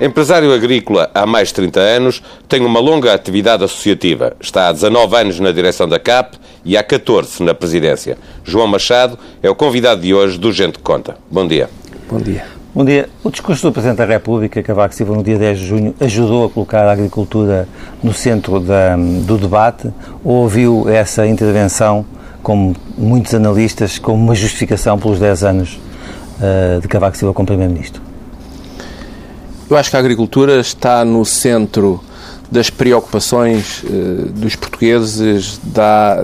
Empresário 0.00 0.54
agrícola 0.54 1.10
há 1.12 1.26
mais 1.26 1.48
de 1.48 1.54
30 1.54 1.80
anos, 1.80 2.22
tem 2.48 2.64
uma 2.64 2.78
longa 2.78 3.12
atividade 3.12 3.64
associativa. 3.64 4.32
Está 4.40 4.68
há 4.68 4.72
19 4.72 5.16
anos 5.16 5.40
na 5.40 5.50
direção 5.50 5.88
da 5.88 5.98
CAP 5.98 6.36
e 6.64 6.76
há 6.76 6.84
14 6.84 7.42
na 7.42 7.52
presidência. 7.52 8.16
João 8.44 8.68
Machado 8.68 9.18
é 9.42 9.50
o 9.50 9.56
convidado 9.56 10.02
de 10.02 10.14
hoje 10.14 10.38
do 10.38 10.52
Gente 10.52 10.74
que 10.74 10.84
Conta. 10.84 11.16
Bom 11.28 11.48
dia. 11.48 11.68
Bom 12.08 12.18
dia. 12.18 12.44
Bom 12.72 12.84
dia. 12.84 13.08
O 13.24 13.30
discurso 13.30 13.66
do 13.66 13.72
Presidente 13.72 13.96
da 13.96 14.04
República, 14.04 14.62
Cavaco 14.62 14.94
Silva, 14.94 15.16
no 15.16 15.22
dia 15.24 15.36
10 15.36 15.58
de 15.58 15.66
junho, 15.66 15.94
ajudou 16.00 16.44
a 16.44 16.48
colocar 16.48 16.86
a 16.86 16.92
agricultura 16.92 17.66
no 18.00 18.14
centro 18.14 18.60
da, 18.60 18.94
do 18.96 19.36
debate 19.36 19.90
ou 20.22 20.42
ouviu 20.42 20.88
essa 20.88 21.26
intervenção, 21.26 22.06
como 22.40 22.76
muitos 22.96 23.34
analistas, 23.34 23.98
como 23.98 24.22
uma 24.22 24.36
justificação 24.36 24.96
pelos 24.96 25.18
10 25.18 25.42
anos 25.42 25.80
uh, 26.38 26.80
de 26.80 26.86
Cavaco 26.86 27.16
Silva 27.16 27.34
como 27.34 27.46
Primeiro-Ministro? 27.48 28.07
Eu 29.70 29.76
acho 29.76 29.90
que 29.90 29.96
a 29.96 29.98
agricultura 29.98 30.60
está 30.60 31.04
no 31.04 31.26
centro 31.26 32.02
das 32.50 32.70
preocupações 32.70 33.82
uh, 33.82 34.30
dos 34.32 34.56
portugueses 34.56 35.60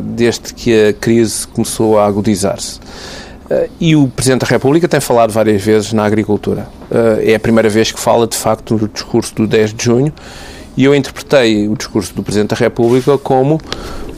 desde 0.03 0.55
que 0.55 0.89
a 0.89 0.92
crise 0.95 1.47
começou 1.48 1.98
a 1.98 2.06
agudizar-se. 2.06 2.78
Uh, 2.78 3.69
e 3.78 3.95
o 3.95 4.09
Presidente 4.09 4.41
da 4.41 4.47
República 4.47 4.89
tem 4.89 4.98
falado 4.98 5.31
várias 5.31 5.61
vezes 5.61 5.92
na 5.92 6.06
agricultura. 6.06 6.69
Uh, 6.91 7.20
é 7.22 7.34
a 7.34 7.41
primeira 7.41 7.69
vez 7.69 7.92
que 7.92 8.00
fala, 8.00 8.27
de 8.27 8.37
facto, 8.37 8.78
no 8.78 8.89
discurso 8.89 9.34
do 9.34 9.47
10 9.47 9.75
de 9.75 9.84
junho, 9.84 10.12
e 10.75 10.84
eu 10.84 10.95
interpretei 10.95 11.69
o 11.69 11.77
discurso 11.77 12.15
do 12.15 12.22
Presidente 12.22 12.50
da 12.50 12.56
República 12.56 13.19
como 13.19 13.61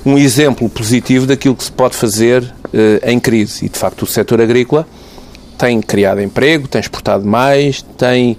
um 0.05 0.17
exemplo 0.17 0.69
positivo 0.69 1.27
daquilo 1.27 1.57
que 1.57 1.65
se 1.65 1.73
pode 1.73 1.97
fazer 1.97 2.55
em 3.03 3.19
crise. 3.19 3.67
E, 3.67 3.69
de 3.69 3.79
facto, 3.79 4.03
o 4.03 4.07
setor 4.07 4.41
agrícola 4.41 4.87
tem 5.57 5.81
criado 5.81 6.21
emprego, 6.21 6.69
tem 6.69 6.81
exportado 6.81 7.27
mais, 7.27 7.83
tem 7.97 8.33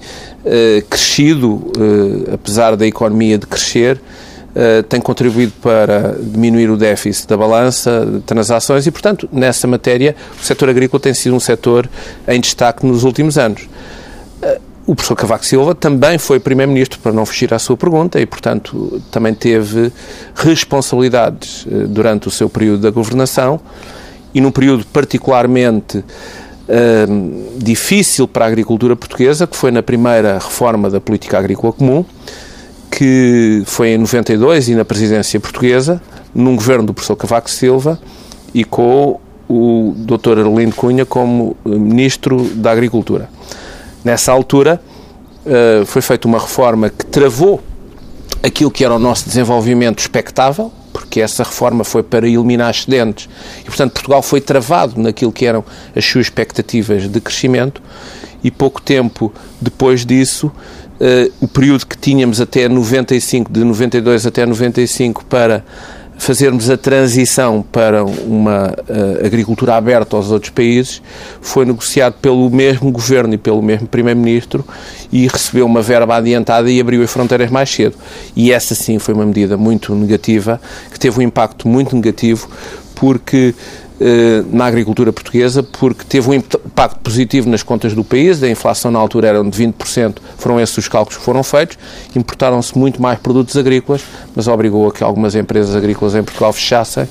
uh, 0.46 0.86
crescido, 0.90 1.56
uh, 1.56 2.34
apesar 2.34 2.76
da 2.76 2.86
economia 2.86 3.38
de 3.38 3.48
crescer, 3.48 3.98
uh, 3.98 4.84
tem 4.84 5.02
contribuído 5.02 5.54
para 5.62 6.16
diminuir 6.20 6.70
o 6.70 6.78
déficit 6.78 7.28
da 7.28 7.38
balança 7.38 8.06
de 8.06 8.20
transações 8.22 8.86
e, 8.88 8.92
portanto, 8.92 9.28
nessa 9.32 9.68
matéria, 9.68 10.16
o 10.42 10.46
setor 10.46 10.70
agrícola 10.70 11.00
tem 11.00 11.14
sido 11.14 11.36
um 11.36 11.40
setor 11.40 11.90
em 12.28 12.40
destaque 12.40 12.86
nos 12.86 13.04
últimos 13.04 13.38
anos. 13.38 13.68
O 14.86 14.96
professor 14.96 15.18
Cavaco 15.18 15.46
Silva 15.46 15.76
também 15.76 16.18
foi 16.18 16.40
Primeiro-Ministro, 16.40 17.00
para 17.00 17.12
não 17.12 17.26
fugir 17.26 17.54
à 17.54 17.60
sua 17.60 17.76
pergunta, 17.76 18.22
e, 18.22 18.26
portanto, 18.26 19.02
também 19.12 19.34
teve 19.34 19.92
responsabilidades 20.34 21.68
durante 21.90 22.30
o 22.30 22.32
seu 22.32 22.48
período 22.48 22.84
da 22.84 22.90
governação 22.90 23.60
e 24.34 24.40
num 24.40 24.52
período 24.52 24.86
particularmente 24.86 26.04
uh, 26.68 27.58
difícil 27.58 28.28
para 28.28 28.46
a 28.46 28.48
agricultura 28.48 28.96
portuguesa, 28.96 29.48
que 29.48 29.56
foi 29.56 29.72
na 29.72 29.82
primeira 29.82 30.36
reforma 30.36 30.90
da 30.90 31.00
política 31.00 31.38
agrícola 31.38 31.74
comum, 31.74 32.06
que 32.92 33.64
foi 33.66 33.90
em 33.90 33.98
92 33.98 34.70
e 34.70 34.76
na 34.76 34.86
presidência 34.86 35.40
portuguesa, 35.40 36.02
num 36.34 36.56
governo 36.56 36.88
do 36.88 36.94
professor 36.94 37.16
Cavaco 37.16 37.50
Silva 37.50 38.00
e 38.54 38.64
com 38.64 39.20
o 39.50 39.94
Dr. 39.98 40.40
Arlindo 40.40 40.76
Cunha 40.76 41.06
como 41.06 41.56
Ministro 41.66 42.44
da 42.56 42.72
Agricultura. 42.72 43.30
Nessa 44.04 44.32
altura, 44.32 44.82
uh, 45.46 45.86
foi 45.86 46.02
feita 46.02 46.28
uma 46.28 46.40
reforma 46.40 46.90
que 46.90 47.06
travou 47.06 47.62
aquilo 48.44 48.72
que 48.72 48.84
era 48.84 48.94
o 48.94 49.00
nosso 49.00 49.26
desenvolvimento 49.26 50.00
expectável, 50.00 50.72
porque 51.08 51.22
essa 51.22 51.42
reforma 51.42 51.86
foi 51.86 52.04
para 52.04 52.28
eliminar 52.28 52.70
excedentes. 52.70 53.30
E, 53.62 53.64
portanto, 53.64 53.94
Portugal 53.94 54.22
foi 54.22 54.42
travado 54.42 55.02
naquilo 55.02 55.32
que 55.32 55.46
eram 55.46 55.64
as 55.96 56.06
suas 56.06 56.26
expectativas 56.26 57.10
de 57.10 57.22
crescimento 57.22 57.82
e 58.44 58.52
pouco 58.52 58.82
tempo 58.82 59.34
depois 59.60 60.06
disso, 60.06 60.48
uh, 61.00 61.34
o 61.40 61.48
período 61.48 61.86
que 61.86 61.98
tínhamos 61.98 62.42
até 62.42 62.68
95, 62.68 63.52
de 63.52 63.64
92 63.64 64.26
até 64.26 64.46
95 64.46 65.26
para 65.26 65.64
fazermos 66.18 66.70
a 66.70 66.78
transição 66.78 67.64
para 67.72 68.04
uma 68.04 68.70
uh, 68.70 69.26
agricultura 69.26 69.76
aberta 69.76 70.16
aos 70.16 70.32
outros 70.32 70.50
países 70.50 71.02
foi 71.42 71.66
negociado 71.66 72.16
pelo 72.22 72.50
mesmo 72.50 72.92
governo 72.92 73.34
e 73.34 73.38
pelo 73.38 73.62
mesmo 73.62 73.88
primeiro-ministro 73.88 74.66
e 75.12 75.28
recebeu 75.28 75.66
uma 75.66 75.82
verba 75.82 76.18
adiantada 76.18 76.70
e 76.70 76.80
abriu 76.80 77.04
as 77.04 77.12
fronteiras 77.12 77.50
mais 77.50 77.70
cedo. 77.70 77.96
E 78.36 78.52
essa 78.52 78.76
sim 78.76 79.00
foi 79.00 79.14
uma 79.14 79.26
medida 79.26 79.56
muito 79.58 79.94
negativa, 79.96 80.60
que 80.92 81.00
teve 81.00 81.20
um 81.20 81.22
impacto 81.22 81.68
muito 81.68 81.96
negativo 81.96 82.50
porque 82.96 83.54
na 84.52 84.66
agricultura 84.66 85.12
portuguesa, 85.12 85.64
porque 85.64 86.04
teve 86.04 86.30
um 86.30 86.34
impacto 86.34 87.00
positivo 87.00 87.50
nas 87.50 87.64
contas 87.64 87.94
do 87.94 88.04
país, 88.04 88.42
a 88.44 88.50
inflação 88.50 88.92
na 88.92 89.00
altura 89.00 89.28
era 89.28 89.44
de 89.44 89.50
20%, 89.50 90.18
foram 90.38 90.60
esses 90.60 90.78
os 90.78 90.88
cálculos 90.88 91.18
que 91.18 91.24
foram 91.24 91.44
feitos, 91.44 91.78
importaram-se 92.16 92.78
muito 92.78 93.02
mais 93.02 93.20
produtos 93.20 93.58
agrícolas, 93.58 94.04
mas 94.36 94.48
obrigou 94.48 94.88
a 94.88 94.92
que 94.92 95.04
algumas 95.04 95.36
empresas 95.36 95.76
agrícolas 95.76 96.16
em 96.16 96.24
Portugal 96.24 96.54
fechassem 96.54 97.08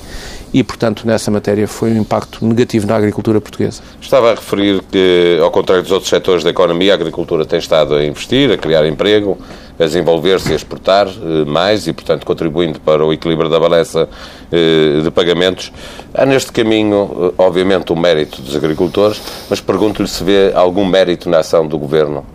e, 0.53 0.63
portanto, 0.63 1.05
nessa 1.05 1.29
matéria 1.29 1.67
foi 1.67 1.91
um 1.91 1.97
impacto 1.97 2.45
negativo 2.45 2.87
na 2.87 2.95
agricultura 2.95 3.41
portuguesa. 3.41 3.81
Estava 4.01 4.31
a 4.31 4.35
referir 4.35 4.81
que, 4.89 5.37
ao 5.41 5.51
contrário 5.51 5.83
dos 5.83 5.91
outros 5.91 6.09
setores 6.09 6.43
da 6.43 6.49
economia, 6.49 6.93
a 6.93 6.95
agricultura 6.95 7.45
tem 7.45 7.59
estado 7.59 7.95
a 7.95 8.05
investir, 8.05 8.51
a 8.51 8.57
criar 8.57 8.85
emprego, 8.87 9.37
a 9.79 9.83
desenvolver-se 9.83 10.49
e 10.49 10.53
a 10.53 10.55
exportar 10.55 11.07
eh, 11.07 11.45
mais 11.45 11.87
e, 11.87 11.93
portanto, 11.93 12.25
contribuindo 12.25 12.79
para 12.79 13.05
o 13.05 13.13
equilíbrio 13.13 13.49
da 13.49 13.59
balança 13.59 14.09
eh, 14.51 15.01
de 15.03 15.11
pagamentos. 15.11 15.71
Há 16.13 16.25
neste 16.25 16.51
caminho, 16.51 17.31
eh, 17.31 17.33
obviamente, 17.37 17.91
o 17.91 17.95
mérito 17.95 18.41
dos 18.41 18.55
agricultores, 18.55 19.21
mas 19.49 19.61
pergunto-lhe 19.61 20.07
se 20.07 20.23
vê 20.23 20.51
algum 20.53 20.85
mérito 20.85 21.29
na 21.29 21.39
ação 21.39 21.67
do 21.67 21.77
Governo 21.77 22.25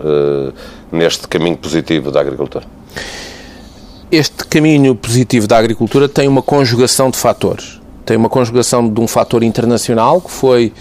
neste 0.91 1.27
caminho 1.27 1.57
positivo 1.57 2.11
da 2.11 2.21
agricultura. 2.21 2.65
Este 4.11 4.45
caminho 4.47 4.95
positivo 4.95 5.47
da 5.47 5.57
agricultura 5.57 6.09
tem 6.09 6.29
uma 6.29 6.43
conjugação 6.43 7.11
de 7.11 7.17
fatores 7.17 7.83
tem 8.05 8.17
uma 8.17 8.29
conjugação 8.29 8.89
de 8.89 9.01
um 9.01 9.07
fator 9.07 9.43
internacional, 9.43 10.21
que 10.21 10.31
foi, 10.31 10.73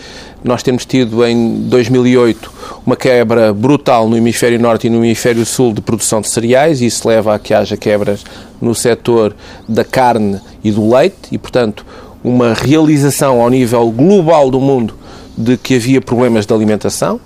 nós 0.43 0.63
temos 0.63 0.85
tido 0.85 1.25
em 1.25 1.61
2008 1.69 2.51
uma 2.85 2.95
quebra 2.95 3.53
brutal 3.53 4.09
no 4.09 4.17
hemisfério 4.17 4.59
norte 4.59 4.87
e 4.87 4.89
no 4.89 5.03
hemisfério 5.05 5.45
sul 5.45 5.73
de 5.73 5.81
produção 5.81 6.21
de 6.21 6.29
cereais, 6.29 6.81
e 6.81 6.87
isso 6.87 7.07
leva 7.07 7.35
a 7.35 7.39
que 7.39 7.53
haja 7.53 7.77
quebras 7.77 8.23
no 8.59 8.73
setor 8.73 9.35
da 9.67 9.83
carne 9.83 10.39
e 10.63 10.71
do 10.71 10.93
leite, 10.93 11.17
e 11.31 11.37
portanto 11.37 11.85
uma 12.23 12.53
realização 12.53 13.41
ao 13.41 13.49
nível 13.49 13.89
global 13.91 14.49
do 14.49 14.59
mundo 14.59 14.95
de 15.37 15.57
que 15.57 15.75
havia 15.75 16.01
problemas 16.01 16.45
de 16.45 16.53
alimentação. 16.53 17.19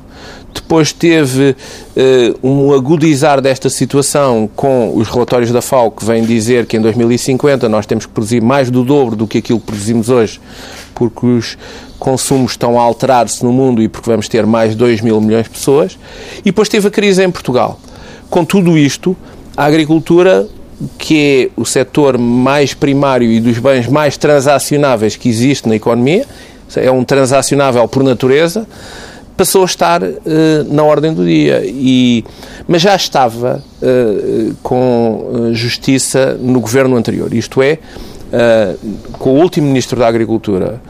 Depois 0.56 0.92
teve 0.92 1.56
uh, 1.96 2.48
um 2.48 2.74
agudizar 2.74 3.40
desta 3.42 3.70
situação 3.70 4.50
com 4.56 4.96
os 4.96 5.08
relatórios 5.08 5.52
da 5.52 5.62
FAO 5.62 5.92
que 5.92 6.04
vêm 6.04 6.24
dizer 6.24 6.66
que 6.66 6.78
em 6.78 6.82
2050 6.82 7.70
nós 7.70 7.86
temos 7.86 8.06
que 8.06 8.12
produzir 8.12 8.42
mais 8.42 8.72
do 8.72 8.84
dobro 8.84 9.16
do 9.16 9.28
que 9.28 9.38
aquilo 9.38 9.60
que 9.60 9.66
produzimos 9.66 10.10
hoje, 10.10 10.40
porque 10.96 11.26
os 11.26 11.58
consumos 12.00 12.54
estão 12.54 12.80
a 12.80 12.82
alterar-se 12.82 13.44
no 13.44 13.52
mundo 13.52 13.82
e 13.82 13.88
porque 13.88 14.10
vamos 14.10 14.28
ter 14.28 14.46
mais 14.46 14.72
de 14.72 14.78
2 14.78 15.02
mil 15.02 15.22
milhões 15.22 15.44
de 15.44 15.52
pessoas. 15.52 16.00
E 16.40 16.46
depois 16.46 16.70
teve 16.70 16.88
a 16.88 16.92
crise 16.92 17.24
em 17.24 17.30
Portugal. 17.30 17.80
Com 18.30 18.44
tudo 18.44 18.78
isto, 18.78 19.16
a 19.56 19.66
agricultura 19.66 20.48
que 20.98 21.52
é 21.58 21.62
o 21.62 21.66
setor 21.66 22.18
mais 22.18 22.74
primário 22.74 23.32
e 23.32 23.40
dos 23.40 23.60
bens 23.60 23.88
mais 23.88 24.18
transacionáveis 24.18 25.16
que 25.16 25.30
existe 25.30 25.68
na 25.68 25.76
economia, 25.76 26.26
é 26.76 26.92
um 26.92 27.04
transacionável 27.04 27.88
por 27.88 28.04
natureza, 28.04 28.68
passou 29.36 29.64
a 29.64 29.66
estar 29.66 30.02
uh, 30.02 30.16
na 30.70 30.84
ordem 30.84 31.14
do 31.14 31.26
dia. 31.26 31.62
E, 31.66 32.24
mas 32.68 32.82
já 32.82 32.96
estava 32.96 33.64
uh, 33.82 34.56
com 34.64 35.52
justiça 35.54 36.38
no 36.40 36.60
governo 36.60 36.96
anterior. 36.96 37.34
Isto 37.34 37.62
é, 37.62 37.80
uh, 38.32 39.14
com 39.14 39.32
o 39.32 39.40
último 39.42 39.68
Ministro 39.68 40.00
da 40.00 40.08
Agricultura, 40.08 40.82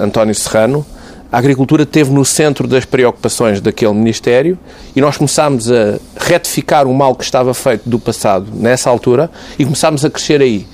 António 0.00 0.34
Serrano, 0.34 0.84
a 1.30 1.38
agricultura 1.38 1.84
esteve 1.84 2.10
no 2.10 2.24
centro 2.24 2.66
das 2.66 2.84
preocupações 2.84 3.60
daquele 3.60 3.94
Ministério 3.94 4.58
e 4.94 5.00
nós 5.00 5.16
começámos 5.16 5.70
a 5.70 6.00
retificar 6.18 6.84
o 6.88 6.92
mal 6.92 7.14
que 7.14 7.22
estava 7.22 7.54
feito 7.54 7.88
do 7.88 7.96
passado 7.96 8.48
nessa 8.52 8.90
altura 8.90 9.30
e 9.56 9.64
começámos 9.64 10.04
a 10.04 10.10
crescer 10.10 10.42
aí. 10.42 10.66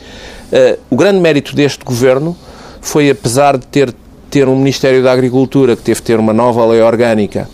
o 0.91 0.97
grande 0.97 1.21
mérito 1.21 1.55
deste 1.55 1.85
governo 1.85 2.35
foi, 2.81 3.11
apesar 3.11 3.59
de 3.59 3.67
ter 3.67 3.95
ter 4.31 4.49
um 4.49 4.57
Ministério 4.57 5.03
da 5.03 5.13
Agricultura 5.13 5.77
que 5.77 5.83
teve 5.83 6.01
de 6.01 6.07
ter 6.07 6.19
uma 6.19 6.33
nova 6.33 6.65
lei 6.67 6.81
orgânica, 6.81 7.49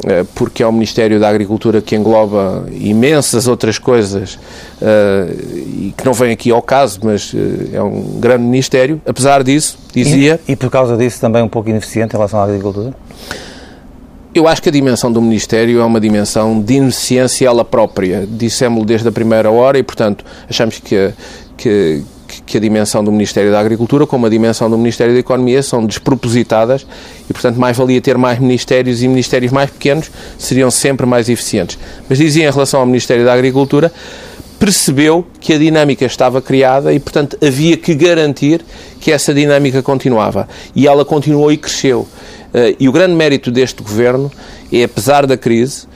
uh, 0.00 0.24
porque 0.34 0.62
é 0.62 0.66
um 0.66 0.72
Ministério 0.72 1.18
da 1.18 1.28
Agricultura 1.28 1.80
que 1.80 1.96
engloba 1.96 2.66
imensas 2.72 3.46
outras 3.46 3.78
coisas 3.78 4.34
uh, 4.34 5.32
e 5.32 5.94
que 5.96 6.04
não 6.04 6.12
vem 6.12 6.32
aqui 6.32 6.50
ao 6.50 6.62
caso, 6.62 7.00
mas 7.02 7.34
é 7.72 7.82
um 7.82 8.18
grande 8.20 8.44
Ministério. 8.44 9.00
Apesar 9.06 9.42
disso, 9.42 9.78
dizia. 9.92 10.40
E, 10.46 10.52
e 10.52 10.56
por 10.56 10.70
causa 10.70 10.96
disso 10.96 11.20
também 11.20 11.42
um 11.42 11.48
pouco 11.48 11.70
ineficiente 11.70 12.14
em 12.14 12.16
relação 12.16 12.40
à 12.40 12.44
agricultura? 12.44 12.94
Eu 14.34 14.48
acho 14.48 14.60
que 14.60 14.68
a 14.68 14.72
dimensão 14.72 15.12
do 15.12 15.22
Ministério 15.22 15.80
é 15.80 15.84
uma 15.84 16.00
dimensão 16.00 16.60
de 16.60 16.74
ineficiência 16.74 17.46
ela 17.46 17.64
própria. 17.64 18.26
Dissemos-lo 18.28 18.84
desde 18.84 19.06
a 19.06 19.12
primeira 19.12 19.48
hora 19.48 19.78
e, 19.78 19.82
portanto, 19.84 20.24
achamos 20.50 20.80
que, 20.80 21.12
que, 21.56 22.02
que 22.44 22.56
a 22.56 22.60
dimensão 22.60 23.02
do 23.04 23.12
Ministério 23.12 23.50
da 23.50 23.60
Agricultura 23.60 24.06
como 24.06 24.26
a 24.26 24.28
dimensão 24.28 24.70
do 24.70 24.76
Ministério 24.78 25.12
da 25.12 25.20
Economia 25.20 25.62
são 25.62 25.84
despropositadas 25.84 26.86
e, 27.28 27.32
portanto, 27.32 27.56
mais 27.56 27.76
valia 27.76 28.00
ter 28.00 28.16
mais 28.16 28.38
ministérios 28.38 29.02
e 29.02 29.08
ministérios 29.08 29.52
mais 29.52 29.70
pequenos 29.70 30.10
seriam 30.38 30.70
sempre 30.70 31.06
mais 31.06 31.28
eficientes. 31.28 31.78
Mas 32.08 32.18
dizia 32.18 32.48
em 32.48 32.50
relação 32.50 32.80
ao 32.80 32.86
Ministério 32.86 33.24
da 33.24 33.32
Agricultura, 33.32 33.92
percebeu 34.58 35.26
que 35.40 35.52
a 35.52 35.58
dinâmica 35.58 36.04
estava 36.04 36.40
criada 36.40 36.92
e, 36.92 36.98
portanto, 36.98 37.36
havia 37.44 37.76
que 37.76 37.94
garantir 37.94 38.64
que 39.00 39.12
essa 39.12 39.34
dinâmica 39.34 39.82
continuava. 39.82 40.48
E 40.74 40.86
ela 40.86 41.04
continuou 41.04 41.52
e 41.52 41.56
cresceu. 41.56 42.06
Eh, 42.52 42.76
e 42.80 42.88
o 42.88 42.92
grande 42.92 43.14
mérito 43.14 43.50
deste 43.50 43.82
governo 43.82 44.30
é, 44.72 44.84
apesar 44.84 45.26
da 45.26 45.36
crise, 45.36 45.86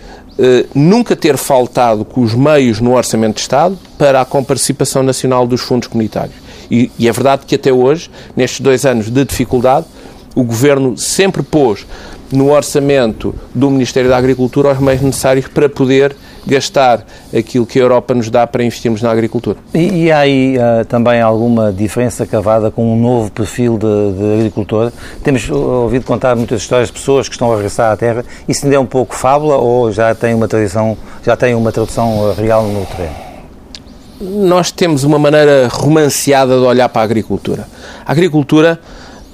nunca 0.74 1.16
ter 1.16 1.36
faltado 1.36 2.04
com 2.04 2.20
os 2.20 2.34
meios 2.34 2.80
no 2.80 2.94
Orçamento 2.94 3.36
de 3.36 3.40
Estado 3.40 3.78
para 3.96 4.20
a 4.20 4.24
comparticipação 4.24 5.02
nacional 5.02 5.46
dos 5.46 5.60
fundos 5.60 5.88
comunitários. 5.88 6.36
E, 6.70 6.90
e 6.98 7.08
é 7.08 7.12
verdade 7.12 7.46
que 7.46 7.54
até 7.54 7.72
hoje, 7.72 8.10
nestes 8.36 8.60
dois 8.60 8.84
anos 8.84 9.10
de 9.10 9.24
dificuldade, 9.24 9.86
o 10.34 10.44
Governo 10.44 10.96
sempre 10.96 11.42
pôs 11.42 11.86
no 12.30 12.52
orçamento 12.52 13.34
do 13.54 13.70
Ministério 13.70 14.08
da 14.08 14.16
Agricultura 14.16 14.72
os 14.72 14.78
meios 14.78 15.02
necessários 15.02 15.48
para 15.48 15.68
poder 15.68 16.14
gastar 16.46 17.04
aquilo 17.36 17.66
que 17.66 17.78
a 17.78 17.82
Europa 17.82 18.14
nos 18.14 18.30
dá 18.30 18.46
para 18.46 18.62
investirmos 18.62 19.02
na 19.02 19.10
agricultura. 19.10 19.58
E, 19.74 20.04
e 20.04 20.12
há 20.12 20.18
aí 20.18 20.56
uh, 20.56 20.84
também 20.84 21.20
alguma 21.20 21.72
diferença 21.72 22.26
cavada 22.26 22.70
com 22.70 22.92
um 22.92 23.00
novo 23.00 23.30
perfil 23.30 23.78
de, 23.78 24.18
de, 24.18 24.34
agricultor? 24.40 24.92
Temos 25.22 25.48
ouvido 25.50 26.04
contar 26.04 26.34
muitas 26.36 26.62
histórias 26.62 26.88
de 26.88 26.94
pessoas 26.94 27.28
que 27.28 27.34
estão 27.34 27.52
a 27.52 27.56
regressar 27.56 27.92
à 27.92 27.96
terra. 27.96 28.24
Isso 28.48 28.64
ainda 28.64 28.76
é 28.76 28.80
um 28.80 28.86
pouco 28.86 29.14
fábula 29.14 29.56
ou 29.56 29.92
já 29.92 30.14
tem 30.14 30.34
uma 30.34 30.48
tradição, 30.48 30.96
já 31.24 31.36
tem 31.36 31.54
uma 31.54 31.72
tradução 31.72 32.34
real 32.34 32.64
no 32.64 32.84
terreno? 32.86 33.28
Nós 34.20 34.72
temos 34.72 35.04
uma 35.04 35.18
maneira 35.18 35.68
romanceada 35.70 36.58
de 36.58 36.64
olhar 36.64 36.88
para 36.88 37.02
a 37.02 37.04
agricultura. 37.04 37.68
A 38.04 38.10
agricultura 38.10 38.80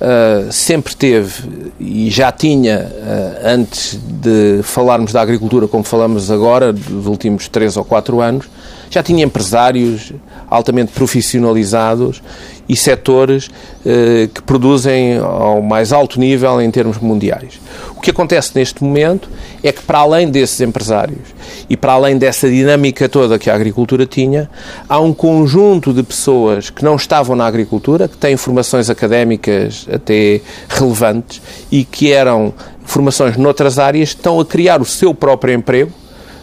uh, 0.05 0.53
sempre 0.53 0.95
teve 0.95 1.73
e 1.81 2.11
já 2.11 2.31
tinha, 2.31 2.87
uh, 2.87 3.49
antes 3.49 3.99
de 3.99 4.61
falarmos 4.63 5.13
da 5.13 5.21
agricultura 5.21 5.67
como 5.67 5.83
falamos 5.83 6.31
agora, 6.31 6.73
dos 6.73 7.07
últimos 7.07 7.49
três 7.49 7.77
ou 7.77 7.85
quatro 7.85 8.21
anos, 8.21 8.47
já 8.95 9.03
tinha 9.03 9.25
empresários 9.25 10.13
altamente 10.49 10.93
profissionalizados 10.93 12.23
e 12.69 12.77
setores 12.77 13.49
uh, 13.49 14.29
que 14.33 14.41
produzem 14.43 15.19
ao 15.19 15.61
mais 15.61 15.93
alto 15.93 16.19
nível 16.19 16.61
em 16.61 16.71
termos 16.71 16.99
mundiais. 16.99 17.61
O 17.97 18.01
que 18.01 18.11
acontece 18.11 18.53
neste 18.55 18.83
momento 18.83 19.29
é 19.63 19.73
que, 19.73 19.83
para 19.83 19.99
além 19.99 20.31
desses 20.31 20.61
empresários 20.61 21.35
e 21.69 21.77
para 21.77 21.93
além 21.93 22.17
dessa 22.17 22.49
dinâmica 22.49 23.09
toda 23.09 23.39
que 23.39 23.51
a 23.51 23.55
agricultura 23.55 24.07
tinha, 24.07 24.49
há 24.89 25.01
um 25.01 25.13
conjunto 25.13 25.93
de 25.93 26.03
pessoas 26.03 26.71
que 26.71 26.85
não 26.85 26.95
estavam 26.95 27.35
na 27.35 27.47
agricultura, 27.47 28.07
que 28.07 28.17
têm 28.17 28.37
formações 28.37 28.89
académicas 28.89 29.87
até 29.93 30.41
relevantes 30.69 31.43
e 31.71 31.85
que 31.85 32.13
eram 32.13 32.55
formações 32.85 33.37
noutras 33.37 33.79
áreas, 33.79 34.11
estão 34.11 34.39
a 34.39 34.45
criar 34.45 34.81
o 34.81 34.85
seu 34.85 35.13
próprio 35.13 35.53
emprego 35.53 35.91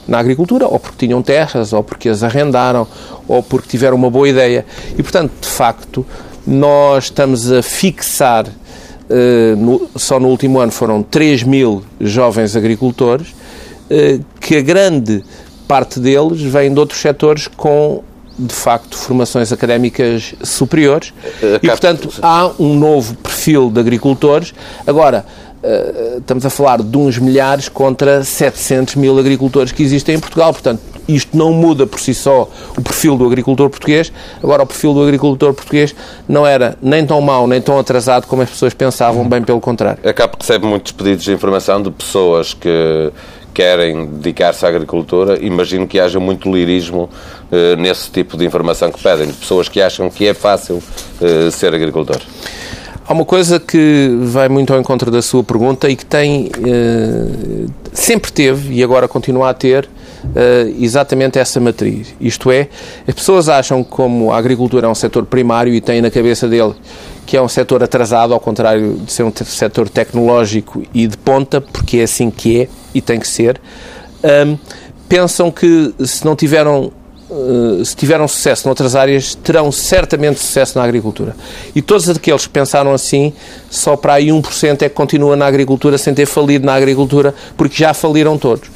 na 0.08 0.20
agricultura, 0.20 0.68
ou 0.68 0.80
porque 0.80 1.06
tinham 1.06 1.22
terras, 1.22 1.74
ou 1.74 1.84
porque 1.84 2.10
as 2.10 2.24
arrendaram, 2.24 2.88
ou 3.28 3.42
porque 3.42 3.68
tiveram 3.70 3.96
uma 3.96 4.10
boa 4.10 4.28
ideia. 4.28 4.66
E, 4.98 5.04
portanto, 5.04 5.32
de 5.42 5.48
facto, 5.48 6.06
nós 6.46 7.06
estamos 7.06 7.52
a 7.52 7.62
fixar, 7.62 8.46
uh, 8.48 9.56
no, 9.56 9.90
só 9.96 10.20
no 10.20 10.28
último 10.28 10.60
ano 10.60 10.72
foram 10.72 11.04
3 11.04 11.44
mil 11.44 11.84
jovens 12.00 12.56
agricultores, 12.56 13.30
uh, 13.30 14.24
que 14.40 14.58
a 14.58 14.62
grande 14.62 15.24
parte 15.68 16.00
deles 16.00 16.42
vem 16.42 16.74
de 16.74 16.80
outros 16.80 17.00
setores 17.00 17.48
com 17.48 18.04
de 18.38 18.54
facto 18.54 18.98
formações 18.98 19.52
académicas 19.52 20.34
superiores 20.44 21.14
eh, 21.44 21.60
e 21.62 21.68
portanto 21.68 22.10
há 22.22 22.52
um 22.60 22.76
novo 22.76 23.16
perfil 23.16 23.70
de 23.70 23.80
agricultores 23.80 24.54
agora 24.86 25.26
uh, 25.64 26.18
estamos 26.20 26.46
a 26.46 26.50
falar 26.50 26.82
de 26.82 26.98
uns 26.98 27.18
milhares 27.18 27.70
contra 27.70 28.24
700 28.24 28.96
mil 28.96 29.18
agricultores 29.18 29.72
que 29.72 29.84
existem 29.84 30.16
em 30.16 30.20
Portugal. 30.20 30.52
Portanto, 30.54 30.82
isto 31.08 31.36
não 31.36 31.52
muda 31.52 31.86
por 31.86 32.00
si 32.00 32.14
só 32.14 32.50
o 32.78 32.82
perfil 32.82 33.18
do 33.18 33.26
agricultor 33.26 33.70
português. 33.70 34.12
Agora, 34.42 34.64
o 34.64 34.68
perfil 34.68 34.94
do 34.94 35.04
agricultor 35.04 35.54
português 35.54 35.96
não 36.28 36.46
era 36.46 36.78
nem 36.82 37.06
tão 37.06 37.20
mau, 37.22 37.48
nem 37.48 37.62
tão 37.62 37.78
atrasado 37.78 38.28
como 38.28 38.42
as 38.42 38.50
pessoas 38.50 38.74
pensavam, 38.74 39.28
bem 39.28 39.42
pelo 39.42 39.60
contrário. 39.60 40.00
A 40.08 40.14
CAP 40.14 40.36
recebe 40.40 40.66
muitos 40.66 40.92
pedidos 40.92 41.26
de 41.26 41.32
informação 41.32 41.82
de 41.82 41.92
pessoas 41.92 42.54
que 42.54 43.12
querem 43.54 44.06
dedicar-se 44.06 44.66
à 44.66 44.70
agricultura, 44.70 45.38
imagino 45.44 45.86
que 45.86 46.00
haja 46.00 46.20
muito 46.20 46.52
lirismo 46.52 47.10
uh, 47.52 47.76
nesse 47.76 48.10
tipo 48.10 48.38
de 48.38 48.46
informação 48.46 48.92
que 48.92 49.02
pedem, 49.02 49.28
de 49.28 49.34
pessoas 49.34 49.68
que 49.68 49.82
acham 49.82 50.10
que 50.10 50.26
é 50.26 50.34
fácil 50.34 50.76
uh, 50.78 51.52
ser 51.52 51.74
agricultor. 51.74 52.20
Há 53.12 53.14
uma 53.14 53.26
coisa 53.26 53.60
que 53.60 54.10
vai 54.22 54.48
muito 54.48 54.74
ao 54.74 54.80
encontro 54.80 55.12
da 55.12 55.22
sua 55.22 55.44
pergunta 55.44 55.90
e 55.90 55.98
que 55.98 56.06
tem, 56.06 56.46
uh, 56.46 57.70
sempre 57.92 58.32
teve 58.32 58.76
e 58.76 58.82
agora 58.82 59.06
continua 59.06 59.50
a 59.50 59.54
ter, 59.54 59.84
uh, 59.84 60.82
exatamente 60.82 61.38
essa 61.38 61.60
matriz. 61.60 62.16
Isto 62.22 62.50
é, 62.50 62.70
as 63.06 63.14
pessoas 63.14 63.50
acham 63.50 63.84
que 63.84 63.90
como 63.90 64.32
a 64.32 64.38
agricultura 64.38 64.88
é 64.88 64.90
um 64.90 64.96
setor 64.96 65.26
primário 65.26 65.74
e 65.74 65.82
têm 65.82 66.00
na 66.00 66.10
cabeça 66.10 66.48
dele 66.48 66.74
que 67.26 67.36
é 67.36 67.42
um 67.42 67.50
setor 67.50 67.84
atrasado, 67.84 68.34
ao 68.34 68.40
contrário 68.40 68.94
de 69.06 69.12
ser 69.12 69.24
um 69.24 69.34
setor 69.36 69.90
tecnológico 69.90 70.82
e 70.94 71.06
de 71.06 71.18
ponta, 71.18 71.60
porque 71.60 71.98
é 71.98 72.04
assim 72.04 72.32
que 72.32 72.62
é 72.62 72.70
e 72.96 73.02
tem 73.02 73.20
que 73.20 73.28
ser, 73.28 73.60
um, 74.48 74.58
pensam 75.10 75.52
que 75.52 75.94
se 76.00 76.24
não 76.24 76.34
tiveram 76.34 76.86
eh, 76.86 77.01
se 77.86 77.96
tiveram 77.96 78.28
sucesso 78.28 78.68
noutras 78.68 78.96
áreas, 78.96 79.36
terão 79.36 79.72
certamente 79.72 80.40
sucesso 80.40 80.78
na 80.78 80.84
agricultura. 80.84 81.36
E 81.74 81.82
todos 81.82 82.10
aqueles 82.10 82.46
que 82.46 82.52
pensaram 82.52 82.94
assim, 82.94 83.34
só 83.70 83.96
para 83.96 84.14
aí 84.14 84.28
1% 84.28 84.82
é 84.82 84.90
que 84.90 84.96
continua 84.96 85.36
na 85.36 85.46
agricultura 85.46 85.98
sem 85.98 86.14
ter 86.14 86.26
falido 86.26 86.66
na 86.66 86.74
agricultura, 86.74 87.34
porque 87.56 87.76
já 87.78 87.94
faliram 87.94 88.38
todos. 88.38 88.70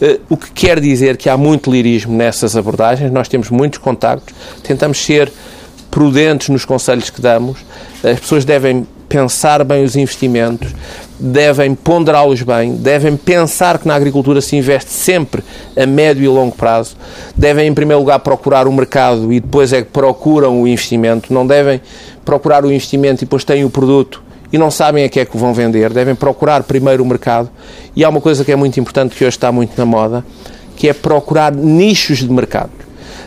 Eh, 0.00 0.20
o 0.28 0.36
que 0.36 0.50
quer 0.50 0.78
dizer 0.78 1.16
que 1.16 1.28
há 1.28 1.36
muito 1.36 1.70
lirismo 1.70 2.14
nessas 2.14 2.56
abordagens, 2.56 3.10
nós 3.10 3.28
temos 3.28 3.48
muitos 3.50 3.78
contactos, 3.78 4.34
tentamos 4.62 4.98
ser 4.98 5.32
prudentes 5.92 6.48
nos 6.48 6.64
conselhos 6.64 7.10
que 7.10 7.20
damos, 7.20 7.58
as 8.02 8.18
pessoas 8.18 8.46
devem 8.46 8.86
pensar 9.10 9.62
bem 9.62 9.84
os 9.84 9.94
investimentos, 9.94 10.72
devem 11.20 11.74
ponderá-los 11.74 12.40
bem, 12.40 12.76
devem 12.76 13.14
pensar 13.14 13.78
que 13.78 13.86
na 13.86 13.94
agricultura 13.94 14.40
se 14.40 14.56
investe 14.56 14.90
sempre 14.90 15.44
a 15.76 15.84
médio 15.84 16.24
e 16.24 16.28
longo 16.28 16.56
prazo, 16.56 16.96
devem, 17.36 17.68
em 17.68 17.74
primeiro 17.74 18.00
lugar, 18.00 18.18
procurar 18.20 18.66
o 18.66 18.72
mercado 18.72 19.30
e 19.30 19.38
depois 19.38 19.70
é 19.74 19.82
que 19.82 19.90
procuram 19.90 20.62
o 20.62 20.66
investimento, 20.66 21.32
não 21.32 21.46
devem 21.46 21.78
procurar 22.24 22.64
o 22.64 22.72
investimento 22.72 23.22
e 23.22 23.26
depois 23.26 23.44
têm 23.44 23.62
o 23.62 23.68
produto 23.68 24.22
e 24.50 24.56
não 24.56 24.70
sabem 24.70 25.04
a 25.04 25.10
que 25.10 25.20
é 25.20 25.26
que 25.26 25.36
vão 25.36 25.52
vender, 25.52 25.92
devem 25.92 26.14
procurar 26.14 26.62
primeiro 26.62 27.02
o 27.02 27.06
mercado. 27.06 27.50
E 27.94 28.02
há 28.02 28.08
uma 28.08 28.20
coisa 28.20 28.42
que 28.46 28.50
é 28.50 28.56
muito 28.56 28.80
importante 28.80 29.14
que 29.14 29.24
hoje 29.24 29.36
está 29.36 29.52
muito 29.52 29.76
na 29.76 29.84
moda, 29.84 30.24
que 30.74 30.88
é 30.88 30.94
procurar 30.94 31.54
nichos 31.54 32.18
de 32.18 32.30
mercado. 32.30 32.70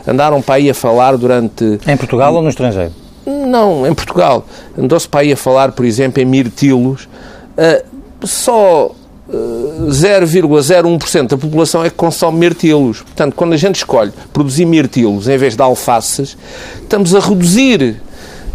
Andaram 0.08 0.42
para 0.42 0.56
aí 0.56 0.70
a 0.70 0.74
falar 0.74 1.18
durante. 1.18 1.80
Em 1.88 1.98
Portugal 1.98 2.34
ou 2.34 2.42
no 2.42 2.50
estrangeiro? 2.50 2.92
Não, 3.26 3.88
em 3.88 3.94
Portugal. 3.94 4.46
Andou-se 4.78 5.08
para 5.08 5.22
aí 5.22 5.32
a 5.32 5.38
falar, 5.38 5.72
por 5.72 5.86
exemplo, 5.86 6.22
em 6.22 6.26
mirtilos. 6.26 7.08
Uh, 7.58 7.96
só 8.26 8.88
uh, 8.88 9.88
0,01% 9.90 11.30
da 11.30 11.38
população 11.38 11.84
é 11.84 11.90
que 11.90 11.96
consome 11.96 12.40
mirtilos. 12.40 13.02
Portanto, 13.02 13.34
quando 13.36 13.54
a 13.54 13.58
gente 13.58 13.76
escolhe 13.76 14.12
produzir 14.32 14.66
mirtilos 14.66 15.28
em 15.28 15.38
vez 15.38 15.56
de 15.56 15.62
alfaces, 15.62 16.38
estamos 16.82 17.16
a 17.16 17.20
reduzir 17.20 18.02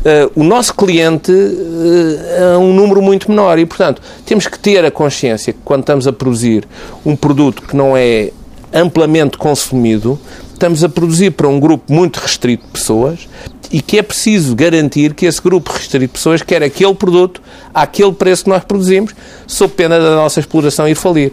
Uh, 0.01 0.33
o 0.35 0.43
nosso 0.43 0.75
cliente 0.75 1.31
uh, 1.31 2.55
a 2.55 2.59
um 2.59 2.73
número 2.73 3.03
muito 3.03 3.31
menor 3.31 3.59
e, 3.59 3.67
portanto, 3.67 4.01
temos 4.25 4.47
que 4.47 4.59
ter 4.59 4.83
a 4.83 4.91
consciência 4.91 5.53
que 5.53 5.59
quando 5.63 5.83
estamos 5.83 6.07
a 6.07 6.13
produzir 6.13 6.67
um 7.05 7.15
produto 7.15 7.61
que 7.61 7.77
não 7.77 7.95
é 7.95 8.31
amplamente 8.73 9.37
consumido, 9.37 10.19
estamos 10.61 10.85
a 10.85 10.91
produzir 10.91 11.31
para 11.31 11.49
um 11.49 11.59
grupo 11.59 11.91
muito 11.91 12.19
restrito 12.19 12.67
de 12.67 12.73
pessoas 12.73 13.27
e 13.73 13.81
que 13.81 13.99
é 13.99 14.03
preciso 14.03 14.55
garantir 14.55 15.15
que 15.15 15.25
esse 15.25 15.41
grupo 15.41 15.73
restrito 15.73 16.05
de 16.05 16.09
pessoas 16.09 16.43
quer 16.43 16.63
aquele 16.63 16.95
produto 16.95 17.41
àquele 17.73 18.13
preço 18.13 18.45
que 18.45 18.51
nós 18.51 18.63
produzimos, 18.63 19.15
sob 19.47 19.73
pena 19.73 19.99
da 19.99 20.17
nossa 20.17 20.39
exploração 20.39 20.87
ir 20.87 20.95
falir. 20.95 21.33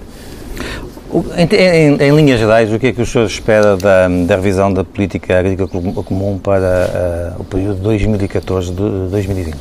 Em, 1.36 1.56
em, 1.56 1.98
em, 2.04 2.16
linhas 2.16 2.40
gerais, 2.40 2.72
o 2.72 2.80
que 2.80 2.88
é 2.88 2.94
que 2.94 3.02
os 3.02 3.10
senhores 3.10 3.34
espera 3.34 3.76
da, 3.76 4.08
da 4.08 4.36
revisão 4.36 4.74
da 4.74 4.84
política 4.84 5.40
agrícola 5.40 5.68
comum 6.04 6.38
para 6.38 7.36
uh, 7.38 7.42
o 7.42 7.44
período 7.44 7.90
2014-2020? 7.90 9.56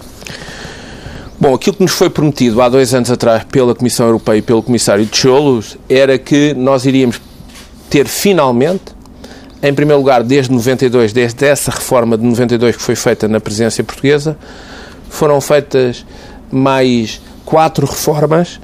Bom, 1.41 1.55
aquilo 1.55 1.77
que 1.77 1.83
nos 1.83 1.93
foi 1.93 2.09
prometido 2.09 2.63
há 2.63 2.69
dois 2.69 2.95
anos 2.95 3.11
atrás 3.11 3.43
pela 3.45 3.75
Comissão 3.75 4.07
Europeia 4.07 4.39
e 4.39 4.43
pelo 4.43 4.63
Comissário 4.63 5.05
de 5.05 5.17
Cholos 5.17 5.77
era 5.89 6.19
que 6.19 6.55
nós 6.55 6.85
iríamos 6.87 7.21
ter 7.91 8.07
finalmente, 8.07 8.96
em 9.63 9.75
primeiro 9.75 10.01
lugar, 10.01 10.23
desde 10.23 10.53
92, 10.53 11.13
desde 11.13 11.45
essa 11.47 11.71
reforma 11.71 12.17
de 12.17 12.25
92 12.25 12.77
que 12.77 12.83
foi 12.83 12.95
feita 12.95 13.27
na 13.27 13.41
presidência 13.41 13.83
portuguesa, 13.83 14.37
foram 15.09 15.41
feitas 15.41 16.05
mais 16.51 17.21
quatro 17.45 17.87
reformas, 17.87 18.61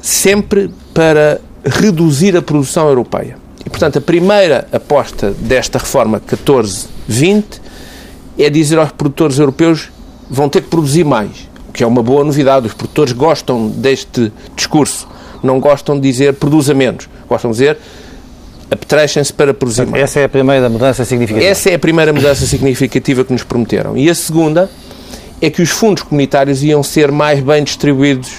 sempre 0.00 0.70
para 0.92 1.40
reduzir 1.64 2.36
a 2.36 2.42
produção 2.42 2.88
europeia. 2.88 3.36
E, 3.64 3.70
portanto, 3.70 3.98
a 3.98 4.00
primeira 4.00 4.68
aposta 4.72 5.30
desta 5.30 5.78
reforma 5.78 6.20
14-20 6.20 7.44
é 8.38 8.48
dizer 8.48 8.78
aos 8.78 8.92
produtores 8.92 9.38
europeus 9.38 9.90
vão 10.30 10.48
ter 10.48 10.62
que 10.62 10.68
produzir 10.68 11.04
mais 11.04 11.48
que 11.78 11.84
é 11.84 11.86
uma 11.86 12.02
boa 12.02 12.24
novidade. 12.24 12.66
Os 12.66 12.74
produtores 12.74 13.12
gostam 13.12 13.68
deste 13.68 14.32
discurso. 14.56 15.06
Não 15.44 15.60
gostam 15.60 15.94
de 15.94 16.00
dizer 16.00 16.34
produza 16.34 16.74
menos. 16.74 17.08
Gostam 17.28 17.52
de 17.52 17.58
dizer 17.58 17.78
apetrechem-se 18.70 19.32
para 19.32 19.54
produzir 19.54 19.86
mais. 19.86 20.04
Essa 20.04 20.20
é 20.20 20.24
a 20.24 20.28
primeira 20.28 20.68
mudança 20.68 21.04
significativa. 21.04 21.50
Essa 21.50 21.70
é 21.70 21.74
a 21.74 21.78
primeira 21.78 22.12
mudança 22.12 22.46
significativa 22.46 23.24
que 23.24 23.32
nos 23.32 23.42
prometeram. 23.42 23.96
E 23.96 24.08
a 24.10 24.14
segunda 24.14 24.70
é 25.40 25.50
que 25.50 25.62
os 25.62 25.70
fundos 25.70 26.02
comunitários 26.02 26.62
iam 26.62 26.82
ser 26.82 27.10
mais 27.10 27.40
bem 27.40 27.62
distribuídos 27.64 28.30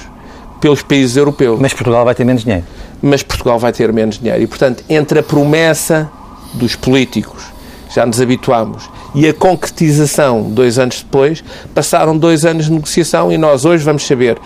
pelos 0.59 0.81
países 0.81 1.15
europeus. 1.15 1.59
Mas 1.59 1.73
Portugal 1.73 2.03
vai 2.05 2.13
ter 2.13 2.25
menos 2.25 2.43
dinheiro. 2.43 2.65
Mas 3.01 3.23
Portugal 3.23 3.57
vai 3.57 3.71
ter 3.71 3.91
menos 3.93 4.19
dinheiro. 4.19 4.41
E, 4.43 4.47
portanto, 4.47 4.83
entre 4.89 5.19
a 5.19 5.23
promessa 5.23 6.09
dos 6.53 6.75
políticos, 6.75 7.43
já 7.93 8.05
nos 8.05 8.19
habituámos, 8.19 8.89
e 9.15 9.27
a 9.27 9.33
concretização, 9.33 10.43
dois 10.43 10.77
anos 10.77 11.01
depois, 11.01 11.43
passaram 11.73 12.17
dois 12.17 12.45
anos 12.45 12.65
de 12.65 12.71
negociação 12.71 13.31
e 13.31 13.37
nós 13.37 13.65
hoje 13.65 13.83
vamos 13.83 14.05
saber 14.05 14.37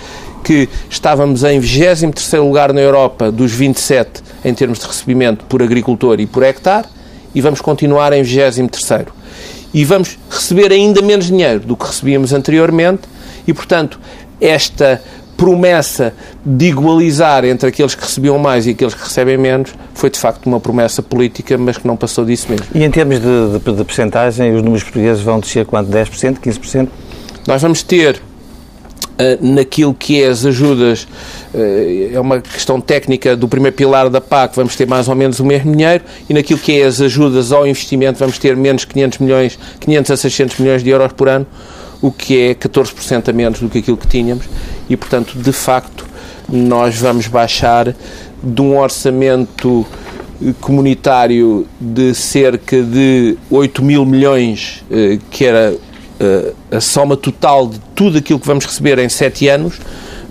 que 0.44 0.70
estávamos 0.90 1.44
em 1.44 1.60
23 1.60 2.34
lugar 2.44 2.74
na 2.74 2.82
Europa 2.82 3.32
dos 3.32 3.52
27 3.52 4.22
em 4.44 4.54
termos 4.54 4.80
de 4.80 4.86
recebimento 4.86 5.46
por 5.46 5.64
agricultor 5.64 6.20
e 6.20 6.26
por 6.26 6.44
hectare 6.44 6.88
e 7.34 7.42
vamos 7.42 7.62
continuar 7.62 8.14
em 8.14 8.22
23 8.22 9.06
E 9.74 9.84
vamos 9.86 10.20
receber 10.30 10.72
ainda 10.72 11.02
menos 11.02 11.28
dinheiro 11.28 11.62
do 11.62 11.76
que 11.76 11.86
recebíamos 11.86 12.34
anteriormente 12.34 13.02
e, 13.48 13.54
portanto, 13.54 14.00
esta 14.40 15.02
promessa 15.36 16.14
de 16.46 16.68
igualizar 16.68 17.44
entre 17.44 17.70
aqueles 17.70 17.96
que 17.96 18.04
recebiam 18.04 18.38
mais 18.38 18.68
e 18.68 18.72
aqueles 18.72 18.94
que 18.94 19.04
recebem 19.04 19.38
menos 19.38 19.74
foi 19.94 20.10
de 20.10 20.20
facto 20.20 20.46
uma 20.46 20.60
promessa 20.60 21.02
política, 21.02 21.58
mas 21.58 21.78
que 21.78 21.88
não 21.88 21.98
passou 21.98 22.24
disso 22.24 22.48
mesmo. 22.50 22.66
E 22.74 22.84
em 22.84 22.92
termos 22.92 23.20
de, 23.20 23.60
de, 23.60 23.76
de 23.76 23.84
percentagem, 23.84 24.56
os 24.56 24.62
números 24.62 24.84
portugueses 24.84 25.22
vão 25.24 25.40
descer 25.40 25.66
quanto? 25.66 25.90
10%, 25.90 26.38
15%? 26.40 26.88
Nós 27.48 27.62
vamos 27.62 27.84
ter 27.84 28.22
naquilo 29.42 29.94
que 29.94 30.22
é 30.22 30.28
as 30.28 30.46
ajudas, 30.46 31.08
uh, 31.54 32.14
é 32.14 32.20
uma 32.20 32.42
questão 32.42 32.82
técnica 32.82 33.36
do 33.36 33.48
primeiro 33.48 33.76
pilar 33.76 34.10
da 34.10 34.20
PAC, 34.20 34.56
vamos 34.56 34.76
ter 34.76 34.88
mais 34.88 35.08
ou 35.08 35.16
menos 35.16 35.40
o 35.40 35.46
mesmo 35.46 35.72
dinheiro, 35.72 36.04
e 36.30 36.34
naquilo 36.34 36.60
que 36.60 36.82
é 36.82 36.86
as 36.86 37.00
ajudas 37.00 37.52
ao 37.52 37.68
investimento, 37.68 38.20
vamos 38.20 38.38
ter 38.38 38.56
menos 38.56 38.86
500 38.86 39.20
milhões, 39.20 39.60
500 39.80 40.12
a 40.12 40.18
600 40.18 40.60
milhões 40.60 40.84
de 40.84 40.90
euros 40.90 41.14
por 41.14 41.30
ano, 41.30 41.46
o 42.02 42.12
que 42.12 42.50
é 42.50 42.56
14% 42.56 43.30
a 43.30 43.34
menos 43.34 43.60
do 43.60 43.70
que 43.70 43.80
aquilo 43.80 43.98
que 43.98 44.08
tínhamos, 44.08 44.46
e, 44.90 44.98
portanto, 44.98 45.38
de 45.38 45.52
facto, 45.52 46.06
nós 46.50 46.98
vamos 46.98 47.28
baixar 47.28 47.96
de 48.44 48.62
um 48.62 48.78
orçamento 48.78 49.86
comunitário 50.60 51.66
de 51.80 52.14
cerca 52.14 52.82
de 52.82 53.38
8 53.50 53.84
mil 53.84 54.06
milhões, 54.06 54.84
eh, 54.92 55.18
que 55.32 55.46
era 55.46 55.74
eh, 55.74 55.78
a 56.72 56.82
soma 56.82 57.18
total 57.18 57.68
de 57.68 57.80
tudo 57.96 58.18
aquilo 58.18 58.40
que 58.40 58.48
vamos 58.48 58.66
receber 58.66 59.00
em 59.00 59.10
7 59.10 59.48
anos, 59.48 59.80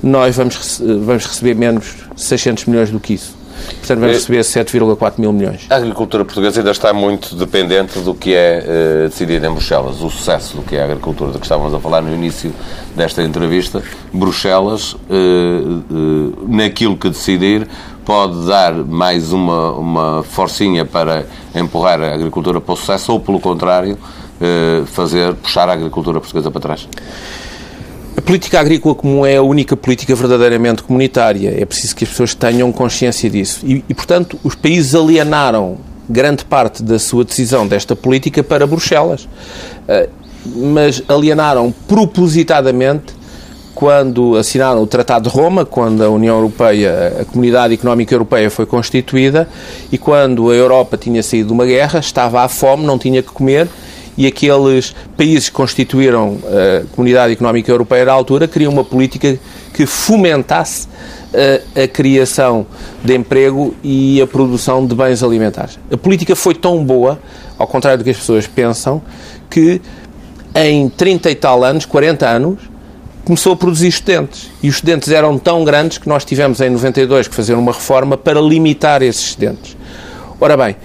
nós 0.02 0.36
vamos, 0.36 0.80
vamos 0.80 1.26
receber 1.26 1.54
menos 1.54 1.94
600 2.16 2.66
milhões 2.66 2.90
do 2.90 2.98
que 2.98 3.14
isso. 3.14 3.42
Portanto, 3.78 4.00
vamos 4.00 4.16
receber 4.16 4.40
7,4 4.40 5.14
mil 5.18 5.32
milhões. 5.32 5.66
A 5.70 5.76
agricultura 5.76 6.24
portuguesa 6.24 6.60
ainda 6.60 6.70
está 6.70 6.92
muito 6.92 7.34
dependente 7.34 7.98
do 8.00 8.14
que 8.14 8.34
é 8.34 8.64
uh, 9.06 9.08
decidido 9.08 9.46
em 9.46 9.50
Bruxelas. 9.50 10.00
O 10.00 10.10
sucesso 10.10 10.56
do 10.56 10.62
que 10.62 10.76
é 10.76 10.82
a 10.82 10.84
agricultura, 10.84 11.32
de 11.32 11.38
que 11.38 11.44
estávamos 11.44 11.74
a 11.74 11.80
falar 11.80 12.02
no 12.02 12.12
início 12.12 12.52
desta 12.96 13.22
entrevista. 13.22 13.82
Bruxelas, 14.12 14.92
uh, 14.94 14.96
uh, 15.08 16.46
naquilo 16.48 16.96
que 16.96 17.08
decidir, 17.08 17.66
pode 18.04 18.46
dar 18.46 18.72
mais 18.72 19.32
uma, 19.32 19.72
uma 19.72 20.22
forcinha 20.24 20.84
para 20.84 21.24
empurrar 21.54 22.00
a 22.00 22.14
agricultura 22.14 22.60
para 22.60 22.72
o 22.72 22.76
sucesso 22.76 23.12
ou, 23.12 23.20
pelo 23.20 23.38
contrário, 23.38 23.96
fazer, 24.86 25.34
puxar 25.34 25.68
a 25.68 25.72
agricultura 25.72 26.20
portuguesa 26.20 26.50
para 26.50 26.60
trás? 26.60 26.88
A 28.16 28.20
política 28.20 28.60
agrícola 28.60 28.94
comum 28.94 29.24
é 29.24 29.36
a 29.36 29.42
única 29.42 29.76
política 29.76 30.14
verdadeiramente 30.14 30.82
comunitária. 30.82 31.54
É 31.58 31.64
preciso 31.64 31.96
que 31.96 32.04
as 32.04 32.10
pessoas 32.10 32.34
tenham 32.34 32.70
consciência 32.70 33.28
disso. 33.28 33.64
E, 33.64 33.82
e, 33.88 33.94
portanto, 33.94 34.38
os 34.44 34.54
países 34.54 34.94
alienaram 34.94 35.78
grande 36.08 36.44
parte 36.44 36.82
da 36.82 36.98
sua 36.98 37.24
decisão 37.24 37.66
desta 37.66 37.96
política 37.96 38.42
para 38.42 38.66
Bruxelas. 38.66 39.24
Uh, 39.24 40.08
mas 40.44 41.02
alienaram 41.08 41.72
propositadamente 41.88 43.14
quando 43.74 44.36
assinaram 44.36 44.82
o 44.82 44.86
Tratado 44.86 45.28
de 45.28 45.34
Roma, 45.34 45.64
quando 45.64 46.04
a 46.04 46.10
União 46.10 46.36
Europeia, 46.36 47.20
a 47.20 47.24
Comunidade 47.24 47.74
Económica 47.74 48.14
Europeia 48.14 48.50
foi 48.50 48.66
constituída 48.66 49.48
e 49.90 49.96
quando 49.96 50.50
a 50.50 50.54
Europa 50.54 50.96
tinha 50.96 51.22
saído 51.22 51.48
de 51.48 51.52
uma 51.54 51.64
guerra, 51.64 51.98
estava 51.98 52.42
à 52.42 52.48
fome, 52.48 52.84
não 52.84 52.98
tinha 52.98 53.22
que 53.22 53.30
comer 53.30 53.68
e 54.16 54.26
aqueles 54.26 54.94
países 55.16 55.48
que 55.48 55.54
constituíram 55.54 56.38
a 56.44 56.86
Comunidade 56.94 57.32
Económica 57.32 57.70
Europeia 57.70 58.10
à 58.10 58.12
altura 58.12 58.46
queriam 58.46 58.72
uma 58.72 58.84
política 58.84 59.38
que 59.72 59.86
fomentasse 59.86 60.86
a, 61.32 61.82
a, 61.82 61.88
criação 61.88 62.66
de 63.02 63.14
emprego 63.16 63.74
e 63.82 64.20
a 64.20 64.26
produção 64.26 64.86
de 64.86 64.94
bens 64.94 65.22
alimentares. 65.22 65.78
A 65.90 65.96
política 65.96 66.36
foi 66.36 66.54
tão 66.54 66.84
boa, 66.84 67.18
ao 67.58 67.66
contrário 67.66 67.98
do 67.98 68.04
que 68.04 68.10
as 68.10 68.18
pessoas 68.18 68.46
pensam, 68.46 69.00
que 69.48 69.80
em 70.54 70.88
30 70.90 71.30
e 71.30 71.34
tal 71.34 71.64
anos, 71.64 71.86
40 71.86 72.28
anos, 72.28 72.58
começou 73.24 73.52
a 73.52 73.56
produzir 73.56 73.88
estudantes. 73.88 74.50
E 74.62 74.68
os 74.68 74.76
estudantes 74.76 75.08
eram 75.08 75.38
tão 75.38 75.64
grandes 75.64 75.98
que 75.98 76.08
nós 76.08 76.24
tivemos 76.24 76.60
em 76.60 76.68
92 76.68 77.28
que 77.28 77.34
fazer 77.34 77.54
uma 77.54 77.72
reforma 77.72 78.16
para 78.16 78.40
limitar 78.40 79.02
esses 79.02 79.28
estudantes. 79.30 79.76
Ora 80.40 80.56
bem, 80.56 80.76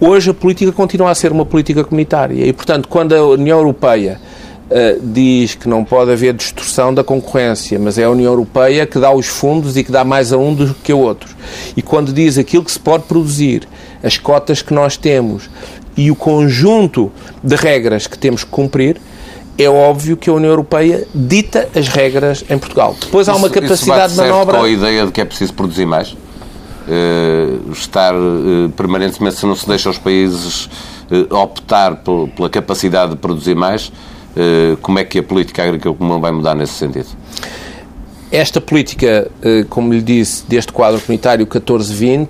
Hoje 0.00 0.30
a 0.30 0.34
política 0.34 0.70
continua 0.70 1.10
a 1.10 1.14
ser 1.14 1.32
uma 1.32 1.44
política 1.44 1.82
comunitária 1.82 2.46
e, 2.46 2.52
portanto, 2.52 2.88
quando 2.88 3.14
a 3.14 3.26
União 3.26 3.58
Europeia 3.58 4.20
uh, 4.70 5.00
diz 5.02 5.56
que 5.56 5.68
não 5.68 5.84
pode 5.84 6.12
haver 6.12 6.34
distorção 6.34 6.94
da 6.94 7.02
concorrência, 7.02 7.78
mas 7.80 7.98
é 7.98 8.04
a 8.04 8.10
União 8.10 8.30
Europeia 8.30 8.86
que 8.86 8.98
dá 9.00 9.10
os 9.10 9.26
fundos 9.26 9.76
e 9.76 9.82
que 9.82 9.90
dá 9.90 10.04
mais 10.04 10.32
a 10.32 10.38
um 10.38 10.54
do 10.54 10.72
que 10.72 10.92
a 10.92 10.96
outros, 10.96 11.34
e 11.76 11.82
quando 11.82 12.12
diz 12.12 12.38
aquilo 12.38 12.64
que 12.64 12.70
se 12.70 12.78
pode 12.78 13.04
produzir, 13.04 13.66
as 14.00 14.16
cotas 14.16 14.62
que 14.62 14.72
nós 14.72 14.96
temos 14.96 15.50
e 15.96 16.12
o 16.12 16.14
conjunto 16.14 17.10
de 17.42 17.56
regras 17.56 18.06
que 18.06 18.16
temos 18.16 18.44
que 18.44 18.50
cumprir, 18.50 19.00
é 19.58 19.68
óbvio 19.68 20.16
que 20.16 20.30
a 20.30 20.32
União 20.32 20.50
Europeia 20.50 21.08
dita 21.12 21.68
as 21.74 21.88
regras 21.88 22.44
em 22.48 22.56
Portugal. 22.56 22.94
Depois 23.00 23.28
há 23.28 23.34
uma 23.34 23.48
isso, 23.48 23.54
capacidade 23.60 24.12
isso 24.12 24.22
de 24.22 24.28
manobra. 24.28 24.58
com 24.58 24.64
a 24.64 24.68
ideia 24.68 25.04
de 25.04 25.10
que 25.10 25.20
é 25.20 25.24
preciso 25.24 25.52
produzir 25.54 25.84
mais? 25.84 26.16
Uh, 26.88 27.72
estar 27.72 28.14
uh, 28.14 28.68
permanentemente, 28.76 29.36
se 29.36 29.46
não 29.46 29.54
se 29.54 29.68
deixa 29.68 29.90
os 29.90 29.98
países 29.98 30.68
uh, 31.10 31.34
optar 31.34 32.02
pela 32.34 32.48
capacidade 32.48 33.12
de 33.12 33.18
produzir 33.18 33.54
mais, 33.54 33.92
como 34.82 35.00
é 35.00 35.04
que 35.04 35.18
a 35.18 35.22
política 35.22 35.64
agrícola 35.64 35.96
comum 35.96 36.20
vai 36.20 36.30
mudar 36.30 36.54
nesse 36.54 36.74
sentido? 36.74 37.08
Esta 38.30 38.60
política, 38.60 39.28
como 39.68 39.92
lhe 39.92 40.00
disse, 40.00 40.44
deste 40.46 40.70
quadro 40.70 41.00
comunitário 41.00 41.44
14-20, 41.44 42.28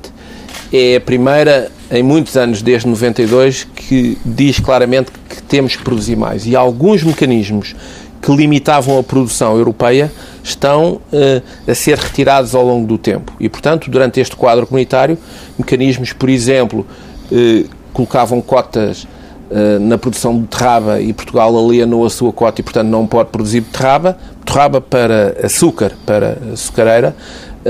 é 0.73 0.97
a 0.97 1.01
primeira 1.03 1.71
em 1.91 2.03
muitos 2.03 2.37
anos, 2.37 2.63
desde 2.63 2.89
92, 2.89 3.67
que 3.75 4.17
diz 4.25 4.59
claramente 4.59 5.11
que 5.29 5.43
temos 5.43 5.77
que 5.77 5.83
produzir 5.83 6.17
mais. 6.17 6.47
E 6.47 6.57
alguns 6.57 7.03
mecanismos 7.03 7.75
que 8.21 8.35
limitavam 8.35 8.99
a 8.99 9.03
produção 9.03 9.57
europeia 9.57 10.11
estão 10.43 11.01
uh, 11.13 11.43
a 11.67 11.75
ser 11.75 11.99
retirados 11.99 12.55
ao 12.55 12.65
longo 12.65 12.87
do 12.87 12.99
tempo. 12.99 13.33
E, 13.39 13.49
portanto, 13.49 13.91
durante 13.91 14.21
este 14.21 14.35
quadro 14.35 14.67
comunitário, 14.67 15.19
mecanismos, 15.59 16.13
por 16.13 16.29
exemplo, 16.29 16.87
uh, 17.31 17.69
colocavam 17.93 18.41
cotas 18.41 19.05
uh, 19.05 19.79
na 19.81 19.99
produção 19.99 20.35
de 20.35 20.41
beterraba 20.43 21.01
e 21.01 21.13
Portugal 21.13 21.57
alienou 21.57 22.05
a 22.05 22.11
sua 22.11 22.33
cota 22.33 22.61
e, 22.61 22.65
portanto, 22.65 22.89
não 22.89 23.07
pode 23.07 23.31
produzir 23.31 23.61
beterraba. 23.61 24.19
Beterraba 24.41 24.81
para 24.81 25.37
açúcar, 25.43 25.93
para 26.07 26.39
açucareira. 26.53 27.15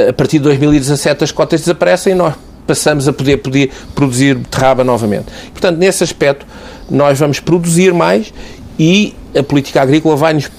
a 0.08 0.12
partir 0.12 0.38
de 0.38 0.44
2017 0.44 1.24
as 1.24 1.32
cotas 1.32 1.60
desaparecem 1.60 2.12
e 2.12 2.16
nós 2.16 2.34
passamos 2.68 3.08
a 3.08 3.12
poder, 3.12 3.38
poder 3.38 3.72
produzir 3.94 4.34
beterraba 4.36 4.84
novamente. 4.84 5.24
Portanto, 5.52 5.78
nesse 5.78 6.04
aspecto, 6.04 6.46
nós 6.90 7.18
vamos 7.18 7.40
produzir 7.40 7.92
mais 7.92 8.32
e 8.78 9.14
a 9.36 9.42
política 9.42 9.82
agrícola 9.82 10.16
vai 10.16 10.34
nos 10.34 10.50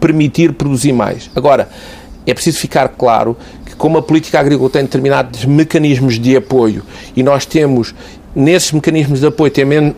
permitir 0.00 0.52
produzir 0.52 0.92
mais. 0.92 1.30
Agora, 1.34 1.68
é 2.26 2.34
preciso 2.34 2.58
ficar 2.58 2.88
claro 2.88 3.36
que, 3.64 3.74
como 3.74 3.98
a 3.98 4.02
política 4.02 4.40
agrícola 4.40 4.70
tem 4.70 4.82
determinados 4.82 5.44
mecanismos 5.44 6.18
de 6.18 6.36
apoio 6.36 6.82
e 7.16 7.22
nós 7.22 7.44
temos 7.46 7.94
nesses 8.34 8.72
mecanismos 8.72 9.20
de 9.20 9.26
apoio 9.26 9.52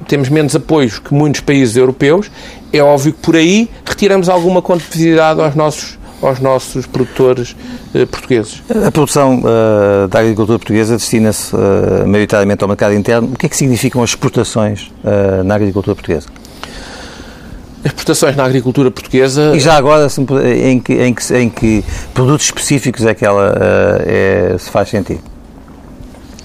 temos 0.09 0.29
menos 0.29 0.57
apoios 0.57 0.99
que 0.99 1.15
muitos 1.15 1.41
países 1.41 1.77
europeus, 1.77 2.31
é 2.73 2.83
óbvio 2.83 3.13
que 3.13 3.21
por 3.21 3.37
aí 3.37 3.71
retiramos 3.85 4.29
alguma 4.29 4.61
competitividade 4.61 5.41
aos 5.41 5.55
nossos 5.55 5.99
aos 6.23 6.41
nossos 6.41 6.87
produtores 6.87 7.55
eh, 7.95 8.07
portugueses. 8.07 8.63
A 8.87 8.91
produção 8.91 9.41
uh, 9.41 10.09
da 10.09 10.21
agricultura 10.21 10.59
portuguesa 10.59 10.97
destina-se 10.97 11.55
uh, 11.55 12.07
maioritariamente 12.07 12.63
ao 12.63 12.69
mercado 12.69 12.95
interno. 12.95 13.29
O 13.35 13.37
que 13.37 13.45
é 13.45 13.49
que 13.49 13.57
significam 13.57 14.03
as 14.03 14.11
exportações 14.11 14.91
uh, 15.05 15.45
na 15.45 15.55
agricultura 15.55 15.95
portuguesa? 15.95 16.29
As 17.85 17.91
exportações 17.91 18.35
na 18.35 18.45
agricultura 18.45 18.91
portuguesa. 18.91 19.55
E 19.55 19.61
já 19.61 19.77
agora, 19.77 20.09
em 20.57 20.81
que, 20.81 20.95
em 20.95 21.13
que, 21.13 21.37
em 21.37 21.51
que 21.51 21.85
produtos 22.15 22.47
específicos 22.47 23.05
é 23.05 23.15
que 23.15 23.25
ela 23.25 23.55
é, 24.07 24.57
se 24.59 24.71
faz 24.71 24.89
sentir? 24.89 25.21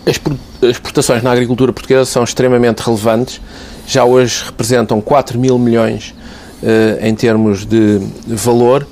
As 0.05 0.19
exportações 0.61 1.23
na 1.23 1.31
agricultura 1.31 1.71
portuguesa 1.71 2.05
são 2.05 2.23
extremamente 2.23 2.79
relevantes. 2.79 3.39
Já 3.87 4.03
hoje 4.03 4.43
representam 4.45 4.99
4 4.99 5.39
mil 5.39 5.57
milhões 5.57 6.13
em 7.01 7.15
termos 7.15 7.65
de 7.65 8.01
valor 8.27 8.85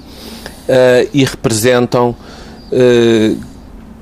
uh, 0.68 1.10
e 1.14 1.24
representam 1.24 2.16
uh, 2.72 3.38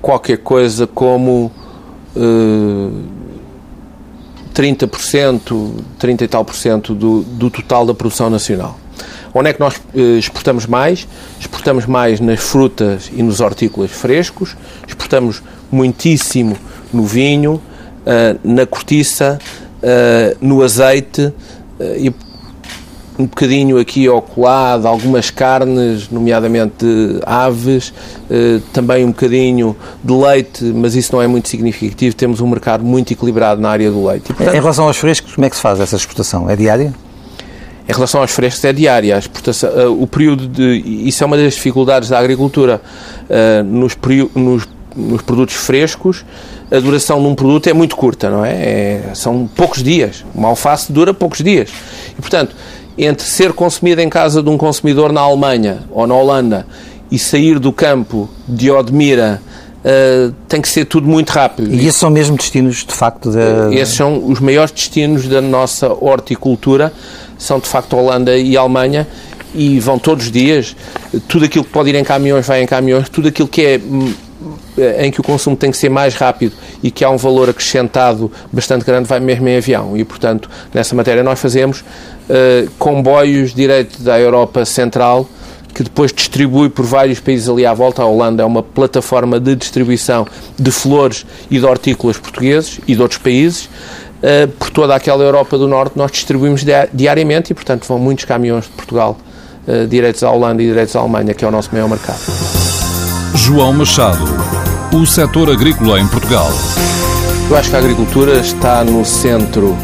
qualquer 0.01 0.37
coisa 0.37 0.87
como 0.87 1.51
uh, 2.15 2.91
30%, 4.55 5.73
30 5.99 6.23
e 6.23 6.27
tal 6.27 6.45
por 6.45 6.55
cento 6.55 6.95
do, 6.95 7.23
do 7.23 7.49
total 7.49 7.85
da 7.85 7.93
produção 7.93 8.29
nacional. 8.29 8.79
Onde 9.33 9.49
é 9.49 9.53
que 9.53 9.59
nós 9.59 9.75
uh, 9.75 10.17
exportamos 10.17 10.65
mais? 10.65 11.05
Exportamos 11.37 11.85
mais 11.85 12.21
nas 12.21 12.39
frutas 12.39 13.11
e 13.13 13.21
nos 13.21 13.41
hortícolas 13.41 13.91
frescos, 13.91 14.55
exportamos 14.87 15.43
muitíssimo 15.69 16.57
no 16.93 17.03
vinho, 17.03 17.55
uh, 17.55 18.39
na 18.43 18.65
cortiça, 18.65 19.37
uh, 19.83 20.37
no 20.39 20.63
azeite 20.63 21.33
e, 21.97 22.13
um 23.17 23.25
bocadinho 23.25 23.77
aqui 23.77 24.07
ao 24.07 24.21
colado, 24.21 24.85
algumas 24.85 25.29
carnes, 25.29 26.09
nomeadamente 26.09 26.85
de 26.85 27.19
aves, 27.25 27.93
eh, 28.29 28.59
também 28.73 29.05
um 29.05 29.09
bocadinho 29.09 29.75
de 30.03 30.13
leite, 30.13 30.63
mas 30.65 30.95
isso 30.95 31.15
não 31.15 31.21
é 31.21 31.27
muito 31.27 31.47
significativo. 31.47 32.15
Temos 32.15 32.41
um 32.41 32.47
mercado 32.47 32.83
muito 32.83 33.13
equilibrado 33.13 33.61
na 33.61 33.69
área 33.69 33.89
do 33.89 34.05
leite. 34.05 34.31
E, 34.31 34.33
portanto, 34.33 34.55
em 34.55 34.59
relação 34.59 34.87
aos 34.87 34.97
frescos, 34.97 35.33
como 35.33 35.45
é 35.45 35.49
que 35.49 35.55
se 35.55 35.61
faz 35.61 35.79
essa 35.79 35.95
exportação? 35.95 36.49
É 36.49 36.55
diária? 36.55 36.93
Em 37.87 37.93
relação 37.93 38.19
aos 38.21 38.31
frescos, 38.31 38.65
é 38.65 38.73
diária. 38.73 39.15
A 39.15 39.19
exportação, 39.19 39.69
uh, 39.69 40.01
o 40.01 40.07
período 40.07 40.47
de. 40.47 40.83
Isso 41.07 41.23
é 41.23 41.27
uma 41.27 41.37
das 41.37 41.53
dificuldades 41.53 42.09
da 42.09 42.19
agricultura. 42.19 42.81
Uh, 43.29 43.63
nos, 43.63 43.95
nos, 44.35 44.67
nos, 44.95 45.21
produtos 45.21 45.55
frescos, 45.55 46.25
a 46.71 46.79
duração 46.79 47.21
de 47.21 47.27
um 47.27 47.35
produto 47.35 47.67
é 47.67 47.73
muito 47.73 47.95
curta, 47.95 48.29
não 48.29 48.43
é? 48.43 48.51
é? 48.53 49.11
São 49.13 49.47
poucos 49.55 49.83
dias. 49.83 50.25
Uma 50.33 50.47
alface 50.49 50.91
dura 50.91 51.13
poucos 51.13 51.43
dias. 51.43 51.69
E, 52.17 52.21
portanto, 52.21 52.55
entre 52.97 53.25
ser 53.25 53.53
consumido 53.53 54.01
em 54.01 54.09
casa 54.09 54.41
de 54.41 54.49
um 54.49 54.57
consumidor 54.57 55.11
na 55.11 55.21
Alemanha 55.21 55.79
ou 55.91 56.07
na 56.07 56.15
Holanda 56.15 56.65
e 57.11 57.19
sair 57.19 57.59
do 57.59 57.71
campo 57.71 58.29
de 58.47 58.71
Odmira 58.71 59.41
uh, 59.85 60.33
tem 60.47 60.61
que 60.61 60.67
ser 60.67 60.85
tudo 60.85 61.07
muito 61.07 61.29
rápido. 61.29 61.73
E 61.73 61.87
esses 61.87 61.99
são 61.99 62.09
mesmo 62.09 62.37
destinos, 62.37 62.85
de 62.85 62.93
facto? 62.93 63.31
De... 63.31 63.75
Esses 63.75 63.95
são 63.95 64.25
os 64.25 64.39
maiores 64.39 64.71
destinos 64.71 65.27
da 65.27 65.41
nossa 65.41 65.91
horticultura, 65.93 66.91
são 67.37 67.59
de 67.59 67.67
facto 67.67 67.95
Holanda 67.95 68.37
e 68.37 68.57
Alemanha 68.57 69.07
e 69.53 69.79
vão 69.79 69.99
todos 69.99 70.25
os 70.25 70.31
dias. 70.31 70.75
Tudo 71.27 71.45
aquilo 71.45 71.63
que 71.63 71.71
pode 71.71 71.89
ir 71.89 71.95
em 71.95 72.03
caminhões 72.03 72.45
vai 72.45 72.61
em 72.61 72.65
caminhões, 72.65 73.07
tudo 73.09 73.27
aquilo 73.27 73.47
que 73.47 73.61
é 73.61 73.77
hum, 73.77 74.13
em 74.99 75.11
que 75.11 75.19
o 75.19 75.23
consumo 75.23 75.55
tem 75.55 75.71
que 75.71 75.77
ser 75.77 75.89
mais 75.89 76.15
rápido 76.15 76.53
e 76.83 76.91
que 76.91 77.03
há 77.03 77.09
um 77.09 77.17
valor 77.17 77.49
acrescentado 77.49 78.31
bastante 78.51 78.85
grande, 78.85 79.07
vai 79.07 79.19
mesmo 79.19 79.47
em 79.47 79.57
avião. 79.57 79.95
E, 79.95 80.03
portanto, 80.03 80.49
nessa 80.73 80.95
matéria 80.95 81.23
nós 81.23 81.39
fazemos 81.39 81.81
uh, 81.81 82.69
comboios 82.77 83.53
direto 83.53 84.01
da 84.01 84.19
Europa 84.19 84.65
Central 84.65 85.27
que 85.73 85.83
depois 85.83 86.13
distribui 86.13 86.69
por 86.69 86.85
vários 86.85 87.19
países 87.19 87.49
ali 87.49 87.65
à 87.65 87.73
volta. 87.73 88.01
A 88.01 88.05
Holanda 88.05 88.41
é 88.41 88.45
uma 88.45 88.63
plataforma 88.63 89.41
de 89.41 89.55
distribuição 89.57 90.25
de 90.57 90.71
flores 90.71 91.25
e 91.51 91.59
de 91.59 91.65
hortícolas 91.65 92.17
portugueses 92.17 92.79
e 92.87 92.95
de 92.95 93.01
outros 93.01 93.19
países. 93.19 93.65
Uh, 93.65 94.47
por 94.57 94.69
toda 94.69 94.95
aquela 94.95 95.23
Europa 95.23 95.57
do 95.57 95.67
Norte 95.67 95.97
nós 95.97 96.11
distribuímos 96.11 96.65
diariamente 96.93 97.51
e, 97.51 97.53
portanto, 97.53 97.85
vão 97.85 97.99
muitos 97.99 98.23
caminhões 98.23 98.63
de 98.63 98.71
Portugal 98.71 99.17
uh, 99.67 99.85
diretos 99.85 100.23
à 100.23 100.31
Holanda 100.31 100.63
e 100.63 100.67
diretos 100.67 100.95
à 100.95 100.99
Alemanha, 100.99 101.33
que 101.33 101.43
é 101.43 101.47
o 101.47 101.51
nosso 101.51 101.69
maior 101.73 101.89
mercado. 101.89 102.21
João 103.35 103.73
Machado, 103.73 104.25
o 104.95 105.05
setor 105.05 105.51
agrícola 105.51 105.99
em 105.99 106.07
Portugal. 106.07 106.49
Eu 107.49 107.57
acho 107.57 107.69
que 107.69 107.75
a 107.75 107.79
agricultura 107.79 108.39
está 108.39 108.81
no 108.81 109.03
centro 109.03 109.75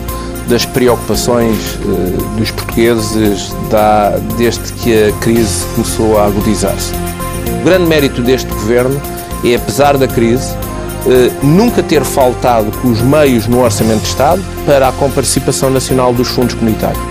das 0.47 0.65
preocupações 0.65 1.75
uh, 1.83 2.37
dos 2.37 2.49
portugueses 2.51 3.53
desde 4.37 4.71
que 4.73 5.09
a 5.09 5.11
crise 5.19 5.65
começou 5.75 6.17
a 6.17 6.27
agudizar-se. 6.27 6.93
O 7.59 7.65
grande 7.65 7.87
mérito 7.87 8.21
deste 8.21 8.49
governo 8.51 8.99
é, 9.43 9.55
apesar 9.55 9.97
da 9.97 10.07
crise, 10.07 10.53
uh, 10.53 11.45
nunca 11.45 11.83
ter 11.83 12.05
faltado 12.05 12.71
com 12.77 12.89
os 12.89 13.01
meios 13.01 13.47
no 13.47 13.61
Orçamento 13.61 14.03
de 14.03 14.07
Estado 14.07 14.41
para 14.65 14.87
a 14.87 14.91
comparticipação 14.93 15.69
nacional 15.69 16.13
dos 16.13 16.29
fundos 16.29 16.55
comunitários. 16.55 17.03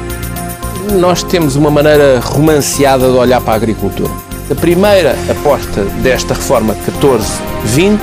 Nós 0.99 1.23
temos 1.23 1.55
uma 1.55 1.71
maneira 1.71 2.19
romanceada 2.21 3.11
de 3.11 3.17
olhar 3.17 3.43
para 3.43 3.53
a 3.53 3.57
agricultura. 3.57 4.30
A 4.51 4.55
primeira 4.57 5.15
aposta 5.31 5.85
desta 6.03 6.35
reforma 6.35 6.75
14-20 6.75 8.01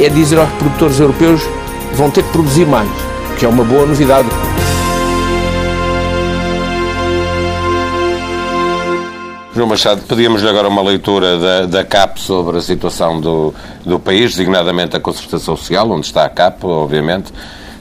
é 0.00 0.08
dizer 0.08 0.38
aos 0.38 0.50
produtores 0.54 0.98
europeus 0.98 1.42
vão 1.92 2.10
ter 2.10 2.24
que 2.24 2.30
produzir 2.30 2.66
mais 2.66 2.90
que 3.38 3.44
é 3.44 3.48
uma 3.48 3.64
boa 3.64 3.86
novidade. 3.86 4.28
João 9.54 9.68
Machado, 9.68 10.02
pedíamos-lhe 10.02 10.48
agora 10.48 10.66
uma 10.66 10.82
leitura 10.82 11.38
da, 11.38 11.66
da 11.66 11.84
CAP 11.84 12.20
sobre 12.20 12.58
a 12.58 12.60
situação 12.60 13.20
do, 13.20 13.54
do 13.86 14.00
país, 14.00 14.32
designadamente 14.32 14.96
a 14.96 15.00
concertação 15.00 15.56
social, 15.56 15.88
onde 15.90 16.06
está 16.06 16.24
a 16.24 16.28
CAP, 16.28 16.64
obviamente. 16.64 17.32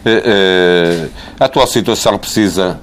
Eh, 0.05 0.23
eh, 0.25 1.07
a 1.39 1.45
atual 1.45 1.65
situação 1.65 2.19
precisa, 2.19 2.79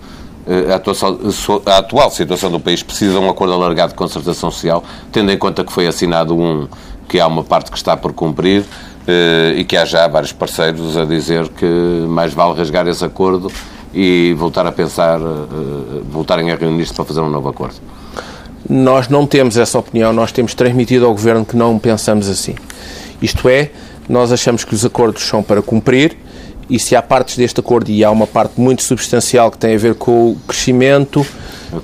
a, 0.71 0.77
atuação, 0.77 1.19
a 1.67 1.79
atual 1.79 2.11
situação 2.11 2.51
do 2.51 2.61
país 2.61 2.83
precisa 2.83 3.13
de 3.13 3.19
um 3.19 3.29
acordo 3.31 3.55
alargado 3.55 3.93
de 3.93 3.99
concertação 3.99 4.51
social, 4.51 4.83
tendo 5.13 5.31
em 5.31 5.39
conta 5.39 5.65
que 5.65 5.73
foi 5.73 5.87
assinado 5.87 6.37
um, 6.37 6.67
que 7.09 7.21
há 7.21 7.27
uma 7.27 7.45
parte 7.45 7.71
que 7.71 7.77
está 7.77 7.97
por 7.97 8.13
cumprir, 8.13 8.65
eh, 9.07 9.55
e 9.57 9.65
que 9.65 9.77
há 9.77 9.85
já 9.85 10.07
vários 10.07 10.33
parceiros 10.33 10.97
a 10.97 11.05
dizer 11.05 11.49
que 11.49 11.67
mais 12.09 12.35
vale 12.35 12.57
rasgar 12.57 12.87
esse 12.87 13.05
acordo 13.05 13.51
e 13.95 14.35
voltar 14.39 14.67
a 14.67 14.73
pensar, 14.73 15.19
eh, 15.19 16.03
voltarem 16.11 16.51
a 16.53 16.55
reunir-se 16.55 16.93
para 16.93 17.05
fazer 17.05 17.21
um 17.21 17.29
novo 17.31 17.49
acordo. 17.49 17.75
Nós 18.69 19.09
não 19.09 19.27
temos 19.27 19.57
essa 19.57 19.79
opinião, 19.79 20.13
nós 20.13 20.31
temos 20.31 20.55
transmitido 20.55 21.07
ao 21.07 21.13
Governo 21.13 21.45
que 21.45 21.57
não 21.57 21.79
pensamos 21.79 22.29
assim. 22.29 22.55
Isto 23.23 23.49
é, 23.49 23.71
nós 24.09 24.31
achamos 24.31 24.65
que 24.65 24.75
os 24.75 24.85
acordos 24.85 25.23
são 25.23 25.43
para 25.43 25.63
cumprir 25.63 26.17
e 26.71 26.79
se 26.79 26.97
há 26.97 27.03
partes 27.03 27.37
deste 27.37 27.61
acordo, 27.61 27.91
e 27.91 28.05
há 28.05 28.11
uma 28.11 28.27
parte 28.27 28.61
muito 28.61 28.83
substancial 28.83 29.51
que 29.51 29.59
tem 29.59 29.75
a 29.75 29.79
ver 29.79 29.95
com 29.95 30.31
o 30.31 30.37
crescimento, 30.47 31.27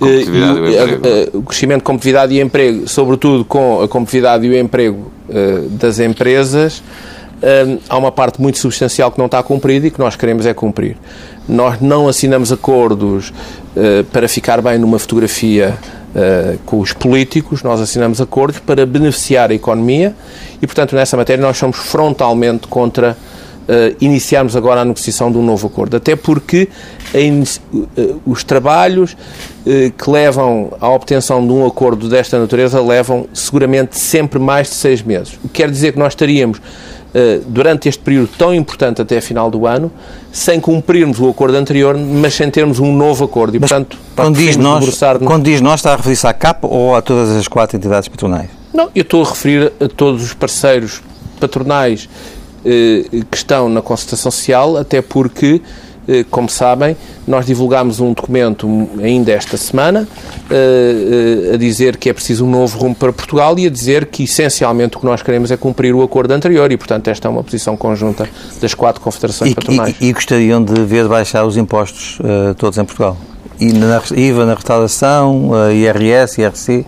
eh, 0.00 1.30
o 1.34 1.42
crescimento, 1.42 1.82
competitividade 1.82 2.34
e 2.34 2.40
emprego, 2.40 2.88
sobretudo 2.88 3.44
com 3.44 3.82
a 3.82 3.88
competitividade 3.88 4.46
e 4.46 4.50
o 4.50 4.58
emprego 4.58 5.12
das 5.72 5.98
empresas, 5.98 6.82
há 7.88 7.96
uma 7.96 8.12
parte 8.12 8.40
muito 8.40 8.58
substancial 8.58 9.10
que 9.10 9.18
não 9.18 9.26
está 9.26 9.42
cumprida 9.42 9.86
e 9.86 9.90
que 9.90 9.98
nós 9.98 10.16
queremos 10.16 10.46
é 10.46 10.54
cumprir. 10.54 10.96
Nós 11.48 11.80
não 11.80 12.08
assinamos 12.08 12.50
acordos 12.50 13.30
uh, 13.30 14.04
para 14.12 14.28
ficar 14.28 14.60
bem 14.60 14.78
numa 14.78 14.98
fotografia 14.98 15.76
uh, 16.14 16.58
com 16.64 16.80
os 16.80 16.92
políticos, 16.92 17.62
nós 17.62 17.80
assinamos 17.80 18.20
acordos 18.20 18.58
para 18.58 18.84
beneficiar 18.84 19.50
a 19.50 19.54
economia 19.54 20.14
e, 20.60 20.66
portanto, 20.66 20.96
nessa 20.96 21.16
matéria 21.16 21.42
nós 21.42 21.56
somos 21.56 21.76
frontalmente 21.76 22.66
contra 22.66 23.16
uh, 23.68 23.96
iniciarmos 24.00 24.56
agora 24.56 24.80
a 24.80 24.84
negociação 24.84 25.30
de 25.30 25.38
um 25.38 25.42
novo 25.42 25.66
acordo. 25.66 25.96
Até 25.96 26.16
porque 26.16 26.68
os 28.26 28.44
trabalhos 28.44 29.16
que 29.96 30.10
levam 30.10 30.72
à 30.80 30.88
obtenção 30.90 31.46
de 31.46 31.52
um 31.52 31.64
acordo 31.64 32.08
desta 32.08 32.38
natureza 32.38 32.80
levam 32.80 33.26
seguramente 33.32 33.98
sempre 33.98 34.38
mais 34.38 34.68
de 34.68 34.74
seis 34.74 35.00
meses. 35.02 35.34
O 35.42 35.48
que 35.48 35.62
quer 35.62 35.70
dizer 35.70 35.92
que 35.92 35.98
nós 35.98 36.12
estaríamos 36.12 36.60
durante 37.46 37.88
este 37.88 38.02
período 38.02 38.28
tão 38.36 38.54
importante 38.54 39.00
até 39.00 39.16
a 39.16 39.22
final 39.22 39.50
do 39.50 39.66
ano, 39.66 39.90
sem 40.30 40.60
cumprirmos 40.60 41.18
o 41.18 41.28
acordo 41.30 41.56
anterior, 41.56 41.96
mas 41.96 42.34
sem 42.34 42.50
termos 42.50 42.78
um 42.78 42.94
novo 42.94 43.24
acordo. 43.24 43.56
E, 43.56 43.60
mas, 43.60 43.70
portanto, 43.70 43.96
quando 44.14 44.36
diz, 44.36 44.56
nós, 44.56 45.00
quando 45.24 45.44
diz 45.44 45.60
nós, 45.60 45.80
está 45.80 45.94
a 45.94 45.96
referir-se 45.96 46.26
à 46.26 46.34
CAP 46.34 46.64
ou 46.64 46.94
a 46.94 47.00
todas 47.00 47.30
as 47.30 47.48
quatro 47.48 47.76
entidades 47.76 48.08
patronais? 48.08 48.50
Não, 48.74 48.90
eu 48.94 49.02
estou 49.02 49.22
a 49.24 49.28
referir 49.28 49.72
a 49.80 49.88
todos 49.88 50.22
os 50.22 50.34
parceiros 50.34 51.00
patronais 51.40 52.08
que 52.62 53.36
estão 53.36 53.68
na 53.68 53.80
concertação 53.80 54.30
social, 54.30 54.76
até 54.76 55.00
porque 55.00 55.60
eh, 56.08 56.24
como 56.30 56.48
sabem, 56.48 56.96
nós 57.26 57.46
divulgámos 57.46 57.98
um 57.98 58.12
documento 58.12 58.88
ainda 59.02 59.32
esta 59.32 59.56
semana 59.56 60.06
eh, 60.48 61.54
a 61.54 61.56
dizer 61.56 61.96
que 61.96 62.08
é 62.08 62.12
preciso 62.12 62.46
um 62.46 62.50
novo 62.50 62.78
rumo 62.78 62.94
para 62.94 63.12
Portugal 63.12 63.58
e 63.58 63.66
a 63.66 63.70
dizer 63.70 64.06
que 64.06 64.22
essencialmente 64.22 64.96
o 64.96 65.00
que 65.00 65.06
nós 65.06 65.20
queremos 65.20 65.50
é 65.50 65.56
cumprir 65.56 65.94
o 65.94 66.02
acordo 66.02 66.30
anterior 66.32 66.70
e, 66.70 66.76
portanto, 66.76 67.08
esta 67.08 67.26
é 67.26 67.30
uma 67.30 67.42
posição 67.42 67.76
conjunta 67.76 68.28
das 68.60 68.72
quatro 68.72 69.00
confederações 69.00 69.50
e, 69.50 69.54
patronais. 69.54 69.96
E, 70.00 70.06
e, 70.06 70.12
gostariam 70.12 70.62
de 70.62 70.80
ver 70.84 71.08
baixar 71.08 71.44
os 71.44 71.56
impostos 71.56 72.20
uh, 72.20 72.54
todos 72.54 72.78
em 72.78 72.84
Portugal? 72.84 73.16
E 73.58 73.72
na, 73.72 74.00
IVA 74.14 74.46
na 74.46 74.54
restauração, 74.54 75.50
IRS, 75.72 76.40
IRC? 76.40 76.86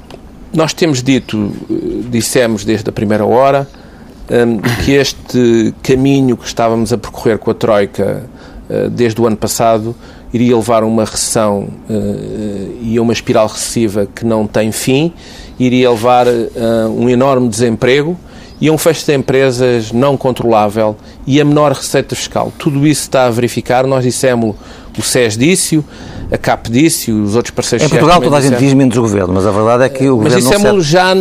Nós 0.53 0.73
temos 0.73 1.03
dito, 1.03 1.53
dissemos 2.09 2.65
desde 2.65 2.89
a 2.89 2.93
primeira 2.93 3.25
hora, 3.25 3.67
que 4.85 4.93
este 4.93 5.75
caminho 5.83 6.37
que 6.37 6.47
estávamos 6.47 6.93
a 6.93 6.99
percorrer 6.99 7.39
com 7.39 7.51
a 7.51 7.55
Troika 7.55 8.25
uh, 8.69 8.91
desde 8.91 9.21
o 9.21 9.27
ano 9.27 9.37
passado 9.37 9.95
iria 10.33 10.55
levar 10.55 10.83
a 10.83 10.87
uma 10.87 11.05
recessão 11.05 11.69
uh, 11.89 12.79
e 12.83 12.97
a 12.99 13.03
uma 13.03 13.13
espiral 13.13 13.47
recessiva 13.47 14.07
que 14.15 14.25
não 14.27 14.47
tem 14.47 14.71
fim, 14.71 15.13
iria 15.59 15.91
levar 15.91 16.27
a 16.29 16.89
um 16.89 17.09
enorme 17.09 17.49
desemprego 17.49 18.17
e 18.61 18.69
a 18.69 18.73
um 18.73 18.79
fecho 18.79 19.07
de 19.07 19.15
empresas 19.15 19.93
não 19.93 20.17
controlável 20.17 20.97
e 21.27 21.41
a 21.41 21.45
menor 21.45 21.73
receita 21.73 22.15
fiscal. 22.15 22.53
Tudo 22.59 22.87
isso 22.87 23.03
está 23.03 23.27
a 23.27 23.31
verificar, 23.31 23.87
nós 23.87 24.05
dissemos 24.05 24.55
o 24.99 25.03
SES 25.03 25.37
disse 25.37 25.83
a 26.31 26.37
CAP 26.37 26.69
disse 26.69 27.13
os 27.13 27.37
outros 27.37 27.55
parceiros 27.55 27.87
Em 27.87 27.89
Portugal 27.89 28.21
toda 28.21 28.37
a 28.37 28.41
gente 28.41 28.59
diz 28.59 28.75
menos 28.75 28.97
o 28.97 29.01
Governo, 29.01 29.33
mas 29.33 29.47
a 29.47 29.51
verdade 29.51 29.85
é 29.85 29.89
que 29.89 30.09
o 30.09 30.17
mas 30.17 30.35
Governo 30.35 30.51
Mas 30.51 30.59
dissemos 30.59 30.87
já 30.87 31.15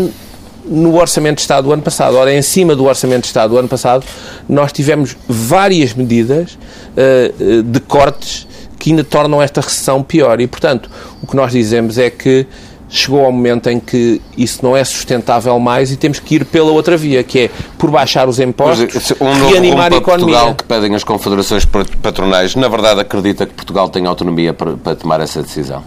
no 0.69 0.95
Orçamento 0.95 1.35
de 1.35 1.41
Estado 1.41 1.65
do 1.65 1.73
ano 1.73 1.81
passado. 1.81 2.15
Ora, 2.15 2.33
em 2.33 2.41
cima 2.41 2.75
do 2.75 2.85
Orçamento 2.85 3.21
de 3.21 3.27
Estado 3.27 3.51
do 3.51 3.57
ano 3.57 3.67
passado, 3.67 4.05
nós 4.47 4.71
tivemos 4.71 5.15
várias 5.27 5.93
medidas 5.93 6.57
uh, 6.95 7.63
de 7.63 7.79
cortes 7.79 8.47
que 8.77 8.91
ainda 8.91 9.03
tornam 9.03 9.41
esta 9.41 9.61
recessão 9.61 10.03
pior. 10.03 10.39
E, 10.39 10.47
portanto, 10.47 10.89
o 11.21 11.27
que 11.27 11.35
nós 11.35 11.51
dizemos 11.51 11.97
é 11.97 12.09
que 12.09 12.45
chegou 12.89 13.25
ao 13.25 13.31
momento 13.31 13.69
em 13.69 13.79
que 13.79 14.21
isso 14.37 14.59
não 14.63 14.75
é 14.75 14.83
sustentável 14.83 15.59
mais 15.59 15.91
e 15.91 15.97
temos 15.97 16.19
que 16.19 16.35
ir 16.35 16.45
pela 16.45 16.71
outra 16.71 16.95
via, 16.95 17.23
que 17.23 17.39
é 17.39 17.49
por 17.77 17.91
baixar 17.91 18.29
os 18.29 18.39
impostos 18.39 19.11
um 19.19 19.49
e 19.49 19.57
animar 19.57 19.91
a 19.91 19.97
economia. 19.97 20.35
Portugal 20.35 20.55
que 20.55 20.63
pedem 20.63 20.95
as 20.95 21.03
confederações 21.03 21.65
patronais, 22.01 22.55
na 22.55 22.69
verdade 22.69 23.01
acredita 23.01 23.45
que 23.45 23.53
Portugal 23.53 23.89
tem 23.89 24.05
autonomia 24.05 24.53
para, 24.53 24.77
para 24.77 24.95
tomar 24.95 25.19
essa 25.19 25.41
decisão? 25.41 25.83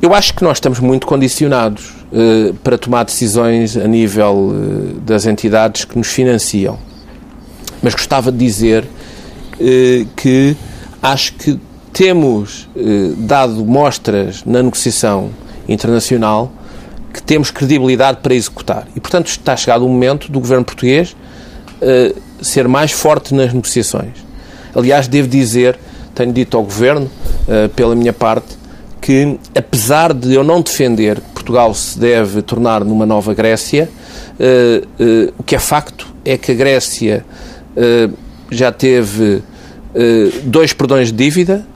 Eu 0.00 0.12
acho 0.12 0.34
que 0.34 0.44
nós 0.44 0.58
estamos 0.58 0.78
muito 0.80 1.06
condicionados 1.06 2.01
uh, 2.12 2.54
para 2.62 2.76
tomar 2.76 3.04
decisões 3.04 3.76
a 3.76 3.88
nível 3.88 4.50
uh, 4.50 5.00
das 5.00 5.26
entidades 5.26 5.84
que 5.84 5.96
nos 5.96 6.08
financiam. 6.08 6.78
Mas 7.82 7.94
gostava 7.94 8.30
de 8.30 8.38
dizer 8.38 8.84
uh, 8.84 10.06
que 10.16 10.56
acho 11.02 11.34
que 11.34 11.58
temos 11.92 12.70
dado 13.18 13.66
mostras 13.66 14.44
na 14.46 14.62
negociação 14.62 15.28
internacional 15.68 16.50
que 17.12 17.22
temos 17.22 17.50
credibilidade 17.50 18.20
para 18.22 18.34
executar. 18.34 18.88
E, 18.96 19.00
portanto, 19.00 19.26
está 19.26 19.54
chegado 19.54 19.84
o 19.84 19.88
momento 19.90 20.32
do 20.32 20.40
governo 20.40 20.64
português 20.64 21.14
ser 22.40 22.66
mais 22.66 22.92
forte 22.92 23.34
nas 23.34 23.52
negociações. 23.52 24.14
Aliás, 24.74 25.06
devo 25.06 25.28
dizer, 25.28 25.78
tenho 26.14 26.32
dito 26.32 26.56
ao 26.56 26.62
governo, 26.62 27.10
pela 27.76 27.94
minha 27.94 28.14
parte, 28.14 28.56
que, 28.98 29.38
apesar 29.54 30.14
de 30.14 30.32
eu 30.32 30.42
não 30.42 30.62
defender 30.62 31.20
Portugal 31.42 31.74
se 31.74 31.98
deve 31.98 32.40
tornar 32.40 32.84
numa 32.84 33.04
nova 33.04 33.34
Grécia, 33.34 33.90
uh, 34.38 35.02
uh, 35.02 35.34
o 35.36 35.42
que 35.42 35.56
é 35.56 35.58
facto 35.58 36.06
é 36.24 36.38
que 36.38 36.52
a 36.52 36.54
Grécia 36.54 37.24
uh, 37.76 38.16
já 38.50 38.70
teve 38.70 39.42
dois 40.44 40.72
perdões 40.72 41.08
de 41.08 41.24
dívida, 41.24 41.66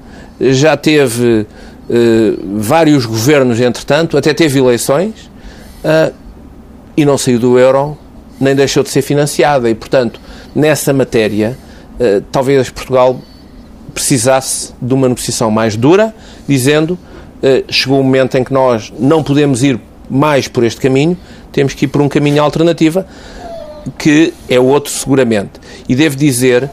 já 0.40 0.74
teve 0.74 1.46
vários 2.54 3.04
governos, 3.04 3.60
entretanto, 3.60 4.16
até 4.16 4.32
teve 4.32 4.58
eleições 4.58 5.30
e 6.96 7.04
não 7.04 7.18
saiu 7.18 7.38
do 7.38 7.58
euro, 7.58 7.96
nem 8.40 8.54
deixou 8.54 8.82
de 8.82 8.88
ser 8.88 9.02
financiada. 9.02 9.68
E, 9.68 9.74
portanto, 9.74 10.18
nessa 10.54 10.94
matéria, 10.94 11.58
talvez 12.32 12.70
Portugal 12.70 13.20
precisasse 13.92 14.72
de 14.80 14.94
uma 14.94 15.08
negociação 15.08 15.50
mais 15.50 15.76
dura, 15.76 16.14
dizendo 16.48 16.98
chegou 17.68 18.00
o 18.00 18.04
momento 18.04 18.36
em 18.36 18.44
que 18.44 18.52
nós 18.52 18.92
não 18.98 19.22
podemos 19.22 19.62
ir 19.62 19.78
mais 20.08 20.48
por 20.48 20.64
este 20.64 20.80
caminho, 20.80 21.16
temos 21.52 21.74
que 21.74 21.84
ir 21.84 21.88
por 21.88 22.00
um 22.00 22.08
caminho 22.08 22.42
alternativo, 22.42 23.04
que 23.98 24.32
é 24.48 24.58
outro 24.58 24.92
seguramente. 24.92 25.60
E 25.88 25.94
devo 25.94 26.16
dizer 26.16 26.70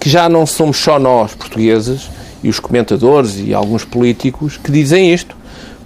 que 0.00 0.08
já 0.08 0.28
não 0.28 0.46
somos 0.46 0.76
só 0.78 0.98
nós, 0.98 1.34
portugueses, 1.34 2.10
e 2.42 2.48
os 2.48 2.58
comentadores 2.58 3.38
e 3.38 3.54
alguns 3.54 3.84
políticos 3.84 4.56
que 4.56 4.72
dizem 4.72 5.12
isto, 5.12 5.36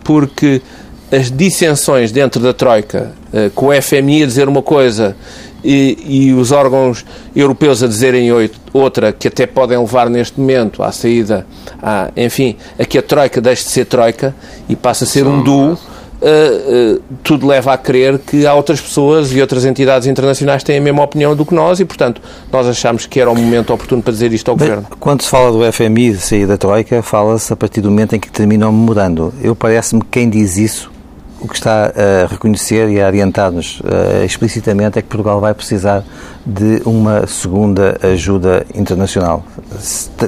porque 0.03 0.63
as 1.11 1.31
dissensões 1.31 2.11
dentro 2.11 2.41
da 2.41 2.53
Troika, 2.53 3.13
eh, 3.33 3.51
com 3.55 3.69
o 3.69 3.83
FMI 3.83 4.25
a 4.25 4.27
dizer 4.27 4.49
uma 4.49 4.63
coisa 4.63 5.17
e, 5.63 6.29
e, 6.29 6.33
os 6.33 6.53
órgãos 6.53 7.05
europeus 7.35 7.83
a 7.83 7.89
dizerem 7.89 8.29
outra, 8.73 9.13
que 9.13 9.29
até 9.29 9.47
podem 9.47 9.79
levar 9.79 10.09
neste 10.09 10.39
momento 10.39 10.83
à 10.83 10.93
saída, 10.93 11.47
à, 11.83 12.11
enfim, 12.17 12.57
a 12.79 12.85
que 12.85 12.99
a 12.99 13.03
Troika 13.03 13.41
deixe 13.41 13.65
de 13.65 13.71
ser 13.71 13.85
Troika 13.87 14.35
e 14.69 14.77
passe 14.77 15.05
a 15.05 15.07
ser 15.07 15.25
Sim, 15.25 15.29
um 15.29 15.43
duo, 15.43 15.73
uh, 15.73 15.77
uh, 15.77 17.03
tudo 17.23 17.47
leva 17.47 17.73
a 17.73 17.79
crer 17.79 18.19
que 18.19 18.47
há 18.47 18.55
outras 18.55 18.81
pessoas 18.81 19.33
e 19.33 19.41
outras 19.41 19.65
entidades 19.65 20.07
internacionais 20.07 20.63
que 20.63 20.67
têm 20.67 20.79
a 20.79 20.81
mesma 20.81 21.03
opinião 21.03 21.35
do 21.35 21.45
que 21.45 21.55
nós 21.55 21.81
e, 21.81 21.85
portanto, 21.85 22.21
nós 22.53 22.67
achamos 22.67 23.07
que 23.07 23.21
era 23.21 23.31
o 23.31 23.35
momento 23.35 23.73
oportuno 23.73 24.03
para 24.03 24.13
dizer 24.13 24.33
isto 24.33 24.49
ao 24.49 24.57
Bem, 24.57 24.69
Governo. 24.69 24.89
Quando 25.01 25.23
se 25.23 25.29
fala 25.29 25.51
do 25.51 25.73
FMI 25.73 26.13
de 26.13 26.19
sair 26.19 26.47
da 26.47 26.57
Troika, 26.57 27.03
fala-se 27.03 27.53
a 27.53 27.57
partir 27.57 27.81
do 27.81 27.91
momento 27.91 28.15
em 28.15 28.21
que 28.21 28.31
termina 28.31 28.69
o 28.69 28.73
memorando. 28.73 29.35
Eu 29.43 29.57
parece-me 29.57 30.01
que 30.03 30.09
quem 30.11 30.31
diz 30.31 30.57
isso 30.57 30.96
o 31.41 31.49
que 31.49 31.55
está 31.55 31.93
a 31.95 32.27
reconhecer 32.27 32.89
e 32.89 33.01
a 33.01 33.07
orientar-nos 33.07 33.81
uh, 33.81 34.25
explicitamente 34.25 34.99
é 34.99 35.03
que 35.03 35.09
Portugal 35.09 35.41
vai 35.41 35.53
precisar 35.53 36.05
de 36.45 36.81
uma 36.85 37.27
segunda 37.27 37.99
ajuda 38.03 38.65
internacional. 38.75 39.45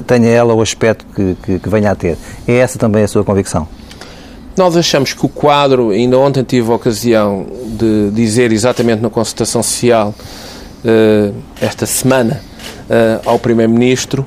Tenha 0.05 0.29
ela 0.29 0.53
o 0.53 0.61
aspecto 0.61 1.05
que, 1.15 1.35
que, 1.43 1.59
que, 1.59 1.69
venha 1.69 1.91
a 1.91 1.95
ter. 1.95 2.17
É 2.47 2.55
essa 2.57 2.77
também 2.77 3.03
a 3.03 3.07
sua 3.07 3.23
convicção? 3.23 3.67
Nós 4.55 4.75
achamos 4.75 5.13
que 5.13 5.25
o 5.25 5.29
quadro, 5.29 5.89
ainda 5.89 6.17
ontem 6.17 6.43
tive 6.43 6.69
a 6.71 6.75
ocasião 6.75 7.47
de 7.65 8.11
dizer 8.11 8.51
exatamente 8.51 9.01
na 9.01 9.09
consultação 9.09 9.63
social, 9.63 10.13
uh, 10.83 11.33
esta 11.59 11.85
semana, 11.85 12.41
uh, 12.89 13.29
ao 13.29 13.39
Primeiro-Ministro, 13.39 14.25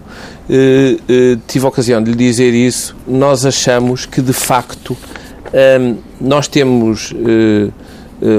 tive 1.47 1.65
a 1.65 1.69
ocasião 1.69 2.03
de 2.03 2.11
lhe 2.11 2.17
dizer 2.17 2.53
isso, 2.53 2.95
nós 3.07 3.47
achamos 3.47 4.05
que 4.05 4.21
de 4.21 4.35
facto 4.35 4.95
um, 5.53 5.97
nós 6.21 6.49
temos 6.49 7.13
uh, 7.13 7.73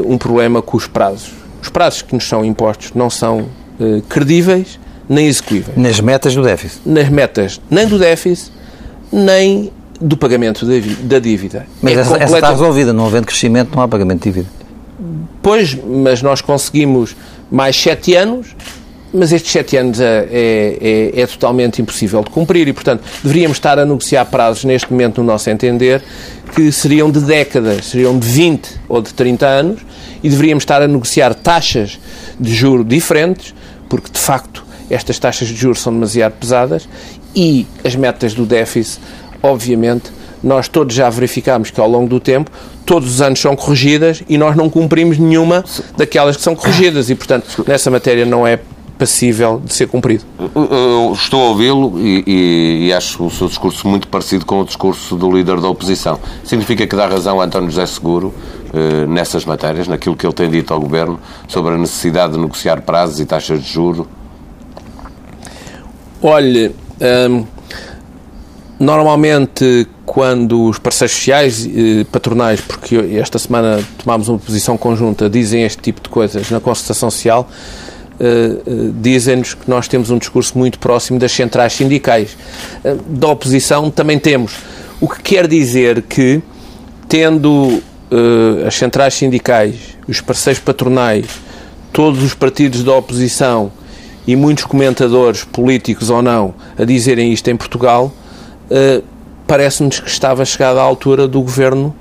um 0.06 0.18
problema 0.18 0.62
com 0.62 0.78
os 0.78 0.88
prazos. 0.88 1.32
Os 1.62 1.70
prazos 1.70 2.02
que 2.02 2.14
nos 2.14 2.28
são 2.28 2.44
impostos 2.44 2.94
não 2.94 3.10
são 3.10 3.42
uh, 3.80 4.02
credíveis 4.10 4.80
nem 5.08 5.28
execuíveis. 5.28 5.78
Nas 5.78 6.00
metas 6.00 6.36
do 6.36 6.44
déficit? 6.44 6.82
Nas 6.86 7.10
metas 7.10 7.62
nem 7.70 7.88
do 7.88 8.00
déficit, 8.00 8.52
nem 9.12 9.72
do 10.00 10.18
pagamento 10.18 10.66
da 10.66 11.20
dívida. 11.20 11.66
Mas 11.82 11.98
é 11.98 12.02
essa, 12.02 12.10
completa... 12.10 12.24
essa 12.24 12.36
está 12.38 12.50
resolvida, 12.52 12.94
não 12.94 13.06
havendo 13.06 13.28
crescimento, 13.28 13.76
não 13.76 13.84
há 13.84 13.88
pagamento 13.88 14.24
de 14.24 14.32
dívida. 14.32 14.50
Pois, 15.42 15.76
mas 15.76 16.22
nós 16.22 16.42
conseguimos 16.42 17.16
mais 17.52 17.76
sete 17.76 18.16
anos 18.16 18.56
mas 19.14 19.32
estes 19.32 19.52
sete 19.52 19.78
anos 19.78 20.00
é, 20.00 20.28
é, 20.32 21.12
é, 21.16 21.22
é, 21.22 21.28
totalmente 21.28 21.82
impossível 21.82 22.24
de 22.24 22.32
cumprir 22.32 22.68
e, 22.68 22.74
portanto, 22.74 23.04
deveríamos 23.24 23.58
estar 23.58 23.78
a 23.78 23.86
negociar 23.86 24.26
prazos 24.26 24.64
neste 24.64 24.92
momento, 24.92 25.22
no 25.22 25.28
nosso 25.28 25.50
entender, 25.50 26.02
que 26.56 26.72
seriam 26.72 27.12
de 27.12 27.20
décadas, 27.20 27.86
seriam 27.86 28.18
de 28.18 28.28
20 28.28 28.82
ou 28.90 29.02
de 29.02 29.14
30 29.14 29.46
anos 29.46 29.82
e 30.24 30.30
deveríamos 30.30 30.64
estar 30.64 30.82
a 30.82 30.88
negociar 30.88 31.36
taxas 31.36 32.00
de 32.40 32.54
juro 32.54 32.84
diferentes, 32.84 33.54
porque, 33.88 34.12
de 34.12 34.20
facto, 34.20 34.66
estas 34.90 35.20
taxas 35.20 35.48
de 35.48 35.56
juros 35.56 35.80
são 35.80 35.94
demasiado 35.94 36.34
pesadas 36.34 36.90
e 37.36 37.68
as 37.84 37.96
metas 37.96 38.34
do 38.34 38.46
déficit, 38.46 39.00
obviamente, 39.42 40.12
nós 40.44 40.68
todos 40.68 40.94
já 40.94 41.10
verificámos 41.10 41.72
que 41.72 41.80
ao 41.80 41.88
longo 41.88 42.10
do 42.10 42.20
tempo 42.20 42.52
todos 42.86 43.10
os 43.10 43.22
anos 43.22 43.40
são 43.40 43.56
corrigidas 43.56 44.24
e 44.28 44.38
nós 44.38 44.58
não 44.58 44.70
cumprimos 44.70 45.18
nenhuma 45.18 45.64
daquelas 45.96 46.36
que 46.36 46.44
são 46.44 46.54
corrigidas 46.54 47.10
e, 47.10 47.16
portanto, 47.16 47.64
nessa 47.66 47.90
matéria 47.90 48.26
não 48.26 48.46
é 48.46 48.60
passível 49.04 49.62
de 49.66 49.74
ser 49.74 49.88
cumprido. 49.88 50.24
Eu 50.56 51.12
estou 51.14 51.42
a 51.42 51.50
ouvi-lo 51.50 52.00
e, 52.00 52.24
e, 52.26 52.88
e, 52.88 52.94
acho 52.94 53.26
o 53.26 53.30
seu 53.30 53.50
discurso 53.50 53.86
muito 53.86 54.08
parecido 54.08 54.46
com 54.46 54.62
o 54.62 54.66
discurso 54.66 55.18
do 55.18 55.30
líder 55.30 55.60
da 55.60 55.68
oposição. 55.68 56.18
Significa 56.42 56.88
que 56.88 56.96
dá 56.96 57.06
razão 57.06 57.42
a 57.42 57.44
António 57.44 57.70
José 57.70 57.86
Seguro 57.86 58.34
eh, 58.74 59.06
nessas 59.06 59.44
matérias, 59.44 59.90
naquilo 59.90 60.16
que 60.16 60.26
ele 60.26 60.34
tem 60.34 60.50
dito 60.50 60.74
ao 60.74 60.80
Governo 60.80 61.20
sobre 61.50 61.74
a 61.74 61.78
necessidade 61.78 62.32
de 62.32 62.40
negociar 62.40 62.82
prazos 62.84 63.20
e 63.20 63.26
taxas 63.26 63.62
de 63.62 63.70
juro? 63.70 64.08
Olhe, 66.22 66.74
hum, 67.30 67.46
normalmente 68.80 69.86
quando 70.06 70.64
os 70.70 70.80
parceiros 70.80 71.14
sociais 71.14 71.68
eh, 71.68 72.06
patronais, 72.10 72.62
porque 72.62 72.96
esta 73.20 73.38
semana 73.38 73.84
tomámos 73.98 74.30
uma 74.30 74.40
posição 74.40 74.78
conjunta, 74.78 75.30
dizem 75.30 75.64
este 75.64 75.82
tipo 75.82 76.02
de 76.02 76.08
coisas 76.08 76.50
na 76.50 76.62
consultação 76.62 77.12
social, 77.12 77.50
dizem-nos 79.02 79.54
que 79.54 79.70
nós 79.70 79.88
temos 79.88 80.10
um 80.10 80.18
discurso 80.18 80.58
muito 80.58 80.80
próximo 80.80 81.20
das 81.20 81.32
centrais 81.32 81.74
sindicais. 81.74 82.38
da 83.08 83.28
oposição 83.28 83.90
também 83.90 84.20
temos. 84.20 84.58
O 85.02 85.08
que 85.08 85.22
quer 85.22 85.48
dizer 85.48 86.02
que, 86.04 86.42
tendo 87.08 87.82
as 88.66 88.76
centrais 88.76 89.14
sindicais, 89.16 89.98
os 90.08 90.22
parceiros 90.22 90.62
patronais, 90.62 91.26
todos 91.92 92.24
os 92.24 92.34
partidos 92.34 92.84
da 92.84 92.94
oposição 92.94 93.72
e 94.26 94.36
muitos 94.36 94.64
comentadores, 94.64 95.44
políticos 95.44 96.10
ou 96.10 96.22
não, 96.22 96.54
a 96.78 96.86
dizerem 96.86 97.34
isto 97.34 97.50
em 97.50 97.58
Portugal, 97.58 98.14
parece-nos 99.48 100.00
que 100.00 100.10
estava 100.10 100.46
chegada 100.46 100.80
a 100.80 100.84
altura 100.84 101.28
do 101.28 101.42
governo 101.42 101.94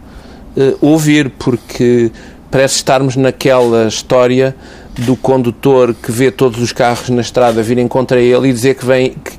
ouvir, 0.81 1.31
porque 1.31 2.12
parece 2.51 2.77
estarmos 2.77 3.16
naquela 3.16 3.88
história 3.88 4.55
do 4.98 5.16
condutor 5.16 5.94
que 5.94 6.12
vê 6.12 6.31
todos 6.31 6.61
os 6.61 6.72
carros 6.72 7.09
na 7.09 7.20
estrada 7.20 7.62
virem 7.62 7.88
contra 7.88 8.20
ele 8.20 8.48
e 8.48 8.52
dizer 8.52 8.74
que, 8.74 8.85
vem, 8.85 9.11
que, 9.11 9.38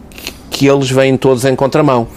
que 0.50 0.68
eles 0.68 0.90
vêm 0.90 1.16
todos 1.18 1.46
em 1.46 1.56
contramão. 1.56 2.08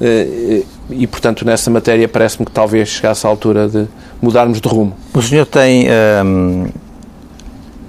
Uh, 0.00 0.64
e, 0.90 1.06
portanto, 1.06 1.44
nessa 1.44 1.70
matéria 1.70 2.08
parece-me 2.08 2.46
que 2.46 2.52
talvez 2.52 2.88
chegasse 2.88 3.26
a 3.26 3.30
altura 3.30 3.68
de 3.68 3.86
mudarmos 4.20 4.60
de 4.60 4.68
rumo. 4.68 4.96
O 5.12 5.22
senhor 5.22 5.46
tem. 5.46 5.86
Um 6.24 6.68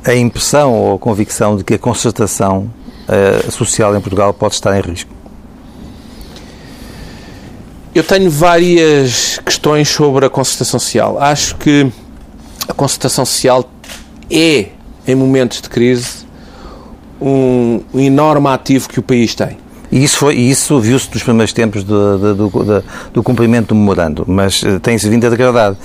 a 0.03 0.15
impressão 0.15 0.73
ou 0.73 0.95
a 0.95 0.99
convicção 0.99 1.55
de 1.55 1.63
que 1.63 1.75
a 1.75 1.79
concertação 1.79 2.71
uh, 3.07 3.51
social 3.51 3.95
em 3.95 4.01
Portugal 4.01 4.33
pode 4.33 4.55
estar 4.55 4.77
em 4.77 4.81
risco? 4.81 5.11
Eu 7.93 8.03
tenho 8.03 8.29
várias 8.31 9.37
questões 9.39 9.89
sobre 9.89 10.25
a 10.25 10.29
concertação 10.29 10.79
social. 10.79 11.19
Acho 11.19 11.55
que 11.57 11.91
a 12.67 12.73
concertação 12.73 13.25
social 13.25 13.69
é, 14.29 14.69
em 15.11 15.15
momentos 15.15 15.61
de 15.61 15.69
crise, 15.69 16.25
um, 17.21 17.81
um 17.93 17.99
enorme 17.99 18.47
ativo 18.47 18.87
que 18.89 18.99
o 18.99 19.03
país 19.03 19.35
tem. 19.35 19.57
E 19.91 20.03
isso, 20.03 20.17
foi, 20.17 20.35
isso 20.35 20.79
viu-se 20.79 21.09
nos 21.13 21.21
primeiros 21.21 21.51
tempos 21.51 21.83
do, 21.83 22.17
do, 22.17 22.49
do, 22.49 22.83
do 23.13 23.21
cumprimento 23.21 23.69
do 23.69 23.75
memorando, 23.75 24.23
mas 24.25 24.63
uh, 24.63 24.79
tem-se 24.79 25.09
vindo 25.09 25.27
a 25.27 25.29
degradar. 25.29 25.73
Uh, 25.73 25.77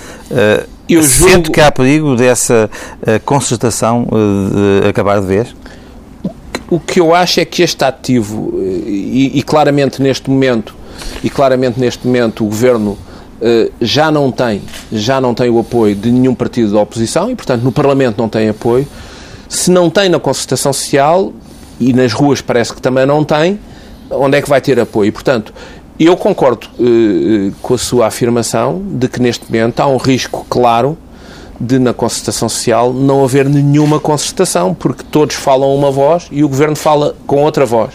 eu 0.89 1.03
julgo... 1.03 1.33
Sente 1.33 1.51
que 1.51 1.61
há 1.61 1.73
perigo 1.73 2.15
dessa 2.15 2.71
uh, 3.03 3.21
concertação 3.25 4.05
uh, 4.05 4.83
de 4.83 4.89
acabar 4.89 5.21
de 5.21 5.27
vez? 5.27 5.57
O 6.71 6.79
que 6.79 7.01
eu 7.01 7.13
acho 7.15 7.41
é 7.41 7.45
que 7.45 7.63
este 7.63 7.85
ativo, 7.85 8.55
e, 8.63 9.33
e 9.35 9.43
claramente 9.43 10.01
neste 10.01 10.31
momento, 10.31 10.75
e 11.23 11.29
claramente 11.29 11.81
neste 11.81 12.07
momento 12.07 12.45
o 12.45 12.47
Governo 12.47 12.93
uh, 12.93 13.73
já 13.81 14.11
não 14.11 14.31
tem, 14.31 14.63
já 14.93 15.21
não 15.21 15.35
tem 15.35 15.51
o 15.51 15.59
apoio 15.59 15.97
de 15.97 16.13
nenhum 16.13 16.35
partido 16.35 16.73
da 16.73 16.81
oposição 16.81 17.29
e, 17.29 17.35
portanto, 17.35 17.63
no 17.63 17.73
Parlamento 17.73 18.19
não 18.19 18.29
tem 18.29 18.49
apoio. 18.49 18.87
Se 19.49 19.71
não 19.71 19.89
tem 19.89 20.09
na 20.09 20.19
concertação 20.19 20.73
social, 20.73 21.33
e 21.79 21.93
nas 21.93 22.13
ruas 22.13 22.41
parece 22.41 22.73
que 22.75 22.81
também 22.81 23.07
não 23.07 23.25
tem, 23.25 23.59
onde 24.11 24.39
é 24.39 24.43
que 24.43 24.49
vai 24.49 24.61
ter 24.61 24.79
apoio? 24.81 25.13
Portanto, 25.13 25.53
eu 25.99 26.17
concordo 26.17 26.69
uh, 26.79 27.53
com 27.63 27.75
a 27.75 27.79
sua 27.79 28.07
afirmação 28.07 28.83
de 28.85 29.09
que 29.09 29.21
neste 29.21 29.51
momento 29.51 29.81
há 29.81 29.87
um 29.87 29.97
risco 29.97 30.47
claro 30.49 30.97
de, 31.59 31.79
na 31.79 31.95
concertação 31.95 32.49
social, 32.49 32.93
não 32.93 33.25
haver 33.25 33.49
nenhuma 33.49 33.99
concertação, 33.99 34.75
porque 34.75 35.03
todos 35.11 35.37
falam 35.37 35.75
uma 35.75 35.91
voz 35.91 36.29
e 36.31 36.45
o 36.45 36.49
governo 36.49 36.77
fala 36.77 37.17
com 37.27 37.43
outra 37.43 37.65
voz. 37.65 37.95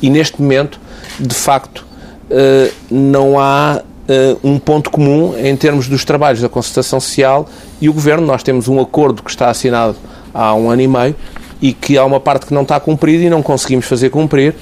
E 0.00 0.08
neste 0.08 0.40
momento, 0.40 0.80
de 1.20 1.34
facto, 1.34 1.86
uh, 2.30 2.72
não 2.90 3.38
há 3.38 3.82
uh, 3.82 4.38
um 4.42 4.58
ponto 4.58 4.90
comum 4.90 5.34
em 5.36 5.54
termos 5.54 5.86
dos 5.86 6.04
trabalhos 6.04 6.40
da 6.40 6.48
concertação 6.48 6.98
social 6.98 7.46
e 7.78 7.90
o 7.90 7.92
governo. 7.92 8.26
Nós 8.26 8.42
temos 8.42 8.68
um 8.68 8.80
acordo 8.80 9.22
que 9.22 9.30
está 9.30 9.50
assinado 9.50 9.96
há 10.34 10.54
um 10.54 10.68
ano 10.68 10.82
e 10.82 10.88
meio 10.88 11.16
e 11.62 11.72
que 11.72 11.96
há 11.96 12.04
uma 12.04 12.20
parte 12.20 12.46
que 12.46 12.52
não 12.52 12.62
está 12.62 12.78
cumprida 12.80 13.24
e 13.24 13.30
não 13.30 13.42
conseguimos 13.42 13.86
fazer 13.86 14.10
cumprir 14.10 14.54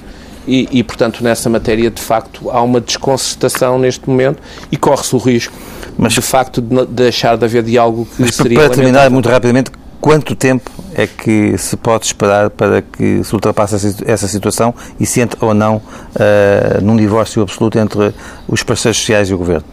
e, 0.46 0.68
e, 0.72 0.82
portanto, 0.82 1.22
nessa 1.22 1.48
matéria, 1.48 1.90
de 1.90 2.02
facto, 2.02 2.50
há 2.50 2.60
uma 2.62 2.80
desconcertação 2.80 3.78
neste 3.78 4.08
momento 4.08 4.42
e 4.70 4.76
corre-se 4.76 5.14
o 5.14 5.18
risco, 5.18 5.54
mas, 5.96 6.14
de 6.14 6.22
facto, 6.22 6.60
de 6.60 6.86
deixar 6.86 7.36
de 7.36 7.44
haver 7.44 7.62
diálogo 7.62 8.06
que 8.06 8.22
mas 8.22 8.34
seria... 8.34 8.58
Para 8.58 8.70
terminar, 8.70 9.08
muito 9.08 9.28
rapidamente, 9.28 9.70
quanto 10.00 10.34
tempo 10.34 10.68
é 10.94 11.06
que 11.06 11.56
se 11.56 11.76
pode 11.76 12.06
esperar 12.06 12.50
para 12.50 12.82
que 12.82 13.22
se 13.22 13.32
ultrapasse 13.32 13.94
essa 14.04 14.26
situação 14.26 14.74
e 14.98 15.06
se 15.06 15.20
entre 15.20 15.38
ou 15.44 15.54
não 15.54 15.76
uh, 15.76 16.82
num 16.82 16.96
divórcio 16.96 17.40
absoluto 17.40 17.78
entre 17.78 18.12
os 18.48 18.62
parceiros 18.64 18.98
sociais 18.98 19.30
e 19.30 19.34
o 19.34 19.38
Governo? 19.38 19.64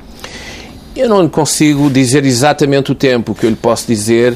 Eu 0.96 1.10
não 1.10 1.28
consigo 1.30 1.90
dizer 1.90 2.26
exatamente 2.26 2.92
o 2.92 2.96
tempo. 2.96 3.32
O 3.32 3.36
que 3.36 3.46
eu 3.46 3.50
lhe 3.50 3.56
posso 3.56 3.88
dizer 3.88 4.36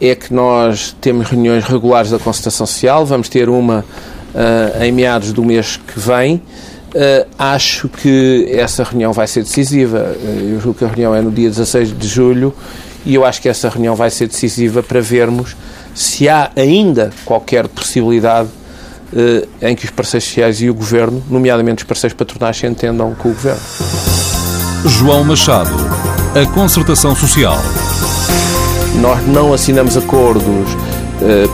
é 0.00 0.14
que 0.14 0.32
nós 0.32 0.94
temos 1.00 1.28
reuniões 1.28 1.64
regulares 1.64 2.10
da 2.10 2.18
Concertação 2.18 2.66
Social, 2.66 3.06
vamos 3.06 3.28
ter 3.28 3.48
uma 3.48 3.84
uh, 4.34 4.82
em 4.82 4.92
meados 4.92 5.32
do 5.32 5.44
mês 5.44 5.76
que 5.76 5.98
vem. 5.98 6.36
Uh, 6.94 7.26
acho 7.38 7.88
que 7.88 8.48
essa 8.52 8.84
reunião 8.84 9.12
vai 9.12 9.26
ser 9.26 9.42
decisiva. 9.42 10.16
Uh, 10.18 10.54
eu 10.54 10.60
julgo 10.60 10.78
que 10.78 10.84
a 10.84 10.88
reunião 10.88 11.14
é 11.14 11.20
no 11.20 11.30
dia 11.30 11.48
16 11.48 11.96
de 11.98 12.08
julho 12.08 12.54
e 13.04 13.14
eu 13.14 13.24
acho 13.24 13.40
que 13.40 13.48
essa 13.48 13.68
reunião 13.68 13.94
vai 13.94 14.10
ser 14.10 14.26
decisiva 14.26 14.82
para 14.82 15.00
vermos 15.00 15.56
se 15.94 16.28
há 16.28 16.50
ainda 16.56 17.10
qualquer 17.24 17.68
possibilidade 17.68 18.48
uh, 19.12 19.48
em 19.62 19.74
que 19.74 19.84
os 19.84 19.90
parceiros 19.90 20.28
sociais 20.28 20.60
e 20.60 20.68
o 20.68 20.74
Governo, 20.74 21.22
nomeadamente 21.30 21.82
os 21.82 21.88
parceiros 21.88 22.16
patronais, 22.16 22.56
se 22.56 22.66
entendam 22.66 23.14
com 23.14 23.30
o 23.30 23.32
Governo. 23.32 23.60
João 24.84 25.24
Machado, 25.24 25.74
a 26.34 26.46
concertação 26.52 27.14
social. 27.16 27.56
Nós 29.00 29.26
não 29.26 29.52
assinamos 29.52 29.96
acordos 29.96 30.68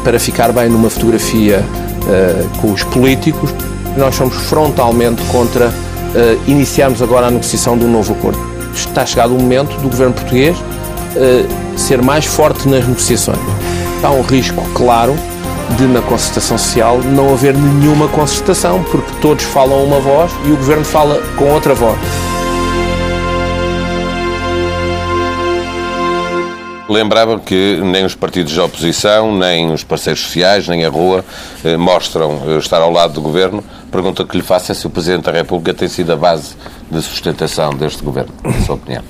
para 0.03 0.19
ficar 0.19 0.53
bem 0.53 0.69
numa 0.69 0.91
fotografia 0.91 1.65
uh, 2.03 2.59
com 2.61 2.73
os 2.73 2.83
políticos. 2.85 3.55
Nós 3.97 4.15
somos 4.15 4.35
frontalmente 4.35 5.23
contra 5.25 5.69
uh, 5.69 6.51
iniciarmos 6.51 7.03
agora 7.03 7.27
a 7.27 7.31
negociação 7.31 7.77
de 7.77 7.85
um 7.85 7.91
novo 7.91 8.13
acordo. 8.15 8.39
Está 8.75 9.05
chegado 9.05 9.35
o 9.35 9.41
momento 9.41 9.77
do 9.81 9.89
governo 9.89 10.15
português 10.15 10.57
uh, 10.59 11.79
ser 11.79 12.03
mais 12.03 12.25
forte 12.25 12.69
nas 12.69 12.87
negociações. 12.87 13.39
Há 14.03 14.11
um 14.11 14.23
risco 14.23 14.63
claro 14.75 15.15
de, 15.77 15.87
na 15.87 16.03
concertação 16.03 16.59
social, 16.59 16.99
não 16.99 17.33
haver 17.33 17.55
nenhuma 17.55 18.09
concertação, 18.09 18.83
porque 18.91 19.11
todos 19.21 19.45
falam 19.45 19.85
uma 19.85 20.01
voz 20.01 20.33
e 20.45 20.51
o 20.51 20.57
governo 20.57 20.85
fala 20.85 21.21
com 21.37 21.45
outra 21.45 21.75
voz. 21.75 21.99
Lembrava 26.93 27.39
que 27.41 27.81
nem 27.83 28.05
os 28.05 28.15
partidos 28.15 28.53
de 28.53 28.61
oposição, 28.61 29.37
nem 29.37 29.73
os 29.73 29.83
parceiros 29.83 30.23
sociais, 30.23 30.69
nem 30.69 30.85
a 30.85 30.89
rua 30.89 31.25
eh, 31.65 31.77
mostram 31.77 32.41
eh, 32.47 32.59
estar 32.59 32.81
ao 32.81 32.91
lado 32.91 33.15
do 33.15 33.21
governo. 33.21 33.65
Pergunta 33.91 34.25
que 34.25 34.37
lhe 34.37 34.43
faço 34.43 34.71
é 34.71 34.75
se 34.75 34.87
o 34.87 34.91
Presidente 34.91 35.25
da 35.25 35.33
República 35.33 35.75
tem 35.75 35.89
sido 35.89 36.13
a 36.13 36.17
base 36.17 36.55
de 36.91 37.03
sustentação 37.03 37.75
deste 37.75 38.03
governo, 38.03 38.33
na 38.45 38.61
sua 38.61 38.75
opinião. 38.77 39.03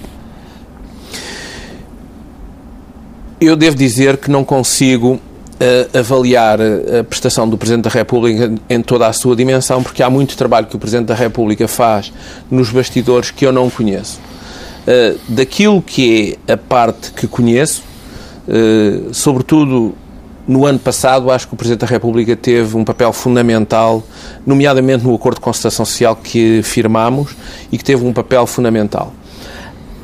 Eu 3.41 3.57
devo 3.57 3.77
dizer 3.77 4.19
que 4.19 4.31
não 4.31 4.45
consigo 4.45 5.15
uh, 5.15 5.99
avaliar 5.99 6.59
a 6.61 7.03
prestação 7.03 7.49
do 7.49 7.59
Presidente 7.59 7.85
da 7.85 7.91
República 7.91 8.53
em 8.71 8.81
toda 8.81 9.07
a 9.09 9.13
sua 9.13 9.35
dimensão, 9.35 9.83
porque 9.83 10.03
há 10.03 10.09
muito 10.09 10.37
trabalho 10.37 10.67
que 10.67 10.77
o 10.77 10.79
Presidente 10.79 11.07
da 11.07 11.15
República 11.15 11.67
faz 11.67 12.13
nos 12.51 12.71
bastidores 12.71 13.31
que 13.31 13.45
eu 13.45 13.53
não 13.53 13.69
conheço. 13.69 14.21
Uh, 14.83 15.17
daquilo 15.29 15.81
que 15.81 16.37
é 16.47 16.55
a 16.55 16.57
parte 16.57 17.13
que 17.13 17.29
conheço, 17.29 17.85
uh, 18.49 19.15
sobretudo 19.15 19.95
no 20.47 20.67
ano 20.67 20.81
passado, 20.81 21.31
acho 21.31 21.47
que 21.47 21.55
o 21.55 21.57
Presidente 21.57 21.83
da 21.83 21.87
República 21.87 22.35
teve 22.35 22.77
um 22.77 22.85
papel 22.85 23.13
fundamental, 23.13 24.03
nomeadamente 24.45 25.05
no 25.05 25.15
acordo 25.15 25.37
de 25.37 25.41
concertação 25.41 25.85
social 25.85 26.17
que 26.17 26.63
firmamos 26.65 27.31
e 27.71 27.79
que 27.79 27.85
teve 27.85 28.05
um 28.05 28.13
papel 28.13 28.45
fundamental. 28.45 29.15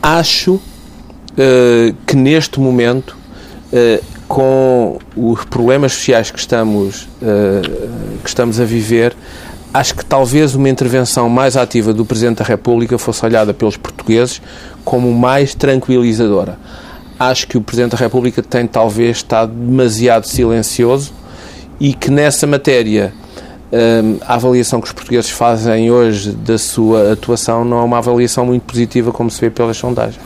Acho 0.01 0.55
uh, 0.55 0.61
que 2.07 2.15
neste 2.15 2.61
momento, 2.61 3.17
com 4.27 4.99
os 5.15 5.45
problemas 5.45 5.93
sociais 5.93 6.31
que 6.31 6.39
estamos, 6.39 7.07
que 8.23 8.29
estamos 8.29 8.59
a 8.59 8.65
viver, 8.65 9.15
acho 9.73 9.95
que 9.95 10.05
talvez 10.05 10.55
uma 10.55 10.69
intervenção 10.69 11.29
mais 11.29 11.57
ativa 11.57 11.93
do 11.93 12.05
Presidente 12.05 12.39
da 12.39 12.45
República 12.45 12.99
fosse 12.99 13.25
olhada 13.25 13.53
pelos 13.53 13.77
portugueses 13.77 14.41
como 14.85 15.13
mais 15.13 15.55
tranquilizadora. 15.55 16.59
Acho 17.19 17.47
que 17.47 17.59
o 17.59 17.61
Presidente 17.61 17.93
da 17.93 17.99
República 17.99 18.43
tem 18.43 18.67
talvez 18.67 19.19
estado 19.19 19.53
demasiado 19.53 20.27
silencioso 20.27 21.13
e 21.81 21.93
que 21.93 22.11
nessa 22.11 22.47
matéria 22.47 23.13
hum, 23.73 24.19
a 24.27 24.35
avaliação 24.35 24.81
que 24.81 24.87
os 24.87 24.93
portugueses 24.93 25.31
fazem 25.31 25.91
hoje 25.91 26.33
da 26.33 26.57
sua 26.57 27.13
atuação 27.13 27.65
não 27.65 27.81
é 27.81 27.83
uma 27.83 27.99
avaliação 27.99 28.47
muito 28.47 28.63
positiva 28.63 29.13
como 29.13 29.31
se 29.31 29.41
vê 29.41 29.51
pelas 29.51 29.77
sondagens. 29.77 30.21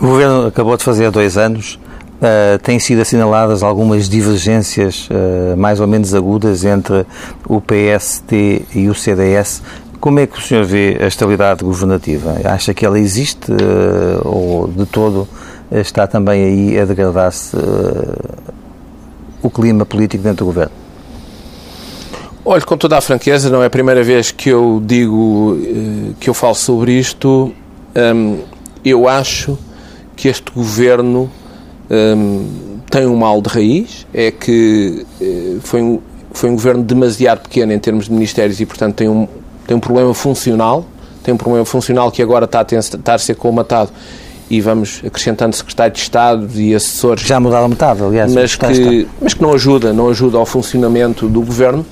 O 0.00 0.06
Governo 0.06 0.46
acabou 0.46 0.76
de 0.76 0.82
fazer 0.82 1.06
há 1.06 1.10
dois 1.10 1.36
anos 1.36 1.78
Uh, 2.24 2.58
têm 2.60 2.78
sido 2.78 3.02
assinaladas 3.02 3.62
algumas 3.62 4.08
divergências 4.08 5.10
uh, 5.10 5.54
mais 5.58 5.78
ou 5.78 5.86
menos 5.86 6.14
agudas 6.14 6.64
entre 6.64 7.04
o 7.46 7.60
PST 7.60 8.64
e 8.74 8.88
o 8.88 8.94
CDS. 8.94 9.60
Como 10.00 10.18
é 10.18 10.26
que 10.26 10.38
o 10.38 10.40
senhor 10.40 10.64
vê 10.64 10.96
a 11.02 11.06
estabilidade 11.06 11.62
governativa? 11.62 12.34
Acha 12.46 12.72
que 12.72 12.86
ela 12.86 12.98
existe 12.98 13.52
uh, 13.52 14.26
ou 14.26 14.68
de 14.68 14.86
todo 14.86 15.28
está 15.70 16.06
também 16.06 16.44
aí 16.44 16.80
a 16.80 16.86
degradar-se 16.86 17.54
o 19.42 19.50
clima 19.50 19.84
político 19.84 20.22
dentro 20.22 20.46
do 20.46 20.46
governo? 20.46 20.72
Olha, 22.42 22.62
com 22.62 22.78
toda 22.78 22.96
a 22.96 23.02
franqueza, 23.02 23.50
não 23.50 23.62
é 23.62 23.66
a 23.66 23.70
primeira 23.70 24.02
vez 24.02 24.30
que 24.30 24.48
eu 24.48 24.80
digo, 24.82 25.58
que 26.18 26.30
eu 26.30 26.34
falo 26.34 26.54
sobre 26.54 26.92
isto. 26.92 27.52
Hum, 27.94 28.38
eu 28.82 29.06
acho 29.06 29.58
que 30.16 30.28
este 30.28 30.50
governo 30.52 31.30
hum, 31.90 32.46
tem 32.90 33.06
um 33.06 33.16
mal 33.16 33.40
de 33.42 33.48
raiz, 33.48 34.06
é 34.12 34.30
que 34.30 35.04
eh, 35.20 35.56
foi 35.60 35.82
um, 35.82 36.00
foi 36.32 36.50
um 36.50 36.54
governo 36.54 36.82
demasiado 36.82 37.42
pequeno 37.42 37.72
em 37.72 37.78
termos 37.78 38.06
de 38.06 38.12
ministérios 38.12 38.60
e, 38.60 38.66
portanto, 38.66 38.94
tem 38.94 39.08
um, 39.08 39.26
tem 39.66 39.76
um 39.76 39.80
problema 39.80 40.12
funcional, 40.14 40.84
tem 41.22 41.34
um 41.34 41.36
problema 41.36 41.64
funcional 41.64 42.10
que 42.10 42.22
agora 42.22 42.44
está 42.44 42.60
a, 42.60 42.64
ter, 42.64 42.78
está 42.78 43.14
a 43.14 43.18
ser 43.18 43.34
colmatado 43.34 43.90
e 44.50 44.60
vamos 44.60 45.00
acrescentando 45.04 45.56
secretários 45.56 45.98
de 45.98 46.02
Estado 46.02 46.48
e 46.54 46.74
assessores. 46.74 47.26
Já 47.26 47.40
mudaram 47.40 47.68
metade, 47.68 48.02
aliás. 48.02 48.32
Mas 48.32 48.56
que, 48.56 49.08
mas 49.20 49.34
que 49.34 49.42
não 49.42 49.54
ajuda, 49.54 49.92
não 49.92 50.10
ajuda 50.10 50.38
ao 50.38 50.46
funcionamento 50.46 51.28
do 51.28 51.40
governo. 51.40 51.84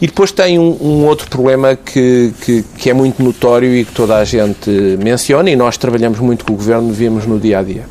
E 0.00 0.06
depois 0.06 0.30
tem 0.32 0.58
um, 0.58 0.76
um 0.80 1.06
outro 1.06 1.28
problema 1.28 1.76
que, 1.76 2.32
que, 2.40 2.64
que, 2.76 2.90
é 2.90 2.94
muito 2.94 3.22
notório 3.22 3.74
e 3.74 3.84
que 3.84 3.92
toda 3.92 4.16
a 4.16 4.24
gente 4.24 4.70
menciona, 5.02 5.48
e 5.50 5.56
nós 5.56 5.76
trabalhamos 5.76 6.18
muito 6.18 6.44
com 6.44 6.52
o 6.52 6.56
governo, 6.56 6.92
vemos 6.92 7.26
no 7.26 7.38
dia 7.38 7.60
a 7.60 7.62
dia. 7.62 7.84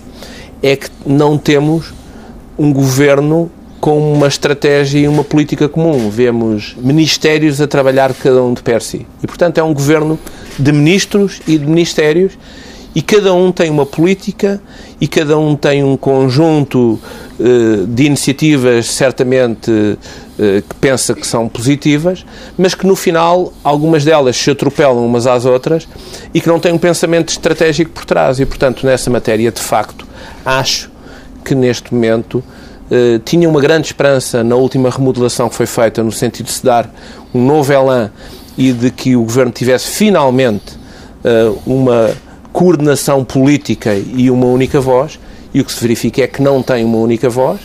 É 0.64 0.76
que 0.76 0.90
não 1.06 1.38
temos 1.38 1.94
um 2.58 2.74
governo 2.74 3.52
com 3.80 4.14
uma 4.14 4.28
estratégia 4.28 5.00
e 5.00 5.08
uma 5.10 5.26
política 5.26 5.68
comum. 5.68 6.10
Vemos 6.10 6.74
ministérios 6.78 7.60
a 7.60 7.68
trabalhar 7.68 8.14
cada 8.14 8.42
um 8.42 8.54
de 8.54 8.64
per 8.64 8.82
si. 8.82 9.06
E, 9.22 9.28
portanto, 9.28 9.58
é 9.58 9.64
um 9.64 9.74
governo 9.74 10.18
de 10.58 10.72
ministros 10.72 11.42
e 11.46 11.58
de 11.58 11.66
ministérios 11.66 12.38
e 12.96 13.02
cada 13.02 13.34
um 13.34 13.52
tem 13.52 13.70
uma 13.70 13.86
política 13.86 14.62
e 15.02 15.08
cada 15.08 15.38
um 15.38 15.56
tem 15.56 15.84
um 15.84 15.98
conjunto 15.98 17.00
uh, 17.40 17.88
de 17.88 18.06
iniciativas, 18.06 18.92
certamente, 18.92 19.72
uh, 19.72 19.98
que 20.38 20.76
pensa 20.80 21.14
que 21.14 21.26
são 21.26 21.50
positivas, 21.50 22.26
mas 22.58 22.76
que 22.76 22.86
no 22.86 22.96
final 22.96 23.52
algumas 23.64 24.06
delas 24.06 24.38
se 24.38 24.52
atropelam 24.52 25.06
umas 25.06 25.26
às 25.26 25.46
outras 25.46 25.88
e 26.34 26.40
que 26.40 26.48
não 26.48 26.60
têm 26.60 26.74
um 26.74 26.78
pensamento 26.78 27.30
estratégico 27.30 27.92
por 27.92 28.06
trás. 28.06 28.40
E, 28.40 28.46
portanto, 28.46 28.86
nessa 28.86 29.10
matéria, 29.10 29.52
de 29.52 29.62
facto, 29.62 30.08
acho 30.46 30.92
que 31.44 31.56
neste 31.56 31.94
momento 31.94 32.44
Uh, 32.92 33.18
tinha 33.20 33.48
uma 33.50 33.62
grande 33.62 33.88
esperança 33.88 34.44
na 34.44 34.56
última 34.56 34.90
remodelação 34.90 35.48
que 35.48 35.56
foi 35.56 35.66
feita, 35.66 36.04
no 36.04 36.12
sentido 36.12 36.48
de 36.48 36.52
se 36.52 36.64
dar 36.64 36.94
um 37.34 37.44
novo 37.44 37.72
elan 37.72 38.12
e 38.58 38.72
de 38.74 38.92
que 38.92 39.16
o 39.16 39.24
governo 39.24 39.52
tivesse 39.52 39.88
finalmente 39.90 40.78
uh, 41.24 41.58
uma 41.66 42.12
coordenação 42.54 43.26
política 43.26 43.96
e 43.96 44.30
uma 44.30 44.46
única 44.46 44.80
voz, 44.80 45.20
e 45.54 45.60
o 45.60 45.66
que 45.66 45.72
se 45.72 45.82
verifica 45.82 46.22
é 46.22 46.28
que 46.28 46.42
não 46.42 46.62
tem 46.62 46.86
uma 46.86 47.00
única 47.00 47.28
voz, 47.30 47.60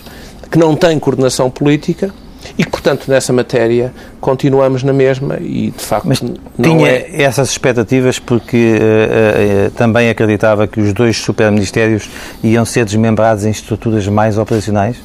que 0.50 0.58
não 0.58 0.74
tem 0.74 0.98
coordenação 0.98 1.50
política 1.50 2.12
e 2.56 2.64
que, 2.64 2.70
portanto, 2.70 3.04
nessa 3.08 3.32
matéria 3.32 3.92
continuamos 4.20 4.82
na 4.82 4.92
mesma 4.92 5.36
e, 5.40 5.70
de 5.70 5.84
facto, 5.84 6.08
Mas 6.08 6.22
não 6.22 6.34
tinha 6.62 6.88
é... 6.88 7.22
essas 7.22 7.50
expectativas 7.50 8.18
porque 8.18 8.78
uh, 8.78 9.66
uh, 9.66 9.70
também 9.72 10.08
acreditava 10.08 10.66
que 10.66 10.80
os 10.80 10.94
dois 10.94 11.18
superministérios 11.18 12.08
iam 12.42 12.64
ser 12.64 12.86
desmembrados 12.86 13.44
em 13.44 13.50
estruturas 13.50 14.06
mais 14.08 14.38
operacionais? 14.38 14.96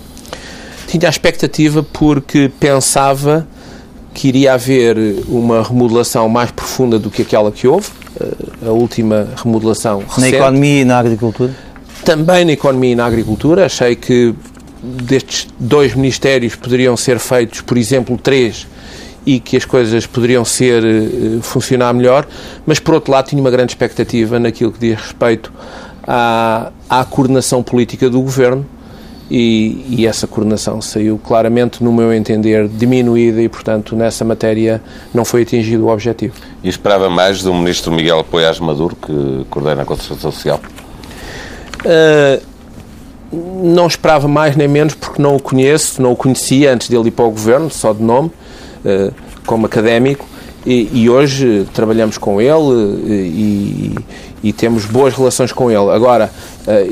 Tinha 0.87 1.07
a 1.07 1.09
expectativa 1.09 1.83
porque 1.83 2.49
pensava 2.59 3.45
que 4.13 4.27
iria 4.27 4.53
haver 4.53 4.95
uma 5.27 5.63
remodelação 5.63 6.29
mais 6.29 6.51
profunda 6.51 6.99
do 6.99 7.09
que 7.09 7.23
aquela 7.23 7.51
que 7.51 7.67
houve, 7.67 7.89
a 8.65 8.69
última 8.69 9.27
remodelação 9.35 9.99
recente. 9.99 10.19
Na 10.19 10.29
economia 10.29 10.81
e 10.81 10.85
na 10.85 10.99
agricultura? 10.99 11.53
Também 12.05 12.45
na 12.45 12.51
economia 12.51 12.91
e 12.91 12.95
na 12.95 13.05
agricultura. 13.05 13.65
Achei 13.65 13.95
que 13.95 14.33
destes 14.83 15.47
dois 15.59 15.95
ministérios 15.95 16.55
poderiam 16.55 16.95
ser 16.97 17.19
feitos, 17.19 17.61
por 17.61 17.77
exemplo, 17.77 18.17
três 18.17 18.67
e 19.25 19.39
que 19.39 19.55
as 19.55 19.63
coisas 19.63 20.05
poderiam 20.05 20.43
ser 20.43 20.83
uh, 20.83 21.41
funcionar 21.41 21.93
melhor, 21.93 22.27
mas 22.65 22.79
por 22.79 22.95
outro 22.95 23.11
lado 23.11 23.29
tinha 23.29 23.39
uma 23.39 23.51
grande 23.51 23.71
expectativa 23.71 24.37
naquilo 24.37 24.71
que 24.71 24.79
diz 24.79 24.99
respeito 24.99 25.51
à, 26.05 26.71
à 26.89 27.05
coordenação 27.05 27.63
política 27.63 28.09
do 28.09 28.21
governo 28.21 28.65
e, 29.31 29.85
e, 29.89 30.05
essa 30.05 30.27
coordenação 30.27 30.81
saiu 30.81 31.17
claramente, 31.17 31.83
no 31.83 31.93
meu 31.93 32.13
entender, 32.13 32.67
diminuída 32.67 33.41
e, 33.41 33.47
portanto, 33.47 33.95
nessa 33.95 34.25
matéria 34.25 34.81
não 35.13 35.23
foi 35.23 35.43
atingido 35.43 35.85
o 35.85 35.89
objetivo. 35.89 36.35
E 36.63 36.69
esperava 36.69 37.09
mais 37.09 37.43
do 37.43 37.53
ministro 37.53 37.91
Miguel 37.91 38.23
Poiás 38.23 38.57
Maduro, 38.57 38.95
que 38.95 39.45
coordena 39.49 39.81
a 39.81 39.85
Concertação 39.85 40.31
Social? 40.31 40.61
Uh, 41.85 42.41
não 43.65 43.85
esperava 43.85 44.27
mais 44.27 44.55
nem 44.55 44.67
menos 44.67 44.93
porque 44.93 45.21
não 45.21 45.35
o 45.35 45.41
conheço, 45.41 46.01
não 46.01 46.13
o 46.13 46.15
conhecia 46.15 46.73
antes 46.73 46.87
dele 46.87 47.09
ir 47.09 47.11
para 47.11 47.25
o 47.25 47.31
governo, 47.31 47.69
só 47.69 47.91
de 47.91 48.01
nome, 48.01 48.31
uh, 48.85 49.13
como 49.45 49.65
académico, 49.65 50.25
e, 50.65 50.89
e, 50.93 51.09
hoje 51.09 51.67
trabalhamos 51.73 52.17
com 52.17 52.39
ele 52.39 53.01
e, 53.05 53.95
e, 54.41 54.53
temos 54.53 54.85
boas 54.85 55.13
relações 55.13 55.51
com 55.51 55.69
ele. 55.69 55.91
Agora, 55.91 56.31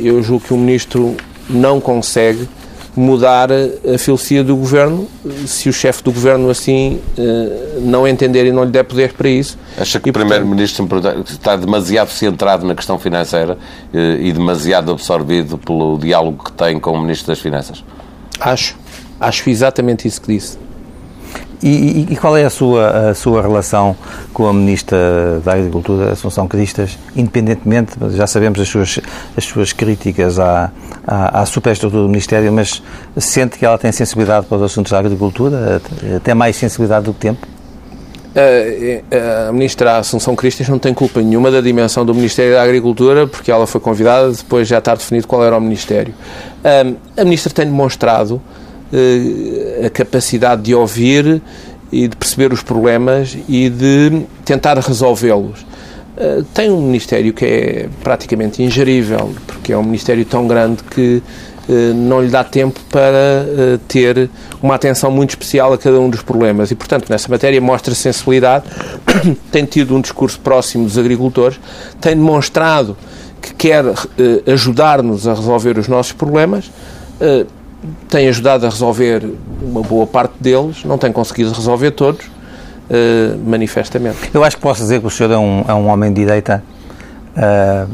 eu 0.04 0.22
julgo 0.22 0.46
que 0.46 0.54
o 0.54 0.58
ministro 0.58 1.16
não 1.50 1.80
consegue 1.80 2.50
mudar 2.96 3.50
a 3.52 3.98
filosofia 3.98 4.44
do 4.44 4.56
governo 4.56 5.08
se 5.46 5.70
o 5.70 5.74
chefe 5.74 6.04
do 6.04 6.12
governo 6.12 6.50
assim 6.50 7.00
eh, 7.18 7.80
não 7.82 8.08
entender 8.08 8.46
e 8.46 8.52
não 8.52 8.64
lhe 8.64 8.72
der 8.72 8.84
poder 8.84 9.14
para 9.14 9.30
isso. 9.30 9.58
Acha 9.78 10.00
que 10.00 10.10
e, 10.10 10.12
o 10.12 10.14
Primeiro-Ministro 10.14 10.88
está 11.26 11.56
demasiado 11.56 12.10
centrado 12.10 12.66
na 12.66 12.76
questão 12.76 13.00
financeira 13.00 13.58
eh, 13.94 14.18
e 14.20 14.34
demasiado 14.34 14.92
absorvido 14.92 15.58
pelo 15.58 15.98
diálogo 15.98 16.44
que 16.44 16.52
tem 16.52 16.80
com 16.80 16.92
o 16.92 17.02
Ministro 17.02 17.28
das 17.28 17.40
Finanças? 17.40 17.84
Acho. 18.40 18.76
Acho 19.20 19.50
exatamente 19.50 20.08
isso 20.08 20.22
que 20.22 20.34
disse. 20.34 20.58
E, 21.63 22.08
e, 22.10 22.15
qual 22.15 22.36
é 22.36 22.43
a 22.43 22.50
sua, 22.50 23.12
a 23.12 23.13
sua 23.13 23.41
relação 23.41 23.95
com 24.34 24.47
a 24.47 24.54
Ministra 24.54 25.39
da 25.45 25.54
Agricultura, 25.54 26.12
Assunção 26.12 26.47
Cristas, 26.47 26.97
independentemente, 27.15 27.93
já 28.12 28.26
sabemos 28.26 28.60
as 28.60 28.67
suas, 28.67 29.00
as 29.38 29.43
suas 29.45 29.71
críticas 29.71 30.39
à, 30.39 30.71
à, 31.06 31.41
à 31.41 31.45
superestrutura 31.45 32.02
do 32.02 32.10
Ministério, 32.10 32.52
mas 32.52 32.82
sente 33.17 33.60
que 33.60 33.65
ela 33.65 33.78
tem 33.78 33.91
sensibilidade 33.91 34.47
para 34.47 34.58
os 34.58 34.63
assuntos 34.63 34.91
da 34.91 34.97
agricultura, 34.97 35.80
até 36.15 36.34
mais 36.34 36.56
sensibilidade 36.56 37.06
do 37.06 37.13
que 37.13 37.19
tempo? 37.19 37.45
A, 38.34 39.50
a 39.50 39.52
Ministra 39.52 39.97
Assunção 39.97 40.36
Cristas 40.36 40.67
não 40.67 40.80
tem 40.80 40.95
culpa 40.95 41.21
nenhuma 41.21 41.52
da 41.52 41.62
dimensão 41.62 42.04
do 42.04 42.15
Ministério 42.15 42.54
da 42.54 42.63
Agricultura, 42.63 43.28
porque 43.28 43.52
ela 43.52 43.67
foi 43.67 43.80
convidada, 43.80 44.32
depois 44.32 44.67
já 44.67 44.80
está 44.80 44.95
definido 44.95 45.28
qual 45.28 45.43
era 45.43 45.56
o 45.56 45.62
Ministério. 45.62 46.13
A 46.63 47.24
Ministra 47.24 47.54
tem 47.54 47.65
demonstrado 47.65 48.41
eh, 48.41 48.52
a 49.86 49.90
capacidade 49.90 50.62
de 50.64 50.76
ouvir 50.76 51.42
e 51.92 52.08
de 52.08 52.16
perceber 52.16 52.54
os 52.54 52.64
problemas 52.64 53.38
e 53.48 53.70
de 53.70 54.24
tentar 54.46 54.78
resolvê-los. 54.78 55.66
Eh, 56.18 56.44
tem 56.54 56.72
um 56.72 56.82
Ministério 56.82 57.34
que 57.34 57.46
é 57.46 57.90
praticamente 58.04 58.64
ingerível, 58.64 59.34
porque 59.48 59.74
é 59.74 59.78
um 59.78 59.84
Ministério 59.84 60.24
tão 60.24 60.48
grande 60.48 60.84
que 60.84 61.22
eh, 61.68 61.94
não 61.94 62.22
lhe 62.22 62.30
dá 62.30 62.44
tempo 62.44 62.80
para 62.90 63.80
ter 63.88 64.30
uma 64.62 64.76
atenção 64.76 65.12
muito 65.12 65.32
especial 65.32 65.74
a 65.74 65.78
cada 65.78 66.00
um 66.00 66.10
dos 66.10 66.22
problemas 66.22 66.72
e, 66.72 66.76
portanto, 66.76 67.10
nessa 67.10 67.28
matéria 67.28 67.60
mostra 67.60 67.94
sensibilidade, 67.94 68.66
tem 69.52 69.66
tido 69.66 69.96
um 69.96 70.02
discurso 70.02 70.40
próximo 70.40 70.86
dos 70.86 70.98
agricultores, 70.98 71.60
tem 72.00 72.16
demonstrado 72.16 72.96
que 73.42 73.54
quer 73.56 73.84
ajudar-nos 74.46 75.28
a 75.28 75.34
resolver 75.34 75.80
os 75.80 75.88
nossos 75.88 76.12
problemas, 76.14 76.70
tem 78.10 78.28
ajudado 78.28 78.65
a 78.65 78.70
resolver 78.70 79.24
uma 79.62 79.82
boa 79.82 80.06
parte 80.06 80.34
deles, 80.39 80.84
não 80.86 80.98
tem 80.98 81.12
conseguido 81.12 81.52
resolver 81.52 81.91
todos, 81.91 82.26
uh, 82.26 83.38
manifestamente. 83.46 84.30
Eu 84.34 84.44
acho 84.44 84.58
que 84.58 84.62
posso 84.62 84.82
dizer 84.82 85.00
que 85.00 85.08
o 85.08 85.10
senhor 85.10 85.32
é 85.32 85.38
um, 85.38 85.65
é 85.67 85.74
um 85.74 85.88
homem 85.88 86.12
de 86.13 86.22
direita. 86.22 86.63
Uh, 87.36 87.89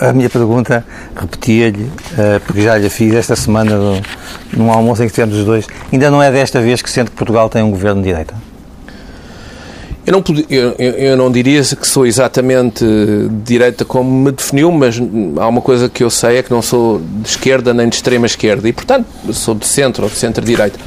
a 0.00 0.12
minha 0.12 0.30
pergunta, 0.30 0.84
repetia-lhe, 1.14 1.84
uh, 1.84 2.40
porque 2.46 2.62
já 2.62 2.78
lhe 2.78 2.88
fiz 2.88 3.14
esta 3.14 3.34
semana 3.34 3.76
num 4.52 4.72
almoço 4.72 5.02
em 5.02 5.06
que 5.06 5.12
tivemos 5.12 5.36
os 5.36 5.44
dois, 5.44 5.66
ainda 5.92 6.10
não 6.10 6.22
é 6.22 6.30
desta 6.30 6.60
vez 6.60 6.80
que 6.80 6.90
sente 6.90 7.10
que 7.10 7.16
Portugal 7.16 7.48
tem 7.48 7.62
um 7.62 7.70
governo 7.70 8.00
de 8.00 8.08
direita? 8.08 8.34
Eu 10.08 10.12
não, 10.12 10.24
eu, 10.48 10.70
eu 10.78 11.16
não 11.18 11.30
diria 11.30 11.62
que 11.62 11.86
sou 11.86 12.06
exatamente 12.06 12.82
de 12.82 13.28
direita 13.44 13.84
como 13.84 14.10
me 14.10 14.32
definiu, 14.32 14.72
mas 14.72 14.98
há 15.36 15.46
uma 15.46 15.60
coisa 15.60 15.86
que 15.86 16.02
eu 16.02 16.08
sei 16.08 16.38
é 16.38 16.42
que 16.42 16.50
não 16.50 16.62
sou 16.62 16.98
de 16.98 17.28
esquerda 17.28 17.74
nem 17.74 17.90
de 17.90 17.96
extrema 17.96 18.24
esquerda 18.24 18.66
e, 18.66 18.72
portanto, 18.72 19.06
sou 19.34 19.54
de 19.54 19.66
centro 19.66 20.04
ou 20.04 20.08
de 20.08 20.16
centro-direita. 20.16 20.80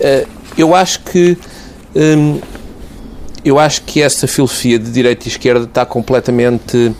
Eh, 0.00 0.26
eu 0.58 0.74
acho 0.74 0.98
que 0.98 1.38
hum, 1.94 2.40
eu 3.44 3.56
acho 3.56 3.82
que 3.82 4.02
essa 4.02 4.26
filosofia 4.26 4.80
de 4.80 4.90
direita 4.90 5.28
e 5.28 5.30
esquerda 5.30 5.64
está 5.64 5.86
completamente 5.86 6.92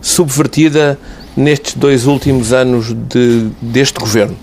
subvertida 0.00 0.98
nestes 1.36 1.74
dois 1.74 2.06
últimos 2.06 2.50
anos 2.54 2.94
de, 2.94 3.50
deste 3.60 4.00
governo, 4.00 4.38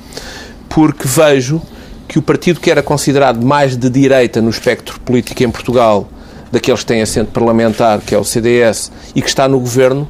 porque 0.70 1.08
vejo 1.08 1.60
que 2.08 2.20
o 2.20 2.22
partido 2.22 2.60
que 2.60 2.70
era 2.70 2.84
considerado 2.84 3.44
mais 3.44 3.76
de 3.76 3.90
direita 3.90 4.44
no 4.44 4.52
espectro 4.52 5.00
político 5.00 5.42
em 5.42 5.50
Portugal 5.50 6.08
daqueles 6.52 6.82
que 6.82 6.86
têm 6.86 7.02
assento 7.02 7.32
parlamentar, 7.32 8.00
que 8.02 8.14
é 8.14 8.18
o 8.18 8.24
CDS, 8.24 8.92
e 9.16 9.22
que 9.22 9.28
está 9.28 9.48
no 9.48 9.60
governo, 9.60 10.08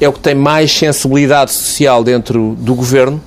é 0.00 0.08
o 0.08 0.12
que 0.12 0.20
tem 0.20 0.34
mais 0.34 0.72
sensibilidade 0.72 1.52
social 1.52 2.02
dentro 2.02 2.56
do 2.58 2.74
governo 2.74 3.20